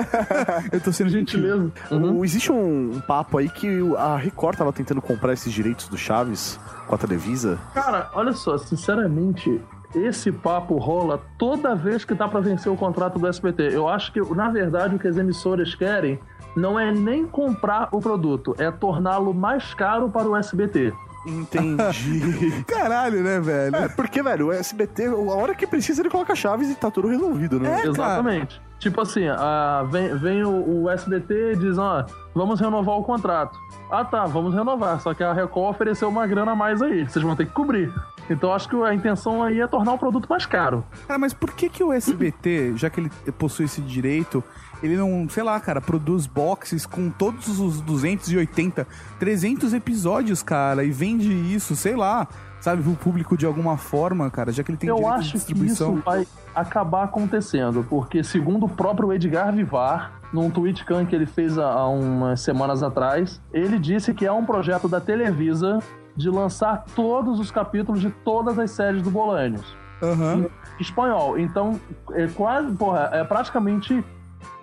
[0.72, 1.40] Eu tô sendo gentil.
[1.40, 1.72] mesmo.
[2.20, 3.68] O- Existe um, papo aí que
[3.98, 7.60] a Record tava tentando comprar esses direitos do Chaves com a Televisa.
[7.74, 9.62] Cara, olha só, sinceramente,
[9.96, 13.70] esse papo rola toda vez que tá pra vencer o contrato do SBT.
[13.76, 16.20] Eu acho que, na verdade, o que as emissoras querem
[16.56, 20.92] não é nem comprar o produto, é torná-lo mais caro para o SBT.
[21.26, 22.64] Entendi.
[22.68, 23.76] Caralho, né, velho?
[23.76, 27.08] É, porque, velho, o SBT, a hora que precisa, ele coloca Chaves e tá tudo
[27.08, 27.84] resolvido, né?
[27.86, 28.62] Exatamente.
[28.80, 33.58] Tipo assim, ah, vem, vem o, o SBT e diz, ó, vamos renovar o contrato.
[33.92, 35.02] Ah tá, vamos renovar.
[35.02, 37.04] Só que a Record ofereceu uma grana a mais aí.
[37.04, 37.92] Vocês vão ter que cobrir.
[38.30, 40.86] Então acho que a intenção aí é tornar o produto mais caro.
[41.08, 44.44] Cara, mas por que que o SBT, já que ele possui esse direito,
[44.82, 48.88] ele não, sei lá, cara, produz boxes com todos os 280,
[49.20, 52.28] 300 episódios, cara, e vende isso, sei lá,
[52.60, 56.02] sabe, pro público de alguma forma, cara, já que ele tem Eu acho que isso
[56.06, 56.26] vai
[56.56, 61.88] acabar acontecendo, porque segundo o próprio Edgar Vivar, num tweet can que ele fez há,
[61.88, 65.80] umas semanas atrás, ele disse que é um projeto da Televisa
[66.16, 69.76] de lançar todos os capítulos de todas as séries do Bolanios.
[70.02, 70.50] Em
[70.80, 71.38] espanhol.
[71.38, 71.80] Então,
[72.12, 74.04] é quase, porra, é praticamente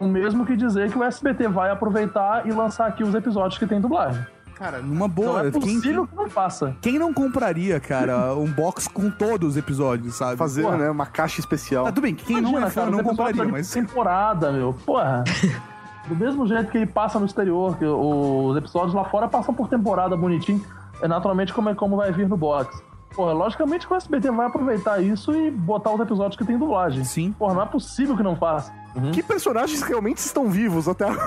[0.01, 3.67] o mesmo que dizer que o SBT vai aproveitar e lançar aqui os episódios que
[3.67, 4.25] tem dublagem.
[4.55, 6.75] Cara, numa boa, Não é quem, possível que não faça.
[6.81, 10.39] quem não compraria, cara, um box com todos os episódios, sabe?
[10.39, 10.79] Fazer, Porra.
[10.79, 11.87] né, uma caixa especial.
[11.87, 13.69] Ah, tudo bem, que quem não Imagina, é fã cara, não compraria, mas...
[13.69, 14.73] por temporada, meu.
[14.73, 15.25] Porra.
[16.09, 19.69] Do mesmo jeito que ele passa no exterior, que os episódios lá fora passam por
[19.69, 20.65] temporada bonitinho,
[21.03, 22.81] é naturalmente como, é, como vai vir no box.
[23.17, 27.03] Porra, logicamente que o SBT vai aproveitar isso e botar os episódios que tem dublagem.
[27.03, 27.33] Sim.
[27.33, 28.71] Porra, não é possível que não faça.
[29.13, 31.17] Que personagens realmente estão vivos até hoje?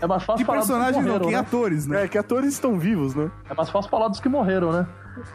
[0.00, 1.38] É mais fácil Que falar dos que personagem não, morreram, que né?
[1.38, 2.04] atores, né?
[2.04, 3.30] É, que atores estão vivos, né?
[3.48, 4.86] É mais fácil falar dos que morreram, né?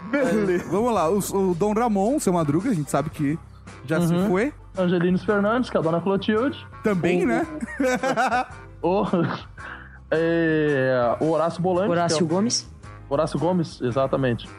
[0.10, 0.70] Beleza.
[0.72, 3.38] Vamos lá, o, o Dom Ramon, seu Madruga, a gente sabe que
[3.86, 4.28] já se Uhum.
[4.30, 4.54] foi.
[4.78, 6.66] Angelines Fernandes, que é a dona Clotilde.
[6.84, 7.46] Também, O- né?
[8.82, 9.04] O,
[10.12, 11.90] é, o Horácio Bolante.
[11.90, 12.70] Horácio é o- Gomes.
[13.10, 14.49] Horácio Gomes, exatamente.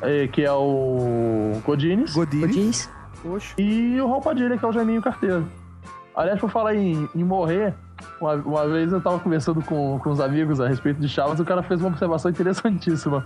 [0.00, 2.14] É, que é o Godines.
[2.14, 2.90] Godines.
[3.22, 3.54] Poxa.
[3.58, 5.46] E o Raul Padilha, que é o Jaiminho Carteiro.
[6.14, 7.74] Aliás, por falar em, em morrer,
[8.20, 11.42] uma, uma vez eu tava conversando com, com os amigos a respeito de Chaves e
[11.42, 13.24] o cara fez uma observação interessantíssima.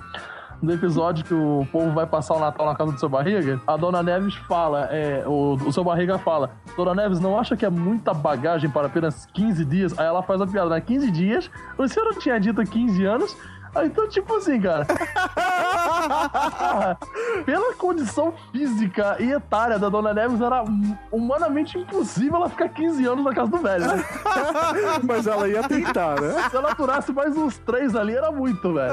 [0.62, 3.76] No episódio que o povo vai passar o Natal na casa do seu barriga, a
[3.76, 7.70] dona Neves fala, é, o, o seu barriga fala, Dona Neves, não acha que é
[7.70, 9.98] muita bagagem para apenas 15 dias?
[9.98, 10.80] Aí ela faz a piada, né?
[10.80, 11.50] 15 dias?
[11.76, 13.36] O senhor não tinha dito 15 anos?
[13.74, 14.86] Aí, então, tipo assim, cara.
[17.44, 20.62] Pela condição física e etária da Dona Neves, era
[21.10, 24.04] humanamente impossível ela ficar 15 anos na casa do velho, né?
[25.02, 26.48] Mas ela ia tentar, né?
[26.50, 28.92] Se ela durasse mais uns três ali, era muito, velho.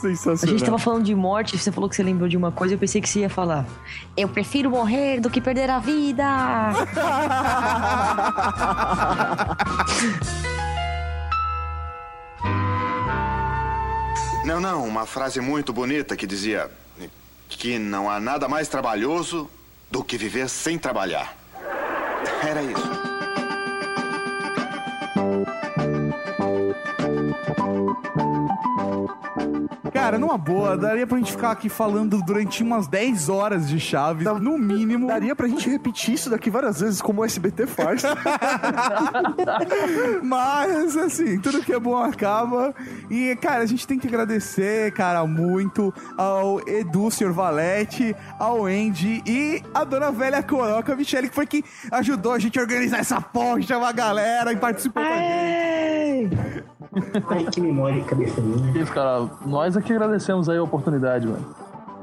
[0.00, 0.38] Sensacional.
[0.42, 2.78] A gente tava falando de morte, você falou que você lembrou de uma coisa, eu
[2.78, 3.64] pensei que você ia falar.
[4.16, 6.24] Eu prefiro morrer do que perder a vida.
[14.48, 16.70] Não, não, uma frase muito bonita que dizia
[17.50, 19.46] que não há nada mais trabalhoso
[19.90, 21.36] do que viver sem trabalhar.
[22.42, 23.18] Era isso.
[29.92, 34.26] Cara, numa boa, daria pra gente ficar aqui falando durante umas 10 horas de Chaves,
[34.40, 35.06] no mínimo.
[35.06, 38.02] Daria pra gente repetir isso daqui várias vezes, como o SBT faz.
[40.22, 42.74] Mas, assim, tudo que é bom acaba.
[43.10, 47.32] E, cara, a gente tem que agradecer, cara, muito ao Edu, Sr.
[47.32, 52.58] Valete, ao Andy e a dona velha Coroca, Michele, que foi que ajudou a gente
[52.58, 56.77] a organizar essa porra, chamar a galera e participou com a gente.
[57.28, 58.82] Ai, que memória, cabeça minha.
[58.82, 61.44] Isso, cara, nós aqui agradecemos aí a oportunidade, mano.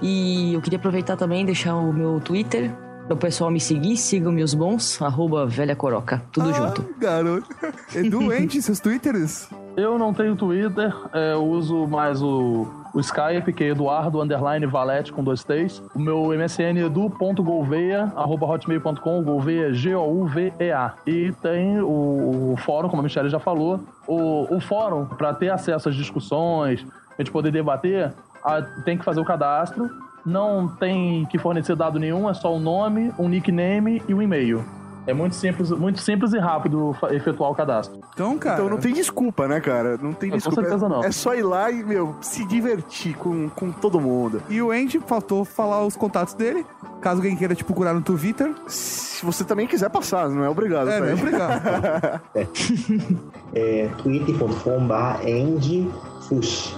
[0.02, 2.70] E eu queria aproveitar também e deixar o meu Twitter
[3.06, 3.96] para o pessoal me seguir.
[3.96, 6.22] Sigam meus bons, arroba velha coroca.
[6.32, 6.84] Tudo junto.
[6.98, 7.48] Garoto.
[7.94, 9.48] Edu, Andy, seus twitters?
[9.76, 14.64] Eu não tenho Twitter, é, eu uso mais o, o Skype, que é Eduardo Underline
[14.64, 15.82] Valete com dois T's.
[15.94, 20.94] O meu MSN é edu.golveia, arroba hotmail.com, Golveia, G-O-U-V-E-A.
[21.06, 23.80] E tem o, o fórum, como a Michelle já falou.
[24.06, 26.86] O, o fórum, para ter acesso às discussões,
[27.18, 28.12] a gente poder debater,
[28.44, 29.88] a- tem que fazer o cadastro.
[30.24, 34.64] Não tem que fornecer dado nenhum, é só o nome, um nickname e um e-mail.
[35.06, 38.00] É muito simples, muito simples e rápido efetuar o cadastro.
[38.12, 38.56] Então, cara.
[38.56, 39.96] Então não tem desculpa, né, cara?
[40.02, 40.62] Não tem Com desculpa.
[40.62, 41.04] certeza não.
[41.04, 44.42] É só ir lá e, meu, se divertir com, com todo mundo.
[44.48, 46.66] E o Andy faltou falar os contatos dele.
[47.00, 48.52] Caso alguém queira te procurar no Twitter.
[48.66, 50.88] Se você também quiser passar, não é obrigado.
[50.90, 52.20] É, tá não é obrigado.
[53.54, 56.76] É twitter.com.br endfush.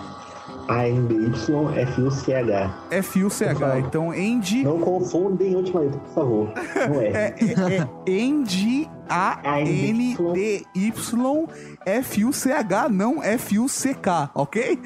[0.69, 2.71] A-N-D-Y-F-U-C-H.
[2.91, 3.79] F-U-C-H.
[3.81, 4.63] Então, Andy.
[4.63, 6.53] Não confundem última letra, por favor.
[6.89, 7.09] Não é.
[7.09, 7.89] É, é, é
[8.23, 8.87] Andy
[11.49, 14.79] A-N-D-Y-F-U-C-H, não F-U-C-K, ok?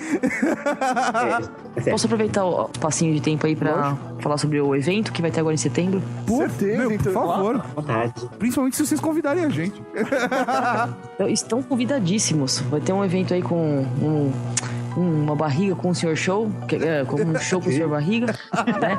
[1.90, 5.40] Posso aproveitar o passinho de tempo aí para falar sobre o evento que vai ter
[5.40, 6.00] agora em setembro?
[6.26, 7.58] Por, meu, por favor.
[7.74, 8.14] Vontade.
[8.38, 9.82] Principalmente se vocês convidarem a gente.
[11.14, 12.60] Então, Estão convidadíssimos.
[12.60, 14.32] Vai ter um evento aí com um-
[14.96, 16.16] uma barriga com o Sr.
[16.16, 17.88] Show, é, com um show com o Sr.
[17.88, 18.38] Barriga,
[18.80, 18.96] né?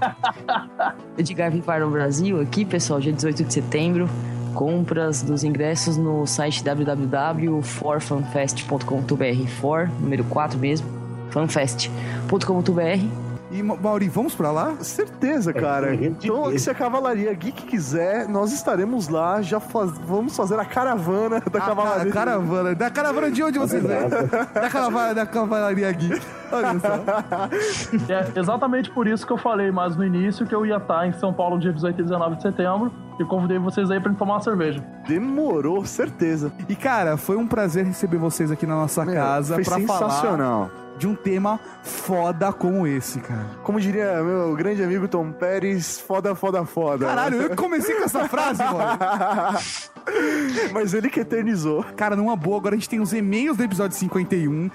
[1.18, 4.10] Edgar Vipar no Brasil aqui, pessoal, dia 18 de setembro.
[4.54, 10.88] Compras dos ingressos no site www.forfanfest.com.br For, número 4 mesmo,
[11.32, 14.74] fanfest.com.br E, Ma- Mauri, vamos pra lá?
[14.82, 15.94] Certeza, cara.
[15.94, 19.42] Então, se a Cavalaria Geek quiser, nós estaremos lá.
[19.42, 22.10] Já faz- vamos fazer a caravana da Cavalaria.
[22.12, 22.76] A caravana.
[22.76, 24.10] Da caravana de onde vocês vêm?
[24.54, 26.22] Da caravana da Cavalaria Geek.
[26.52, 28.14] Olha só.
[28.36, 31.14] É exatamente por isso que eu falei mais no início que eu ia estar em
[31.14, 34.36] São Paulo dia 18 e 19 de setembro e convidei vocês aí pra gente tomar
[34.36, 34.84] uma cerveja.
[35.08, 36.52] Demorou, certeza.
[36.68, 40.68] E, cara, foi um prazer receber vocês aqui na nossa Meu, casa foi pra sensacional.
[40.70, 43.46] falar de um tema foda como esse, cara.
[43.64, 47.06] Como diria meu grande amigo Tom Pérez, foda, foda, foda.
[47.08, 49.60] Caralho, eu que comecei com essa frase, mano.
[50.72, 51.84] Mas ele que eternizou.
[51.96, 54.70] Cara, numa boa, agora a gente tem os e-mails do episódio 51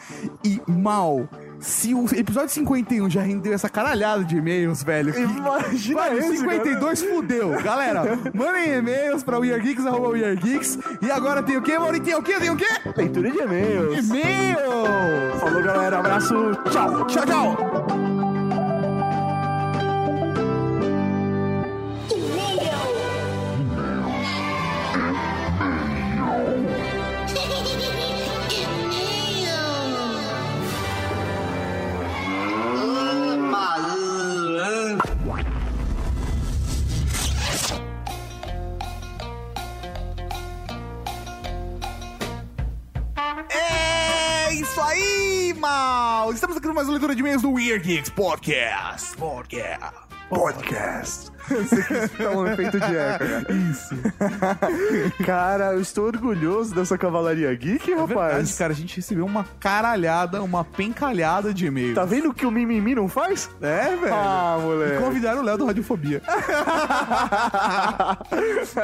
[0.44, 1.28] e mal.
[1.60, 5.12] Se o episódio 51 já rendeu essa caralhada de e-mails, velho.
[5.12, 7.62] que- Imagina Mano, esse, 52 fudeu.
[7.62, 10.78] Galera, mandem e-mails pra weargeeks.
[11.02, 12.00] E agora tem o quê, Mauri?
[12.00, 12.34] Tem o quê?
[12.38, 12.66] Tem o quê?
[12.96, 14.08] Leitura de e-mails.
[14.08, 15.40] E-mails!
[15.40, 15.98] Falou, galera.
[15.98, 16.34] Abraço.
[16.70, 17.06] Tchau.
[17.06, 18.07] Tchau, tchau.
[44.80, 46.32] Aí, mal?
[46.32, 49.16] Estamos aqui com mais uma leitura de e-mails do Weird Geeks Podcast.
[49.16, 49.94] Podcast.
[50.28, 51.37] Podcast.
[51.48, 53.46] Você quis dar um efeito de eco, cara.
[53.70, 53.94] Isso.
[55.24, 58.32] Cara, eu estou orgulhoso dessa cavalaria geek, É rapaz.
[58.32, 61.94] verdade, cara, a gente recebeu uma caralhada, uma pencalhada de e-mails.
[61.94, 63.50] Tá vendo o que o mimimi não faz?
[63.60, 64.14] É, velho.
[64.14, 64.94] Ah, moleque.
[64.94, 66.22] E convidaram o Léo do Radiofobia.
[66.28, 68.16] a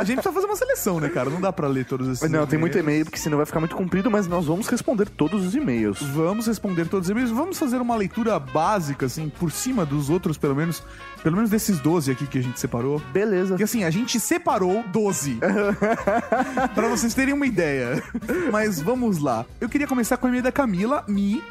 [0.05, 1.31] gente precisa fazer uma seleção, né, cara?
[1.31, 3.77] Não dá pra ler todos esses Não, tem muito e-mail, porque senão vai ficar muito
[3.77, 6.01] comprido, mas nós vamos responder todos os e-mails.
[6.03, 7.31] Vamos responder todos os e-mails.
[7.31, 10.83] Vamos fazer uma leitura básica, assim, por cima dos outros, pelo menos.
[11.25, 13.01] Pelo menos desses 12 aqui que a gente separou.
[13.11, 13.49] Beleza.
[13.49, 15.39] Porque assim, a gente separou 12.
[16.75, 18.03] pra vocês terem uma ideia.
[18.53, 19.47] Mas vamos lá.
[19.59, 21.43] Eu queria começar com a e-mail da Camila, Mi.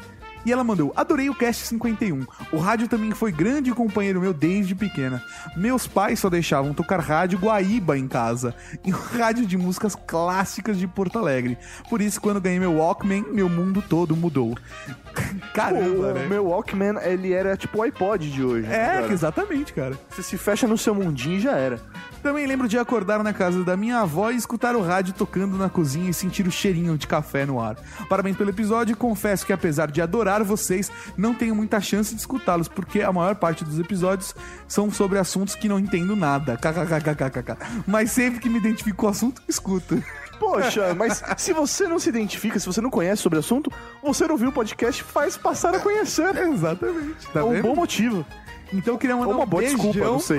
[0.44, 2.26] E ela mandou: Adorei o Cast 51.
[2.52, 5.22] O rádio também foi grande companheiro meu desde pequena.
[5.56, 8.54] Meus pais só deixavam tocar rádio Guaíba em casa.
[8.84, 11.56] E um rádio de músicas clássicas de Porto Alegre.
[11.88, 14.56] Por isso, quando ganhei meu Walkman, meu mundo todo mudou.
[15.54, 16.26] Caramba, o né?
[16.26, 18.66] meu Walkman, ele era tipo o iPod de hoje.
[18.66, 19.98] né, É, exatamente, cara.
[20.10, 21.80] Você se fecha no seu mundinho e já era.
[22.24, 25.68] Também lembro de acordar na casa da minha avó e escutar o rádio tocando na
[25.68, 27.76] cozinha e sentir o cheirinho de café no ar.
[28.08, 32.20] Parabéns pelo episódio e confesso que apesar de adorar vocês, não tenho muita chance de
[32.22, 34.34] escutá-los, porque a maior parte dos episódios
[34.66, 36.56] são sobre assuntos que não entendo nada.
[36.56, 37.58] KKKKKK.
[37.86, 40.02] Mas sempre que me identifico com o assunto, escuto.
[40.40, 43.70] Poxa, mas se você não se identifica, se você não conhece sobre o assunto,
[44.02, 46.34] você não viu o podcast faz passar a conhecer.
[46.40, 47.28] Exatamente.
[47.34, 47.62] Tá é um vendo?
[47.64, 48.24] bom motivo.
[48.72, 49.78] Então eu queria mandar uma um boa beijão.
[49.78, 50.38] desculpa, não sei.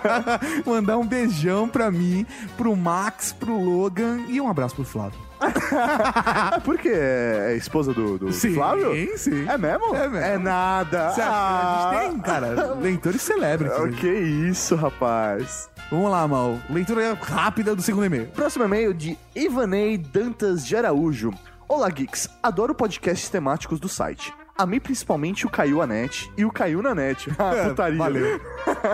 [0.64, 2.26] mandar um beijão pra mim,
[2.56, 5.18] pro Max, pro Logan e um abraço pro Flávio.
[6.64, 6.92] Por quê?
[6.94, 8.92] É esposa do, do Sim, Flávio?
[9.18, 9.46] sim.
[9.48, 9.94] É mesmo?
[9.94, 10.16] É mesmo.
[10.16, 11.10] É nada.
[11.10, 11.88] Você acha que Ah.
[11.90, 13.72] a gente tem, cara, leitores celebres.
[13.78, 15.68] O que isso, rapaz?
[15.90, 16.58] Vamos lá, Mal.
[16.70, 18.26] Leitura rápida do segundo e-mail.
[18.28, 21.32] Próximo e-mail de Ivanei Dantas de Araújo.
[21.68, 22.28] Olá, Geeks.
[22.42, 24.32] Adoro podcasts temáticos do site.
[24.58, 27.28] Amei principalmente o Caiu a Net e o Caiu na Net.
[27.38, 27.98] Ah, putaria.
[27.98, 28.40] valeu.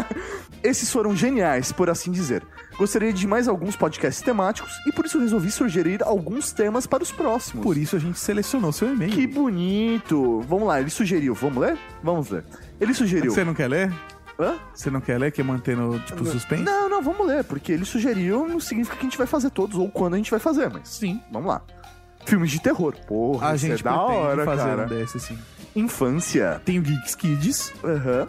[0.63, 2.43] Esses foram geniais, por assim dizer.
[2.77, 7.13] Gostaria de mais alguns podcasts temáticos e por isso resolvi sugerir alguns temas para os
[7.13, 7.63] próximos.
[7.63, 9.13] Por isso a gente selecionou seu e-mail.
[9.13, 10.41] Que bonito!
[10.43, 11.35] Vamos lá, ele sugeriu.
[11.35, 11.79] Vamos ler?
[12.03, 12.45] Vamos ler.
[12.81, 13.31] Ele sugeriu.
[13.31, 13.93] Você não quer ler?
[14.39, 14.59] Hã?
[14.75, 16.63] Você não quer ler, quer manter no, tipo, suspense?
[16.63, 19.79] Não, não, vamos ler, porque ele sugeriu, não significa que a gente vai fazer todos
[19.79, 20.89] ou quando a gente vai fazer, mas.
[20.89, 21.21] Sim.
[21.31, 21.63] Vamos lá.
[22.27, 22.95] Filmes de terror.
[23.07, 24.85] Porra, A gente é da hora, fazer cara.
[24.85, 25.39] um desse, sim.
[25.75, 26.61] Infância.
[26.65, 27.73] Tem o Geeks Kids.
[27.85, 28.29] Aham.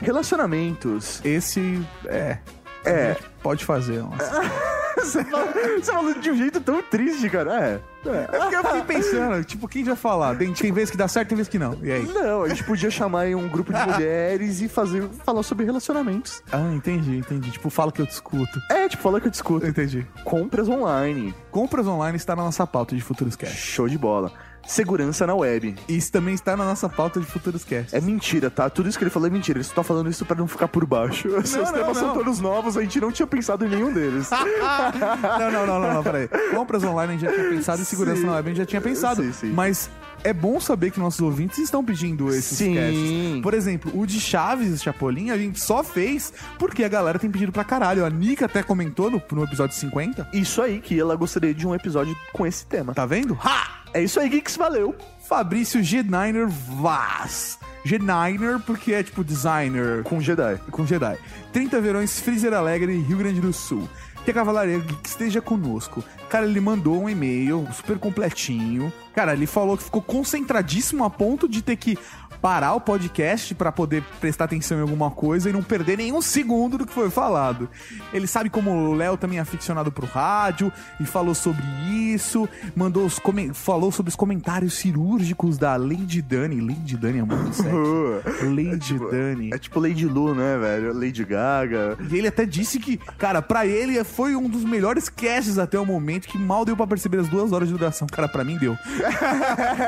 [0.00, 1.20] Relacionamentos.
[1.24, 2.38] Esse, é...
[2.84, 3.16] É.
[3.44, 4.02] Pode fazer.
[4.02, 4.40] Nossa.
[4.96, 7.62] Você falou de um jeito tão triste, cara.
[7.62, 7.80] É.
[8.06, 10.34] É porque eu fiquei pensando, tipo, quem já falar?
[10.36, 11.76] Tem, tem vezes que dá certo, tem vezes que não.
[11.82, 12.06] E aí?
[12.06, 16.42] Não, a gente podia chamar um grupo de mulheres e fazer, falar sobre relacionamentos.
[16.50, 17.50] Ah, entendi, entendi.
[17.50, 18.62] Tipo, fala que eu te escuto.
[18.70, 19.66] É, tipo, fala que eu discuto.
[19.66, 20.06] Entendi.
[20.24, 21.34] Compras online.
[21.50, 23.56] Compras online está na nossa pauta de Futuros Cast.
[23.56, 24.32] Show de bola.
[24.66, 25.74] Segurança na web.
[25.88, 27.94] Isso também está na nossa pauta de Futuros Cast.
[27.94, 28.70] É mentira, tá?
[28.70, 29.58] Tudo isso que ele falou é mentira.
[29.58, 31.28] Ele só tá falando isso pra não ficar por baixo.
[31.46, 32.14] Seus não, temas são não.
[32.14, 34.28] todos novos, a gente não tinha pensado em nenhum deles.
[34.30, 36.28] não, não, não, não, não, peraí.
[36.54, 38.26] Compras online a gente já tinha pensado e segurança Sim.
[38.26, 39.22] na web a gente já tinha pensado.
[39.22, 39.52] Sim, sim.
[39.52, 39.90] Mas
[40.22, 42.74] é bom saber que nossos ouvintes estão pedindo esses Sim.
[42.74, 43.42] casts.
[43.42, 47.52] Por exemplo, o de Chaves Chapolin a gente só fez porque a galera tem pedido
[47.52, 48.04] pra caralho.
[48.04, 50.28] A Nika até comentou no, no episódio 50.
[50.32, 52.94] Isso aí, que ela gostaria de um episódio com esse tema.
[52.94, 53.38] Tá vendo?
[53.42, 53.84] Ha!
[53.92, 54.94] É isso aí, Geeks, valeu.
[55.28, 57.58] Fabrício G-Niner Vaz.
[57.84, 60.58] G-Niner porque é tipo designer Com Jedi.
[60.70, 61.18] com Jedi.
[61.52, 63.88] 30 verões, Freezer Alegre, Rio Grande do Sul.
[64.24, 66.02] Que a Cavalaria esteja conosco.
[66.30, 68.90] Cara, ele mandou um e-mail super completinho.
[69.14, 71.98] Cara, ele falou que ficou concentradíssimo a ponto de ter que
[72.44, 76.76] parar o podcast pra poder prestar atenção em alguma coisa e não perder nenhum segundo
[76.76, 77.70] do que foi falado.
[78.12, 81.64] Ele sabe como o Léo também é aficionado pro rádio e falou sobre
[82.12, 82.46] isso,
[82.76, 83.18] mandou os
[83.54, 86.60] falou sobre os comentários cirúrgicos da Lady Dani.
[86.60, 88.22] Lady Dani é muito sério.
[88.54, 89.50] Lady Dani.
[89.50, 90.92] É tipo Lady Lu, né, velho?
[90.92, 91.96] Lady Gaga.
[92.10, 95.86] E ele até disse que, cara, pra ele foi um dos melhores casts até o
[95.86, 98.06] momento, que mal deu pra perceber as duas horas de duração.
[98.06, 98.76] Cara, pra mim deu.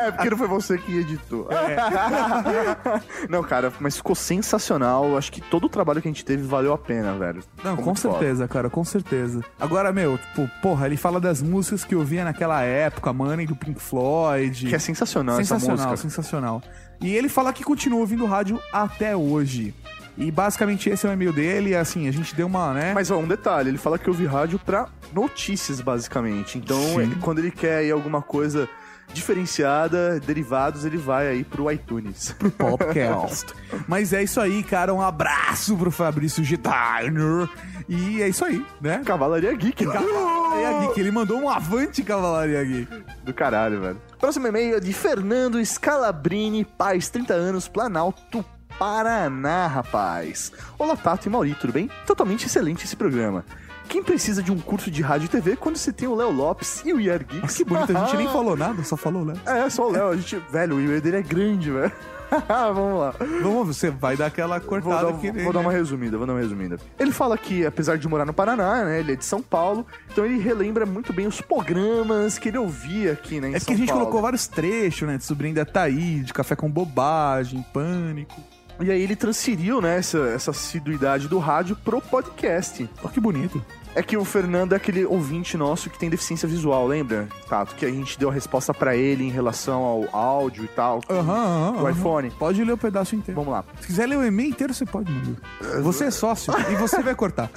[0.07, 1.49] É, porque não foi você que editou.
[3.29, 5.17] não, cara, mas ficou sensacional.
[5.17, 7.43] Acho que todo o trabalho que a gente teve valeu a pena, velho.
[7.63, 8.19] Não, Ficou com muito foda.
[8.19, 9.45] certeza, cara, com certeza.
[9.61, 13.57] Agora, meu, tipo, porra, ele fala das músicas que eu via naquela época, Money do
[13.57, 14.67] Pink Floyd.
[14.69, 16.09] Que é sensacional, essa sensacional, música.
[16.09, 16.63] sensacional.
[17.01, 19.75] E ele fala que continua ouvindo rádio até hoje.
[20.19, 22.95] E basicamente esse é o e-mail dele, e assim, a gente deu uma, né?
[22.95, 26.57] Mas ó, um detalhe, ele fala que ouve rádio pra notícias, basicamente.
[26.57, 28.67] Então, ele- quando ele quer aí alguma coisa
[29.13, 32.35] diferenciada, derivados, ele vai aí pro iTunes.
[32.39, 33.55] pro podcast.
[33.89, 34.93] Mas é isso aí, cara.
[34.93, 37.49] Um abraço pro Fabrício Gitainer.
[37.89, 39.03] E é isso aí, né?
[39.05, 39.85] Cavalaria Geek.
[39.85, 41.01] Cavalaria Cavalaria Geek.
[41.01, 43.05] Ele mandou um avante Cavalaria Geek.
[43.25, 44.03] Do caralho, velho.
[44.19, 48.45] Próximo e-mail é de Fernando Scalabrini, Paz, 30 anos, Planalto,
[48.79, 50.53] Paraná, rapaz.
[50.79, 51.91] Olá, Tato e Mauri, tudo bem?
[52.07, 53.45] Totalmente excelente esse programa.
[53.89, 56.83] Quem precisa de um curso de rádio e TV quando você tem o Léo Lopes
[56.85, 57.57] e o Iar Geeks?
[57.57, 59.35] Que bonito, a gente nem falou nada, só falou, né?
[59.47, 60.09] É, só o Léo.
[60.09, 61.93] A gente, velho, o e dele é grande, velho.
[62.49, 63.15] Vamos lá.
[63.43, 65.79] Vamos, você vai dar aquela cortada Vou, dar, aqui vou dar uma né?
[65.79, 66.77] resumida, vou dar uma resumida.
[66.99, 70.25] Ele fala que, apesar de morar no Paraná, né, ele é de São Paulo, então
[70.25, 73.75] ele relembra muito bem os programas que ele ouvia aqui, né, em É São que
[73.75, 74.03] a gente Paulo.
[74.03, 75.17] colocou vários trechos, né?
[75.19, 78.41] De Sobrinho da Thaí, de Café com Bobagem, Pânico.
[78.81, 82.89] E aí ele transferiu, né, essa, essa assiduidade do rádio pro podcast.
[83.03, 83.65] Olha que bonito.
[83.97, 87.29] É que o Fernando é aquele ouvinte nosso que tem deficiência visual, lembra?
[87.49, 91.01] Tato, que a gente deu a resposta pra ele em relação ao áudio e tal.
[91.09, 91.91] Aham, aham, do aham.
[91.91, 92.31] iPhone.
[92.33, 93.41] Pode ler o pedaço inteiro.
[93.41, 93.65] Vamos lá.
[93.81, 95.39] Se quiser ler o e-mail inteiro, você pode, mano.
[95.83, 97.51] Você é sócio e você vai cortar.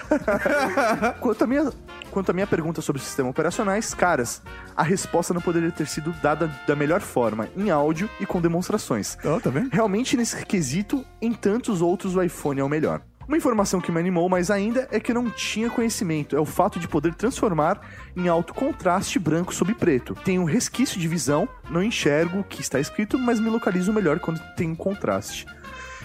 [1.20, 1.74] Quanto à minha,
[2.10, 4.42] quanto à minha pergunta sobre sistemas operacionais, caras,
[4.78, 9.18] a resposta não poderia ter sido dada da melhor forma, em áudio e com demonstrações.
[9.26, 9.70] Ó, tá vendo?
[9.74, 13.02] Realmente, nesse requisito, em tantos outros, o iPhone é o melhor.
[13.30, 16.46] Uma informação que me animou mais ainda é que eu não tinha conhecimento, é o
[16.46, 17.80] fato de poder transformar
[18.18, 20.16] em alto contraste branco sobre preto.
[20.26, 24.20] Tenho um resquício de visão, não enxergo o que está escrito, mas me localizo melhor
[24.20, 25.46] quando tem um contraste.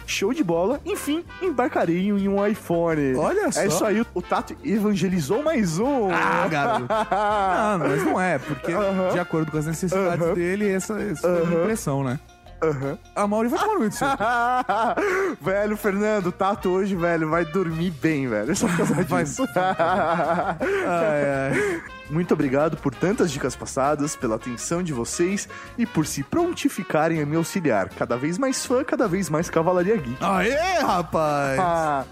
[0.06, 3.14] Show de bola, enfim, embarcarei em um iPhone.
[3.14, 3.60] Olha só.
[3.62, 6.10] É isso aí, o Tato evangelizou mais um.
[6.12, 6.88] Ah, garoto.
[6.92, 8.70] Não, mas não é, porque
[9.10, 10.34] de acordo com as necessidades Aham.
[10.34, 11.62] dele, essa, essa foi a minha Aham.
[11.62, 12.20] impressão, né?
[12.70, 12.98] Aham.
[13.14, 14.18] A Mauri vai tomar muito certo.
[15.40, 18.54] velho, Fernando, Tato hoje, velho, vai dormir bem, velho.
[18.56, 19.46] Só por causa Vai- disso.
[19.54, 21.82] Ai, ai.
[22.10, 25.48] Muito obrigado por tantas dicas passadas, pela atenção de vocês
[25.78, 27.88] e por se prontificarem a me auxiliar.
[27.88, 30.18] Cada vez mais fã, cada vez mais Cavalaria Geek.
[30.20, 31.58] Aê, rapaz!
[31.58, 32.04] Ah,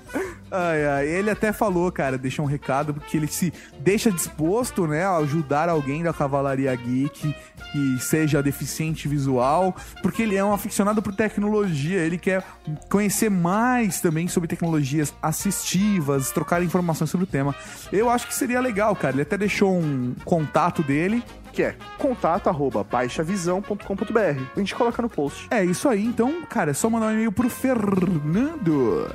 [0.55, 1.09] Ai, ai.
[1.09, 3.51] Ele até falou, cara, deixou um recado, porque ele se
[3.81, 7.35] deixa disposto, né, a ajudar alguém da Cavalaria Geek
[7.73, 12.45] que seja deficiente visual, porque ele é um aficionado por tecnologia, ele quer
[12.91, 17.55] conhecer mais também sobre tecnologias assistivas, trocar informações sobre o tema.
[17.91, 19.15] Eu acho que seria legal, cara.
[19.15, 19.82] Ele até deixou um
[20.25, 21.23] contato dele.
[21.53, 24.43] que é contato arroba baixavisão.com.br.
[24.57, 25.49] A gente coloca no post.
[25.51, 29.15] É isso aí, então, cara, é só mandar um e-mail pro Fernando.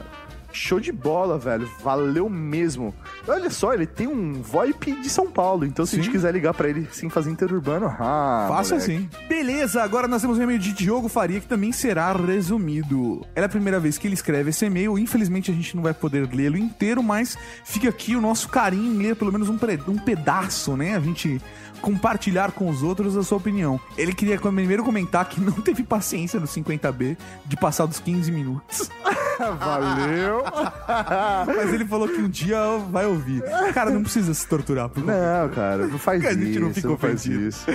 [0.52, 1.70] Show de bola, velho.
[1.84, 2.94] Valeu mesmo.
[3.28, 5.66] Olha só, ele tem um VoIP de São Paulo.
[5.66, 6.12] Então, se a gente Sim.
[6.12, 8.96] quiser ligar pra ele sem fazer interurbano, ah, Faça moleque.
[8.96, 9.10] assim.
[9.28, 13.26] Beleza, agora nós temos um e-mail de Diogo Faria que também será resumido.
[13.36, 14.98] Ela é a primeira vez que ele escreve esse e-mail.
[14.98, 18.98] Infelizmente a gente não vai poder lê-lo inteiro, mas fica aqui o nosso carinho em
[18.98, 19.58] ler pelo menos um,
[19.88, 20.96] um pedaço, né?
[20.96, 21.42] A gente
[21.82, 23.80] compartilhar com os outros a sua opinião.
[23.98, 28.90] Ele queria primeiro comentar que não teve paciência no 50B de passar dos 15 minutos.
[29.60, 30.44] Valeu.
[31.48, 32.60] Mas ele falou que um dia
[32.90, 33.42] vai ouvir.
[33.74, 34.90] Cara, não precisa se torturar.
[34.90, 36.40] Por Não, cara, não faz A isso.
[36.42, 37.48] gente não fica faz ofendido.
[37.48, 37.66] isso.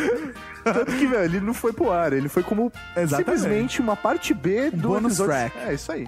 [0.65, 3.17] Tanto que, velho, ele não foi pro ar, ele foi como Exatamente.
[3.41, 5.59] simplesmente uma parte B do bônus episódio- track.
[5.69, 6.07] É isso aí.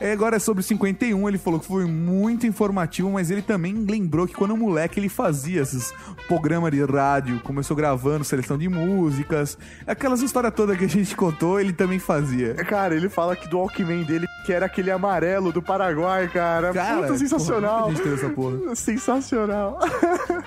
[0.00, 3.74] É, agora é sobre o 51, ele falou que foi muito informativo, mas ele também
[3.74, 5.92] lembrou que quando moleque ele fazia esses
[6.28, 11.58] programas de rádio, começou gravando seleção de músicas, aquelas histórias todas que a gente contou,
[11.60, 12.54] ele também fazia.
[12.54, 16.72] Cara, ele fala que do Walkman dele, que era aquele amarelo do Paraguai, cara.
[16.72, 17.70] Cara, Puta, sensacional.
[17.70, 18.76] porra, muita gente teve essa porra.
[18.76, 19.78] Sensacional.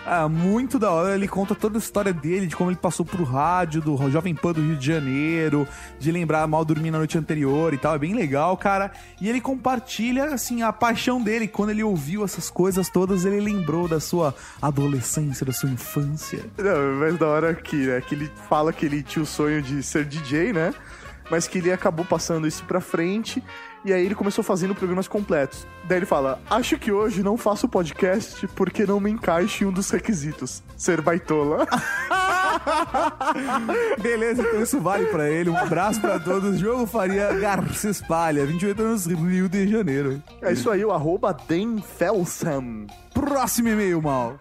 [0.06, 3.24] Ah, muito da hora, ele conta toda a história dele, de como ele passou pro
[3.24, 5.66] rádio do Jovem Pan do Rio de Janeiro,
[5.98, 8.92] de lembrar mal dormir na noite anterior e tal, é bem legal, cara.
[9.24, 13.88] E ele compartilha, assim, a paixão dele, quando ele ouviu essas coisas todas, ele lembrou
[13.88, 16.44] da sua adolescência, da sua infância.
[16.58, 19.82] Não, mas da hora que, né, que ele fala que ele tinha o sonho de
[19.82, 20.74] ser DJ, né?
[21.32, 23.42] Mas que ele acabou passando isso pra frente.
[23.86, 25.68] E aí ele começou fazendo programas completos.
[25.84, 29.72] Daí ele fala: Acho que hoje não faço podcast porque não me encaixa em um
[29.72, 30.64] dos requisitos.
[30.78, 31.68] Ser baitola.
[34.02, 35.50] Beleza, então isso vale pra ele.
[35.50, 36.60] Um abraço pra todos.
[36.60, 40.24] Diogo Faria Garcia Espalha, 28 anos, Rio de Janeiro.
[40.42, 41.36] É isso aí, o arroba.
[43.14, 44.38] Próximo e-mail, mal.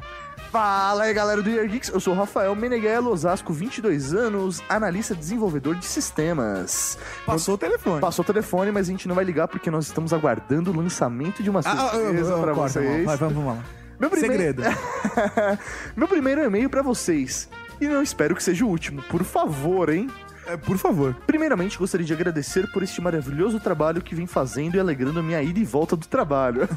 [0.53, 1.89] Fala aí, galera do Year Geeks.
[1.89, 6.99] Eu sou o Rafael Meneghello Osasco, 22 anos, analista desenvolvedor de sistemas.
[7.25, 8.03] Passou o telefone.
[8.03, 11.43] Passou o telefone, mas a gente não vai ligar porque nós estamos aguardando o lançamento
[11.43, 12.91] de uma Ah, surpresa pra corta, mal.
[12.91, 13.05] vocês.
[13.07, 13.65] Vai, vamos, vamos lá.
[13.99, 14.35] Meu primeiro...
[14.35, 14.63] Segredo.
[15.97, 17.49] Meu primeiro e-mail pra vocês.
[17.81, 20.11] E não espero que seja o último, por favor, hein?
[20.53, 21.17] É, por favor.
[21.27, 25.43] Primeiramente, gostaria de agradecer por este maravilhoso trabalho que vem fazendo e alegrando a minha
[25.43, 26.69] ida e volta do trabalho.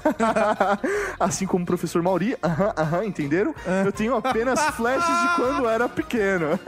[1.19, 3.53] assim como o professor Mauri, aham, aham, entenderam?
[3.85, 6.59] Eu tenho apenas flashes de quando era pequeno.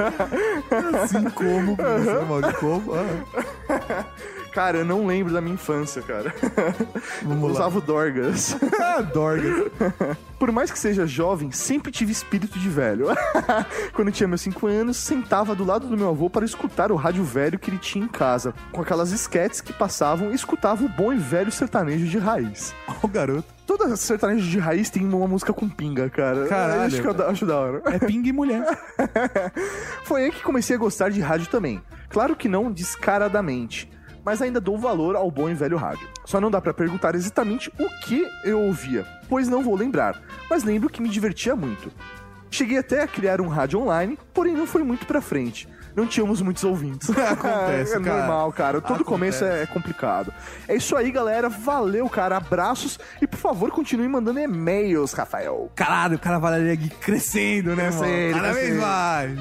[1.02, 2.92] Assim como o professor Mauri, como?
[2.94, 4.06] Ah.
[4.58, 6.34] Cara, eu não lembro da minha infância, cara.
[7.22, 8.58] eu usava o Dorgas.
[9.14, 9.72] Dorgas.
[10.40, 13.06] Por mais que seja jovem, sempre tive espírito de velho.
[13.94, 16.96] Quando eu tinha meus 5 anos, sentava do lado do meu avô para escutar o
[16.96, 20.90] rádio velho que ele tinha em casa, com aquelas esquetes que passavam e escutava o
[20.90, 22.74] bom e velho sertanejo de raiz.
[22.88, 23.54] Ó, o garoto.
[23.64, 26.48] Toda sertanejo de raiz tem uma música com pinga, cara.
[26.48, 27.82] Caralho, Acho, que eu acho da hora.
[27.86, 28.66] É pinga e mulher.
[30.04, 31.80] Foi aí que comecei a gostar de rádio também.
[32.10, 33.88] Claro que não descaradamente,
[34.28, 36.06] mas ainda dou valor ao bom e velho rádio.
[36.26, 40.66] Só não dá pra perguntar exatamente o que eu ouvia, pois não vou lembrar, mas
[40.66, 41.90] lembro que me divertia muito.
[42.52, 45.66] Cheguei até a criar um rádio online, porém não foi muito pra frente.
[45.98, 47.10] Não tínhamos muitos ouvintes.
[47.18, 48.18] Acontece, é cara.
[48.20, 48.74] normal, cara.
[48.80, 49.04] Todo Acontece.
[49.10, 50.32] começo é complicado.
[50.68, 51.50] É isso aí, galera.
[51.50, 52.38] Valeu, cara.
[52.38, 55.72] Abraços e por favor, continue mandando e-mails, Rafael.
[55.76, 57.98] Caralho, o cara vai aqui crescendo, né, mano?
[58.04, 59.40] Crescendo, Cada vez mais.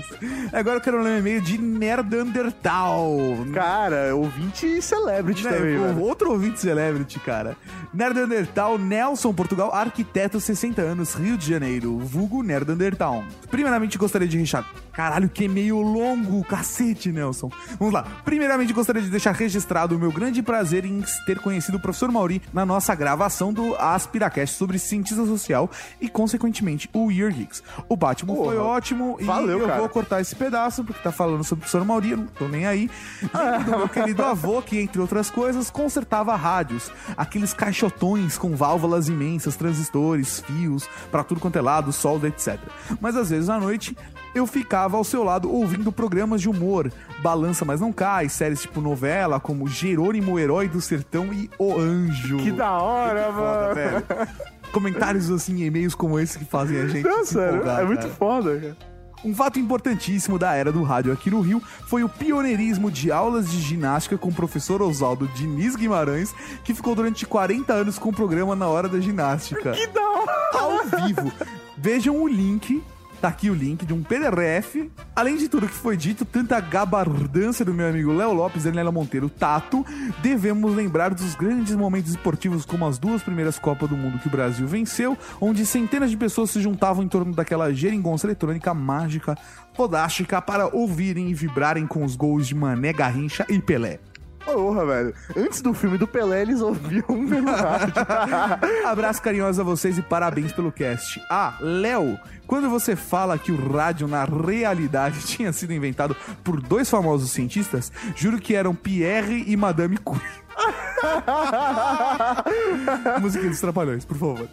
[0.50, 3.18] Agora eu quero ler um e-mail de Nerdandertal.
[3.52, 6.00] Cara, ouvinte celebrity Né, também, velho.
[6.00, 7.54] Outro ouvinte celebrity, cara.
[7.92, 13.22] Nerdandertal, Nelson, Portugal, arquiteto, 60 anos, Rio de Janeiro, vulgo Nerdandertal.
[13.50, 14.64] Primeiramente, gostaria de deixar...
[14.96, 17.50] Caralho, que e-mail longo, cacete, Nelson.
[17.78, 18.02] Vamos lá.
[18.24, 22.40] Primeiramente, gostaria de deixar registrado o meu grande prazer em ter conhecido o professor Mauri
[22.50, 25.70] na nossa gravação do Aspiracast sobre cientista social
[26.00, 27.62] e, consequentemente, o Year Geeks.
[27.90, 28.46] O Batman Porra.
[28.46, 29.80] foi ótimo Valeu, e eu cara.
[29.80, 32.66] vou cortar esse pedaço porque tá falando sobre o professor Mauri, eu não tô nem
[32.66, 32.90] aí.
[33.34, 39.10] Lembro do meu querido avô, que entre outras coisas, consertava rádios, aqueles caixotões com válvulas
[39.10, 42.58] imensas, transistores, fios, pra tudo quanto é lado, solda, etc.
[42.98, 43.94] Mas às vezes à noite
[44.36, 46.92] eu ficava ao seu lado ouvindo programas de humor,
[47.22, 52.36] Balança Mas Não Cai, séries tipo novela, como Jerônimo, Herói do Sertão e O Anjo.
[52.38, 54.26] Que da hora, Que mano.
[54.72, 58.00] Comentários assim, e-mails como esse que fazem a gente Não, se sério, empolgar, é muito
[58.02, 58.12] cara.
[58.14, 58.76] foda, cara.
[59.24, 63.50] Um fato importantíssimo da era do rádio aqui no Rio foi o pioneirismo de aulas
[63.50, 68.12] de ginástica com o professor Oswaldo Diniz Guimarães, que ficou durante 40 anos com o
[68.12, 69.72] programa Na Hora da Ginástica.
[69.72, 70.50] Que da hora!
[70.52, 71.32] Ao vivo.
[71.76, 72.82] Vejam o link.
[73.20, 74.90] Tá aqui o link de um PDF.
[75.14, 78.92] Além de tudo que foi dito, tanta gabardância do meu amigo Léo Lopes e Daniela
[78.92, 79.84] Monteiro Tato,
[80.22, 84.30] devemos lembrar dos grandes momentos esportivos como as duas primeiras Copas do Mundo que o
[84.30, 89.34] Brasil venceu, onde centenas de pessoas se juntavam em torno daquela geringonça eletrônica mágica,
[89.74, 93.98] fodástica, para ouvirem e vibrarem com os gols de Mané Garrincha e Pelé.
[94.46, 95.14] Porra, velho.
[95.36, 97.92] Antes do filme do Pelé, eles ouviam pelo rádio.
[98.86, 101.20] Abraço carinhoso a vocês e parabéns pelo cast.
[101.28, 106.88] Ah, Léo, quando você fala que o rádio na realidade tinha sido inventado por dois
[106.88, 110.45] famosos cientistas, juro que eram Pierre e Madame Curie.
[113.20, 114.48] Música dos Trapalhões, por favor.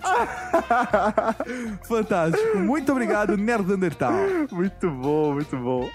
[1.87, 2.57] Fantástico.
[2.57, 4.13] Muito obrigado, Nerdandertal.
[4.51, 5.89] Muito bom, muito bom.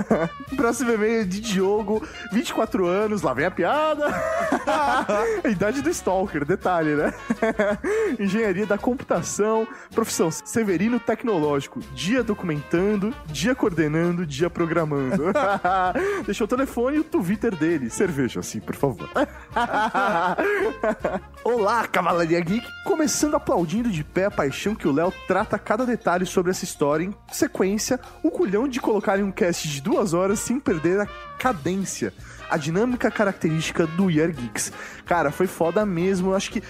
[0.56, 4.06] Próximo e-mail é de Diogo, 24 anos, lá vem a piada.
[5.44, 7.12] a idade do Stalker, detalhe, né?
[8.18, 15.32] Engenharia da computação, profissão Severino Tecnológico, dia documentando, dia coordenando, dia programando.
[16.24, 17.90] Deixou o telefone e o Twitter dele.
[17.90, 19.08] Cerveja, assim, por favor.
[21.42, 22.66] Olá, Cavalaria Geek!
[22.84, 27.04] Começando aplaudindo de pé a paixão que o Léo trata cada detalhe sobre essa história
[27.04, 31.06] em sequência, o culhão de colocar em um cast de duas horas sem perder a
[31.38, 32.12] cadência,
[32.50, 34.72] a dinâmica característica do Year Geeks.
[35.06, 36.30] Cara, foi foda mesmo.
[36.30, 36.62] Eu acho que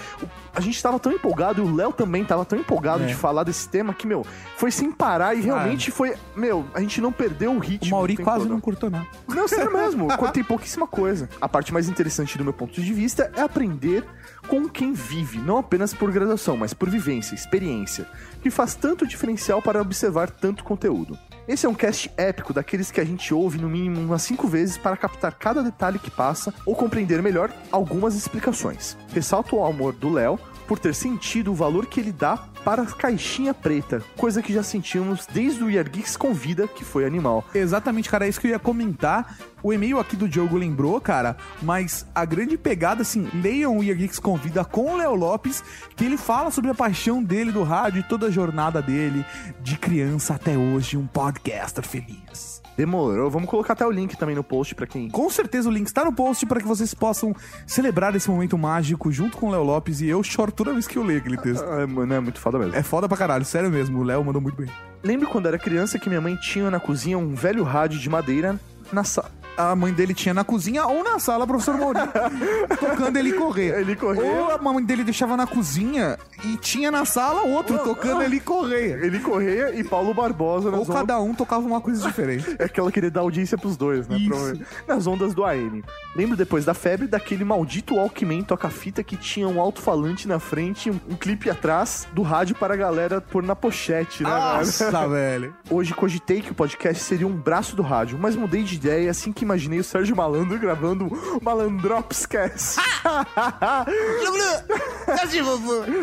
[0.55, 3.07] a gente tava tão empolgado, e o Léo também tava tão empolgado É.
[3.07, 4.25] de falar desse tema que, meu,
[4.57, 6.15] foi sem parar e realmente foi.
[6.37, 7.89] Meu, a gente não perdeu o ritmo.
[7.89, 8.51] O Mauri quase todo.
[8.51, 9.07] não curtou nada.
[9.29, 10.09] Não, sério mesmo.
[10.33, 11.29] Tem pouquíssima coisa.
[11.41, 14.05] A parte mais interessante do meu ponto de vista é aprender
[14.49, 18.07] com quem vive, não apenas por graduação, mas por vivência, experiência,
[18.43, 21.19] que faz tanto diferencial para observar tanto conteúdo.
[21.49, 24.77] Esse é um cast épico daqueles que a gente ouve no mínimo umas cinco vezes
[24.77, 28.97] para captar cada detalhe que passa ou compreender melhor algumas explicações.
[29.13, 30.39] Ressalto o amor do Léo
[30.71, 34.63] por ter sentido o valor que ele dá para a caixinha preta, coisa que já
[34.63, 37.45] sentimos desde o Geeks Convida, que foi animal.
[37.53, 39.37] Exatamente, cara, é isso que eu ia comentar.
[39.65, 44.21] O e-mail aqui do Diogo lembrou, cara, mas a grande pegada, assim, leiam o Geeks
[44.21, 45.61] Convida com o Léo Lopes,
[45.97, 49.27] que ele fala sobre a paixão dele do rádio e toda a jornada dele,
[49.61, 52.60] de criança até hoje, um podcaster feliz.
[52.81, 53.29] Demorou.
[53.29, 55.11] Vamos colocar até o link também no post pra quem.
[55.11, 57.37] Com certeza o link está no post para que vocês possam
[57.67, 60.97] celebrar esse momento mágico junto com o Léo Lopes e eu choro toda vez que
[60.97, 61.63] eu leio aquele texto.
[61.63, 62.75] É, mano, é muito foda mesmo.
[62.75, 64.71] É foda pra caralho, sério mesmo, o Léo mandou muito bem.
[65.03, 68.59] Lembro quando era criança que minha mãe tinha na cozinha um velho rádio de madeira
[68.91, 69.31] na sa...
[69.57, 72.01] a mãe dele tinha na cozinha ou na sala, professor Mauri,
[72.79, 73.81] tocando ele correr.
[73.81, 74.23] Ele correr.
[74.23, 79.05] Ou a mãe dele deixava na cozinha e tinha na sala outro tocando ele correr.
[79.05, 82.41] Ele correia e Paulo Barbosa nas Ou cada um tocava uma coisa diferente.
[82.61, 84.19] É que ela queria dar audiência pros dois, né?
[84.19, 84.61] Isso.
[84.87, 85.83] Nas ondas do AM.
[86.15, 90.93] Lembro depois da febre daquele maldito Walkman toca-fita que tinha um alto-falante na frente e
[90.93, 95.55] um, um clipe atrás do rádio para a galera pôr na pochete, né, Nossa, velho.
[95.71, 99.33] Hoje cogitei que o podcast seria um braço do rádio, mas mudei de ideia assim
[99.33, 102.77] que imaginei o Sérgio Malandro gravando o Malandropscast.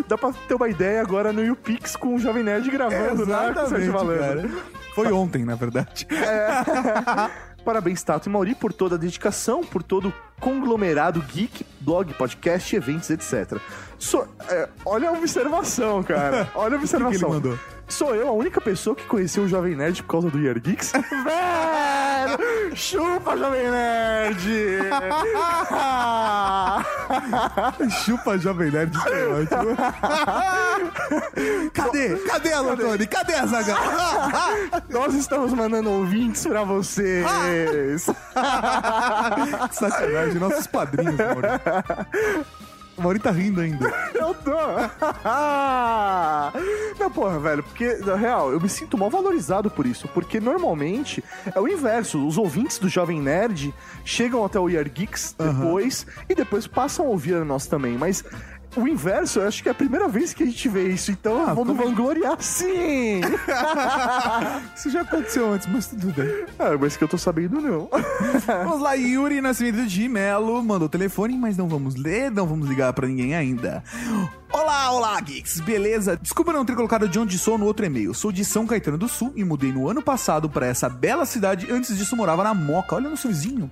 [0.07, 3.53] Dá pra ter uma ideia agora no YouPix com o Jovem Nerd gravando, né?
[3.53, 4.49] com o Sérgio Malandro.
[4.49, 4.49] cara.
[4.95, 6.07] Foi ontem, na verdade.
[7.63, 12.73] Parabéns, Tato e Mauri, por toda a dedicação, por todo o conglomerado geek, blog, podcast,
[12.73, 13.57] eventos, etc.
[13.99, 16.49] So- é, olha a observação, cara.
[16.55, 17.11] Olha a observação.
[17.19, 17.59] que ele mandou?
[17.87, 20.91] Sou eu a única pessoa que conheceu o Jovem Nerd por causa do Year Geeks?
[21.23, 22.75] Velho!
[22.75, 24.37] Chupa, Jovem Nerd!
[28.03, 29.77] Chupa Jovem Nerd, isso é ótimo.
[31.73, 32.15] Cadê?
[32.17, 33.07] Cadê a Lotone?
[33.07, 33.75] Cadê a Zaga?
[34.89, 37.25] Nós estamos mandando ouvintes pra vocês!
[39.71, 41.47] Sacanagem, nossos padrinhos, Mauri.
[42.97, 43.93] O Mauri tá rindo ainda.
[46.99, 51.23] Não, porra, velho, porque, na real, eu me sinto mal valorizado por isso, porque normalmente
[51.53, 52.25] é o inverso.
[52.25, 57.09] Os ouvintes do Jovem Nerd chegam até o Year Geeks depois e depois passam a
[57.09, 58.23] ouvir a nós também, mas.
[58.75, 61.43] O inverso, eu acho que é a primeira vez que a gente vê isso, então
[61.47, 63.21] Ah, vamos vangloriar sim!
[64.75, 66.45] Isso já aconteceu antes, mas tudo bem.
[66.59, 67.89] ah, mas que eu tô sabendo não.
[68.45, 72.67] Vamos lá, Yuri Nascimento de Melo mandou o telefone, mas não vamos ler, não vamos
[72.67, 73.83] ligar pra ninguém ainda.
[74.51, 76.15] Olá, olá, geeks, beleza?
[76.15, 78.13] Desculpa não ter colocado de onde sou no outro e-mail.
[78.13, 81.67] Sou de São Caetano do Sul e mudei no ano passado pra essa bela cidade.
[81.69, 82.95] Antes disso morava na Moca.
[82.95, 83.69] Olha no vizinho.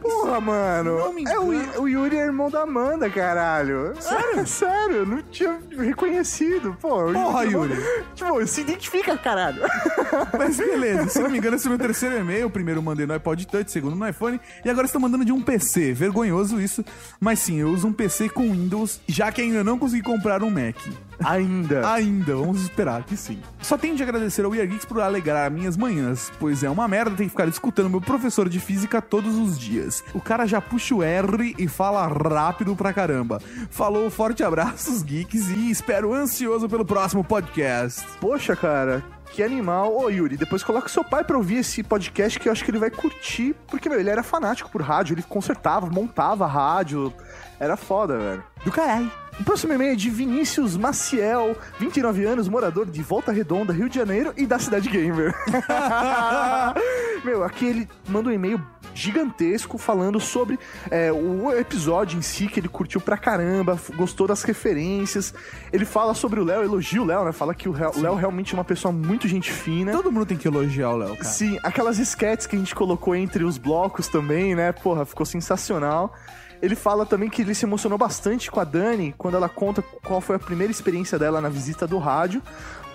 [0.00, 0.98] Porra, mano.
[1.28, 3.94] É o, o Yuri é irmão da Amanda, caralho.
[4.00, 4.46] Sério?
[4.46, 6.76] sério, eu não tinha reconhecido.
[6.80, 7.76] Pô, Porra, é Yuri.
[8.14, 9.62] Tipo, se identifica, caralho.
[10.38, 12.46] Mas beleza, se não me engano, esse é o meu terceiro e-mail.
[12.46, 14.40] O primeiro mandei no iPod Touch, o segundo no iPhone.
[14.64, 15.92] E agora estou mandando de um PC.
[15.92, 16.84] Vergonhoso isso.
[17.18, 20.50] Mas sim, eu uso um PC com Windows, já que ainda não consegui comprar um
[20.50, 20.76] Mac.
[21.24, 21.88] Ainda.
[21.90, 23.40] Ainda, vamos esperar que sim.
[23.62, 26.86] Só tenho de agradecer ao We Are Geeks por alegrar minhas manhãs, pois é uma
[26.86, 30.04] merda ter que ficar escutando meu professor de física todos os dias.
[30.12, 33.40] O cara já puxa o R e fala rápido pra caramba.
[33.70, 38.04] Falou, forte abraços, geeks, e espero ansioso pelo próximo podcast.
[38.20, 39.02] Poxa, cara.
[39.32, 39.96] Que animal.
[39.96, 42.78] Ô, Yuri, depois coloca seu pai pra ouvir esse podcast que eu acho que ele
[42.78, 43.54] vai curtir.
[43.66, 45.14] Porque, meu, ele era fanático por rádio.
[45.14, 47.10] Ele consertava, montava rádio.
[47.58, 48.44] Era foda, velho.
[48.62, 49.21] Do caralho.
[49.42, 53.96] O próximo e-mail é de Vinícius Maciel, 29 anos, morador de Volta Redonda, Rio de
[53.96, 55.34] Janeiro e da Cidade Gamer.
[57.26, 58.64] Meu, aqui ele manda um e-mail
[58.94, 64.44] gigantesco falando sobre é, o episódio em si, que ele curtiu pra caramba, gostou das
[64.44, 65.34] referências.
[65.72, 67.32] Ele fala sobre o Léo, elogia o Léo, né?
[67.32, 69.90] Fala que o Léo realmente é uma pessoa muito gente fina.
[69.90, 71.24] Todo mundo tem que elogiar o Léo, cara.
[71.24, 74.70] Sim, aquelas sketches que a gente colocou entre os blocos também, né?
[74.70, 76.14] Porra, ficou sensacional.
[76.62, 80.20] Ele fala também que ele se emocionou bastante com a Dani quando ela conta qual
[80.20, 82.40] foi a primeira experiência dela na visita do rádio.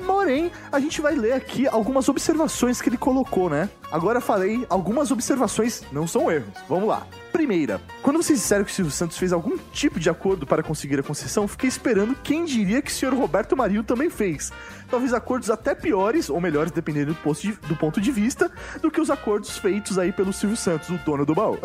[0.05, 3.69] Porém, a gente vai ler aqui algumas observações que ele colocou, né?
[3.91, 6.53] Agora falei, algumas observações não são erros.
[6.69, 7.05] Vamos lá.
[7.33, 10.99] Primeira, quando vocês disseram que o Silvio Santos fez algum tipo de acordo para conseguir
[10.99, 14.51] a concessão, fiquei esperando quem diria que o senhor Roberto Marinho também fez.
[14.89, 18.49] Talvez acordos até piores, ou melhores, dependendo do, de- do ponto de vista,
[18.81, 21.57] do que os acordos feitos aí pelo Silvio Santos, o dono do baú.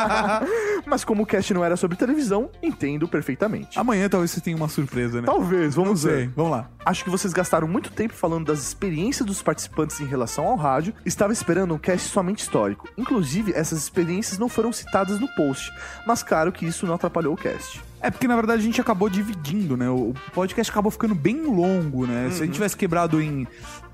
[0.86, 3.78] Mas como o cast não era sobre televisão, entendo perfeitamente.
[3.78, 5.26] Amanhã talvez você tenha uma surpresa, né?
[5.26, 6.18] Talvez, vamos Não ver.
[6.24, 6.68] sei, vamos lá.
[6.84, 10.94] Acho que vocês gastaram muito tempo falando das experiências dos participantes em relação ao rádio.
[11.04, 12.88] Estava esperando um cast somente histórico.
[12.96, 15.70] Inclusive, essas experiências não foram citadas no post.
[16.06, 17.82] Mas claro que isso não atrapalhou o cast.
[18.02, 19.88] É porque na verdade a gente acabou dividindo, né?
[19.90, 22.30] O podcast acabou ficando bem longo, né?
[22.30, 23.46] Se a gente tivesse quebrado em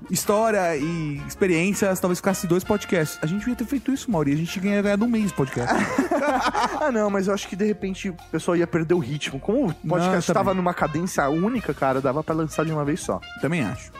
[0.09, 3.19] história e experiências, talvez ficasse dois podcasts.
[3.21, 4.31] A gente ia ter feito isso, Mauri.
[4.31, 5.75] A gente ganha ganhado um mês de podcast.
[6.79, 9.39] ah, não, mas eu acho que de repente o pessoal ia perder o ritmo.
[9.39, 13.19] Como o podcast estava numa cadência única, cara, dava pra lançar de uma vez só.
[13.41, 13.91] Também acho.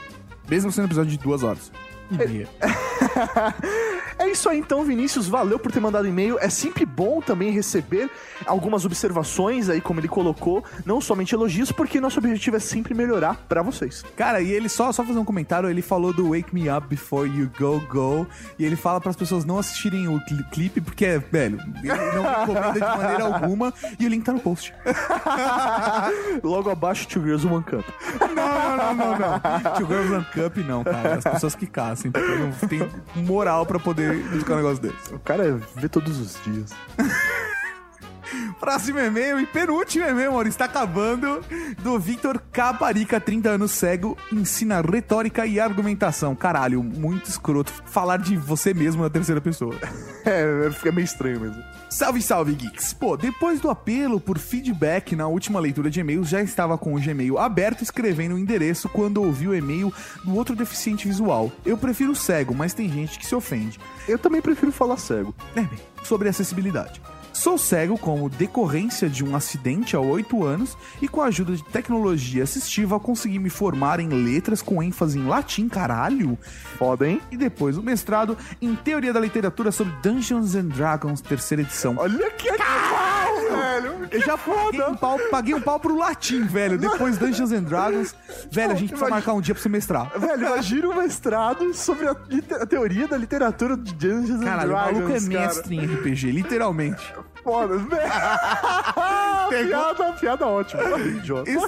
[0.50, 1.70] Mesmo sendo um episódio de duas horas.
[2.12, 2.48] E meia.
[4.20, 5.28] É isso aí então, Vinícius.
[5.28, 6.38] Valeu por ter mandado e-mail.
[6.40, 8.10] É sempre bom também receber
[8.48, 13.36] algumas observações aí, como ele colocou, não somente elogios, porque nosso objetivo é sempre melhorar
[13.48, 14.04] pra vocês.
[14.16, 17.30] Cara, e ele só, só fazer um comentário, ele falou do Wake Me Up Before
[17.30, 18.28] You Go Go,
[18.58, 22.24] e ele fala para as pessoas não assistirem o cli- clipe, porque, velho, ele não
[22.24, 24.74] recomenda de maneira alguma, e o link tá no post.
[26.44, 27.86] Logo abaixo, Two Girls One Cup.
[28.20, 29.74] Não, não, não, não, não.
[29.78, 31.16] Two Girls One Cup não, cara.
[31.16, 31.68] As pessoas que
[32.04, 35.14] caçam, porque não tem moral pra poder buscar um negócio desse.
[35.14, 36.72] O cara vê todos os dias.
[38.60, 41.42] Próximo e-mail e penúltimo e-mail, Maurício, está acabando,
[41.82, 46.36] do Victor Caparica, 30 anos cego, ensina retórica e argumentação.
[46.36, 49.76] Caralho, muito escroto falar de você mesmo na terceira pessoa.
[50.28, 51.64] É, fica meio estranho mesmo.
[51.90, 52.94] Salve, salve, geeks!
[52.94, 57.00] Pô, depois do apelo por feedback na última leitura de e-mails, já estava com o
[57.00, 59.94] Gmail aberto escrevendo o endereço quando ouvi o e-mail
[60.24, 61.50] do outro deficiente visual.
[61.66, 63.80] Eu prefiro cego, mas tem gente que se ofende.
[64.06, 65.34] Eu também prefiro falar cego.
[65.56, 67.02] É, bem, sobre acessibilidade.
[67.48, 71.64] Sou cego como decorrência de um acidente há 8 anos e com a ajuda de
[71.64, 76.38] tecnologia assistiva consegui me formar em letras com ênfase em latim, caralho.
[76.78, 77.22] Foda, hein?
[77.32, 81.96] E depois o mestrado em teoria da literatura sobre Dungeons and Dragons, terceira edição.
[81.98, 83.17] Olha que animal,
[83.82, 84.08] velho!
[84.12, 86.78] Eu já paguei um, pau, paguei um pau pro latim, velho.
[86.78, 88.16] Depois Dungeons and Dragons.
[88.52, 90.12] Velho, a gente precisa marcar um dia pra você mestrar.
[90.18, 92.12] Velho, imagina um mestrado sobre a,
[92.62, 94.98] a teoria da literatura de Dungeons Caralho, and Dragons.
[94.98, 97.14] o maluco é mestre em RPG, literalmente.
[97.44, 97.90] Foda, velho.
[99.68, 100.84] piada, piada ótima.
[101.46, 101.68] Isso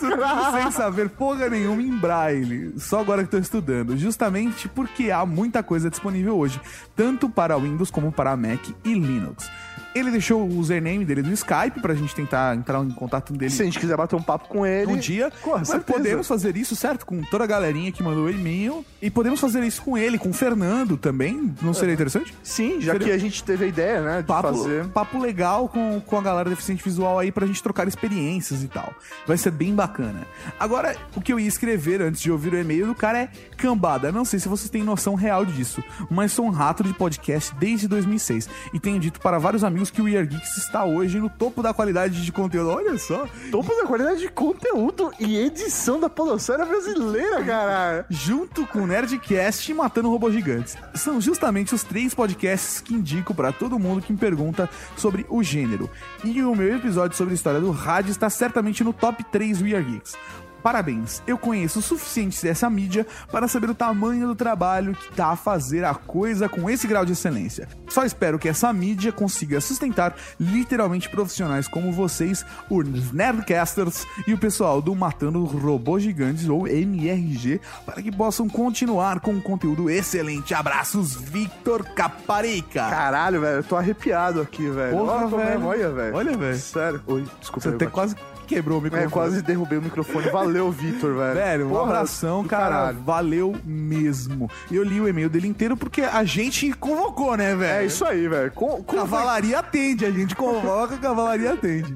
[0.52, 2.74] sem saber porra nenhuma em braille.
[2.78, 3.98] Só agora que tô estudando.
[3.98, 6.60] Justamente porque há muita coisa disponível hoje,
[6.96, 9.50] tanto para Windows como para Mac e Linux.
[9.96, 13.52] Ele deixou o username dele no Skype pra gente tentar entrar em contato dele.
[13.52, 14.92] Se a gente quiser bater um papo com ele.
[14.92, 15.32] Um dia.
[15.42, 15.98] Com Mas certeza.
[15.98, 17.06] podemos fazer isso, certo?
[17.06, 18.86] Com toda a galerinha que mandou e-mail.
[19.02, 21.54] E podemos fazer isso com ele, com o Fernando também.
[21.62, 22.34] Não seria interessante?
[22.44, 24.86] Sim, já Seria- que a gente teve a ideia, né, de papo, fazer.
[24.90, 28.94] papo legal com, com a galera deficiente visual aí pra gente trocar experiências e tal.
[29.26, 30.28] Vai ser bem bacana.
[30.60, 34.12] Agora, o que eu ia escrever antes de ouvir o e-mail do cara é cambada.
[34.12, 37.88] Não sei se vocês têm noção real disso, mas sou um rato de podcast desde
[37.88, 41.30] 2006 e tenho dito para vários amigos que o We Are Geeks está hoje no
[41.30, 42.70] topo da qualidade de conteúdo.
[42.70, 43.28] Olha só.
[43.52, 48.06] Topo da qualidade de conteúdo e edição da podosfera brasileira, cara.
[48.10, 50.76] Junto com o Nerdcast e Matando Robôs Gigantes.
[50.96, 55.42] São justamente os três podcasts que indico para todo mundo que me pergunta sobre o
[55.44, 55.90] gênero.
[56.24, 59.76] E o meu episódio sobre a história do rádio está certamente no top 3 We
[59.76, 60.16] Are Geeks.
[60.64, 65.28] Parabéns, eu conheço o suficiente dessa mídia para saber o tamanho do trabalho que tá
[65.28, 67.68] a fazer a coisa com esse grau de excelência.
[67.88, 74.38] Só espero que essa mídia consiga sustentar literalmente profissionais como vocês, os Nerdcasters e o
[74.38, 80.54] pessoal do Matando Robôs Gigantes ou MRG, para que possam continuar com um conteúdo excelente.
[80.54, 82.90] Abraços, Victor Caparica.
[82.90, 84.98] Caralho, velho, eu tô arrepiado aqui, velho.
[84.98, 85.66] Porra, Olha, velho.
[85.66, 86.16] Olha, velho.
[86.16, 86.58] Olha, velho.
[86.58, 87.02] Sério.
[87.08, 87.62] Oi, desculpa.
[87.62, 87.94] Você eu até bati.
[87.94, 88.16] quase
[88.50, 89.08] quebrou o microfone.
[89.08, 90.30] É, quase derrubei o microfone.
[90.30, 91.34] Valeu, Vitor, velho.
[91.36, 92.64] Velho, um Porra, abração, cara.
[92.76, 93.00] caralho.
[93.00, 94.50] Valeu mesmo.
[94.72, 97.82] E eu li o e-mail dele inteiro porque a gente convocou, né, velho?
[97.82, 98.52] É isso aí, velho.
[98.52, 101.96] Com, com- Cavalaria atende, a gente convoca, a cavalaria atende.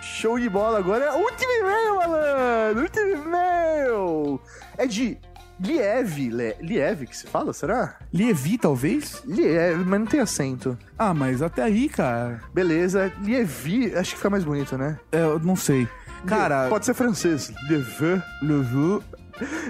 [0.00, 0.78] Show de bola.
[0.78, 2.82] Agora é último e-mail, malandro.
[2.82, 4.40] Último e-mail.
[4.78, 5.18] É de
[5.62, 6.28] Lieve.
[6.30, 7.96] Le- Lieve que se fala, será?
[8.12, 9.22] Lievi, talvez?
[9.26, 10.76] Lieve, mas não tem acento.
[10.98, 12.40] Ah, mas até aí, cara.
[12.52, 13.12] Beleza.
[13.22, 14.98] Lievi, acho que fica mais bonito, né?
[15.12, 15.88] É, eu não sei.
[16.26, 17.52] Cara, Pode ser francês.
[17.68, 18.22] Levi.
[18.42, 19.02] Levi.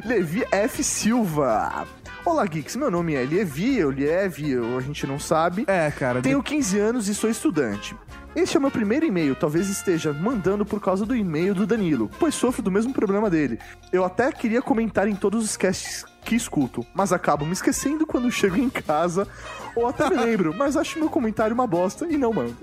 [0.05, 0.82] Levi F.
[0.85, 1.86] Silva.
[2.24, 2.77] Olá, Geeks.
[2.77, 5.64] Meu nome é Levi, ou Lieve, ou a gente não sabe.
[5.66, 6.20] É, cara.
[6.20, 7.97] Tenho 15 anos e sou estudante.
[8.34, 12.10] Este é o meu primeiro e-mail, talvez esteja mandando por causa do e-mail do Danilo,
[12.18, 13.59] pois sofro do mesmo problema dele.
[13.92, 18.30] Eu até queria comentar em todos os casts que escuto, mas acabo me esquecendo quando
[18.30, 19.28] chego em casa,
[19.76, 22.56] ou até me lembro, mas acho meu comentário uma bosta e não mando.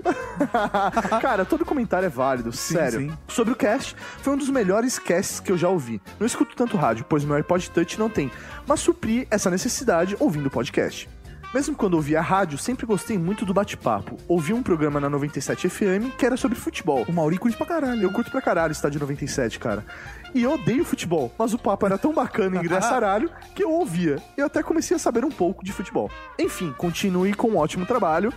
[1.22, 2.98] Cara, todo comentário é válido, sério.
[2.98, 3.12] sim.
[3.28, 6.02] Sobre o cast, foi um dos melhores casts que eu já ouvi.
[6.18, 8.28] Não escuto tanto rádio, pois meu iPod Touch não tem,
[8.66, 11.08] mas supri essa necessidade ouvindo o podcast.
[11.52, 14.16] Mesmo quando ouvia a rádio, sempre gostei muito do bate-papo.
[14.28, 17.04] Ouvi um programa na 97 FM que era sobre futebol.
[17.08, 18.02] O Mauri curte pra caralho.
[18.02, 19.84] Eu curto pra caralho estádio 97, cara.
[20.32, 24.22] E eu odeio futebol, mas o papo era tão bacana e engraçaralho que eu ouvia.
[24.36, 26.08] Eu até comecei a saber um pouco de futebol.
[26.38, 28.32] Enfim, continue com um ótimo trabalho.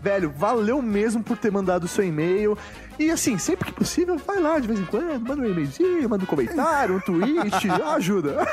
[0.00, 2.56] Velho, valeu mesmo por ter mandado o seu e-mail.
[2.98, 6.24] E assim, sempre que possível, vai lá de vez em quando, manda um e-mailzinho, manda
[6.24, 8.44] um comentário, um tweet, ajuda.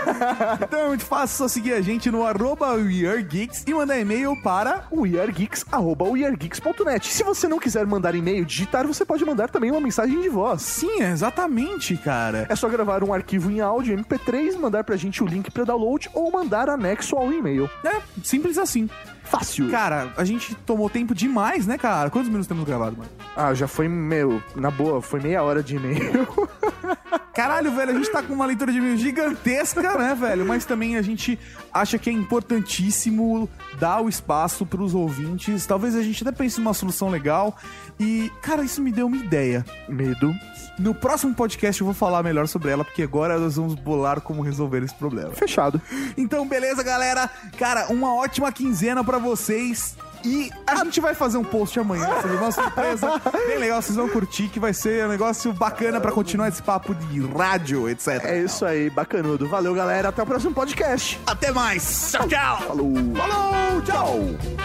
[0.61, 4.88] Então é muito fácil, só seguir a gente no arroba WeAreGeeks e mandar e-mail para
[4.91, 7.07] weargeeks.weargeeks.net.
[7.07, 10.61] Se você não quiser mandar e-mail digitar, você pode mandar também uma mensagem de voz.
[10.61, 12.45] Sim, exatamente, cara.
[12.47, 16.07] É só gravar um arquivo em áudio MP3, mandar pra gente o link pra download
[16.13, 17.67] ou mandar anexo ao e-mail.
[17.84, 18.88] É, simples assim.
[19.26, 19.69] Fácil.
[19.69, 22.10] Cara, a gente tomou tempo demais, né, cara?
[22.10, 23.10] Quantos minutos temos gravado, mano?
[23.35, 26.27] Ah, já foi, meu, na boa, foi meia hora de e-mail.
[27.35, 30.45] Caralho, velho, a gente tá com uma leitura de e-mail gigantesca, né, velho?
[30.45, 31.38] Mas também a gente
[31.73, 35.65] acha que é importantíssimo dar o espaço pros ouvintes.
[35.65, 37.57] Talvez a gente até pense numa solução legal.
[37.99, 39.65] E, cara, isso me deu uma ideia.
[39.88, 40.34] Medo.
[40.77, 44.41] No próximo podcast eu vou falar melhor sobre ela, porque agora nós vamos bolar como
[44.41, 45.31] resolver esse problema.
[45.31, 45.81] Fechado.
[46.17, 47.30] Então, beleza, galera?
[47.57, 49.95] Cara, uma ótima quinzena pra vocês.
[50.26, 54.09] E a gente vai fazer um post amanhã sobre uma surpresa bem legal, vocês vão
[54.09, 58.26] curtir, que vai ser um negócio bacana pra continuar esse papo de rádio, etc.
[58.26, 59.47] É isso aí, bacanudo.
[59.47, 60.09] Valeu, galera.
[60.09, 61.19] Até o próximo podcast.
[61.27, 62.11] Até mais.
[62.11, 62.61] Tchau, tchau.
[62.61, 62.93] Falou.
[63.15, 64.64] Falou, tchau.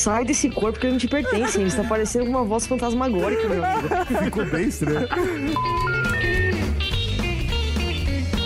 [0.00, 1.68] Sai desse corpo que ele não te pertence, hein?
[1.68, 3.88] Você tá parecendo uma voz fantasmagórica, meu amigo.
[4.24, 5.06] Ficou bem estranho.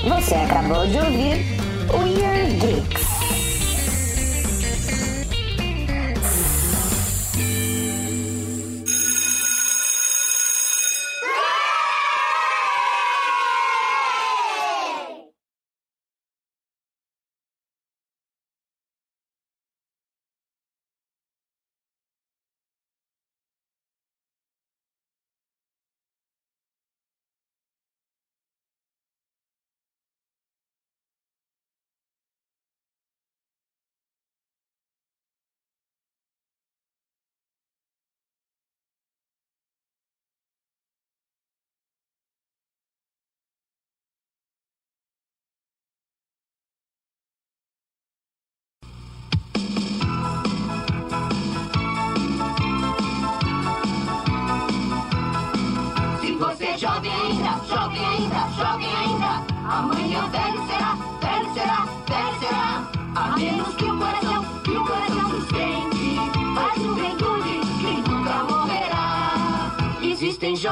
[0.02, 1.46] Você acabou de ouvir
[1.92, 3.03] Weird Geeks.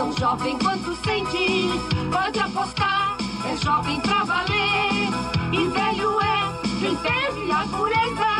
[0.00, 1.68] tão jovem quanto sente,
[2.10, 5.10] pode apostar, é jovem pra valer.
[5.52, 8.32] E velho é quem perde a pureza,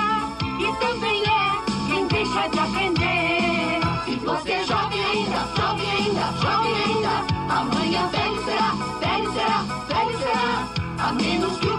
[0.59, 3.81] e também é quem deixa de aprender.
[4.07, 9.59] Se você é jovem ainda, jovem ainda, jovem ainda, amanhã velho será, velho será,
[9.89, 10.69] velho será.
[10.99, 11.70] A menos que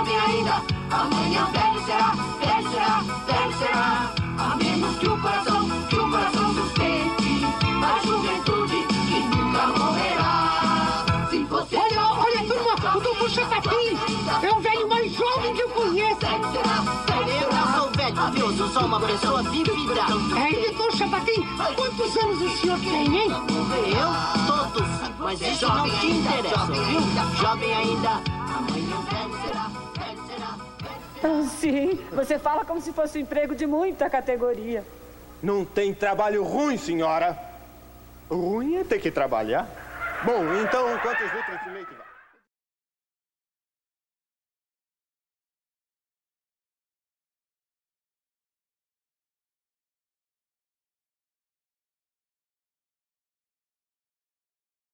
[0.00, 4.14] jovem ainda, amanhã velho será, velho será, velho será.
[4.38, 7.44] A menos que o coração, que o coração sustente
[7.84, 11.04] a juventude que nunca morrerá.
[11.28, 13.98] Se você Olha, olha, turma, o Dudu Chapatin
[14.42, 16.20] é o velho mais jovem que eu conheço.
[16.24, 18.50] Eu não sou velho, viu?
[18.56, 20.00] Eu sou uma pessoa vivida.
[20.00, 21.42] É, Dudu Chapatin,
[21.76, 23.30] quantos anos o senhor tem, hein?
[23.30, 24.46] Eu?
[24.46, 24.88] Todos.
[25.18, 27.00] Mas isso não te interessa, viu?
[27.38, 28.22] Jovem ainda.
[28.50, 29.89] Amanhã velho será.
[31.22, 34.84] Ah, sim, você fala como se fosse um emprego de muita categoria.
[35.42, 37.38] Não tem trabalho ruim, senhora.
[38.30, 39.68] Ruim é ter que trabalhar.
[40.24, 41.79] Bom, então quantos vai?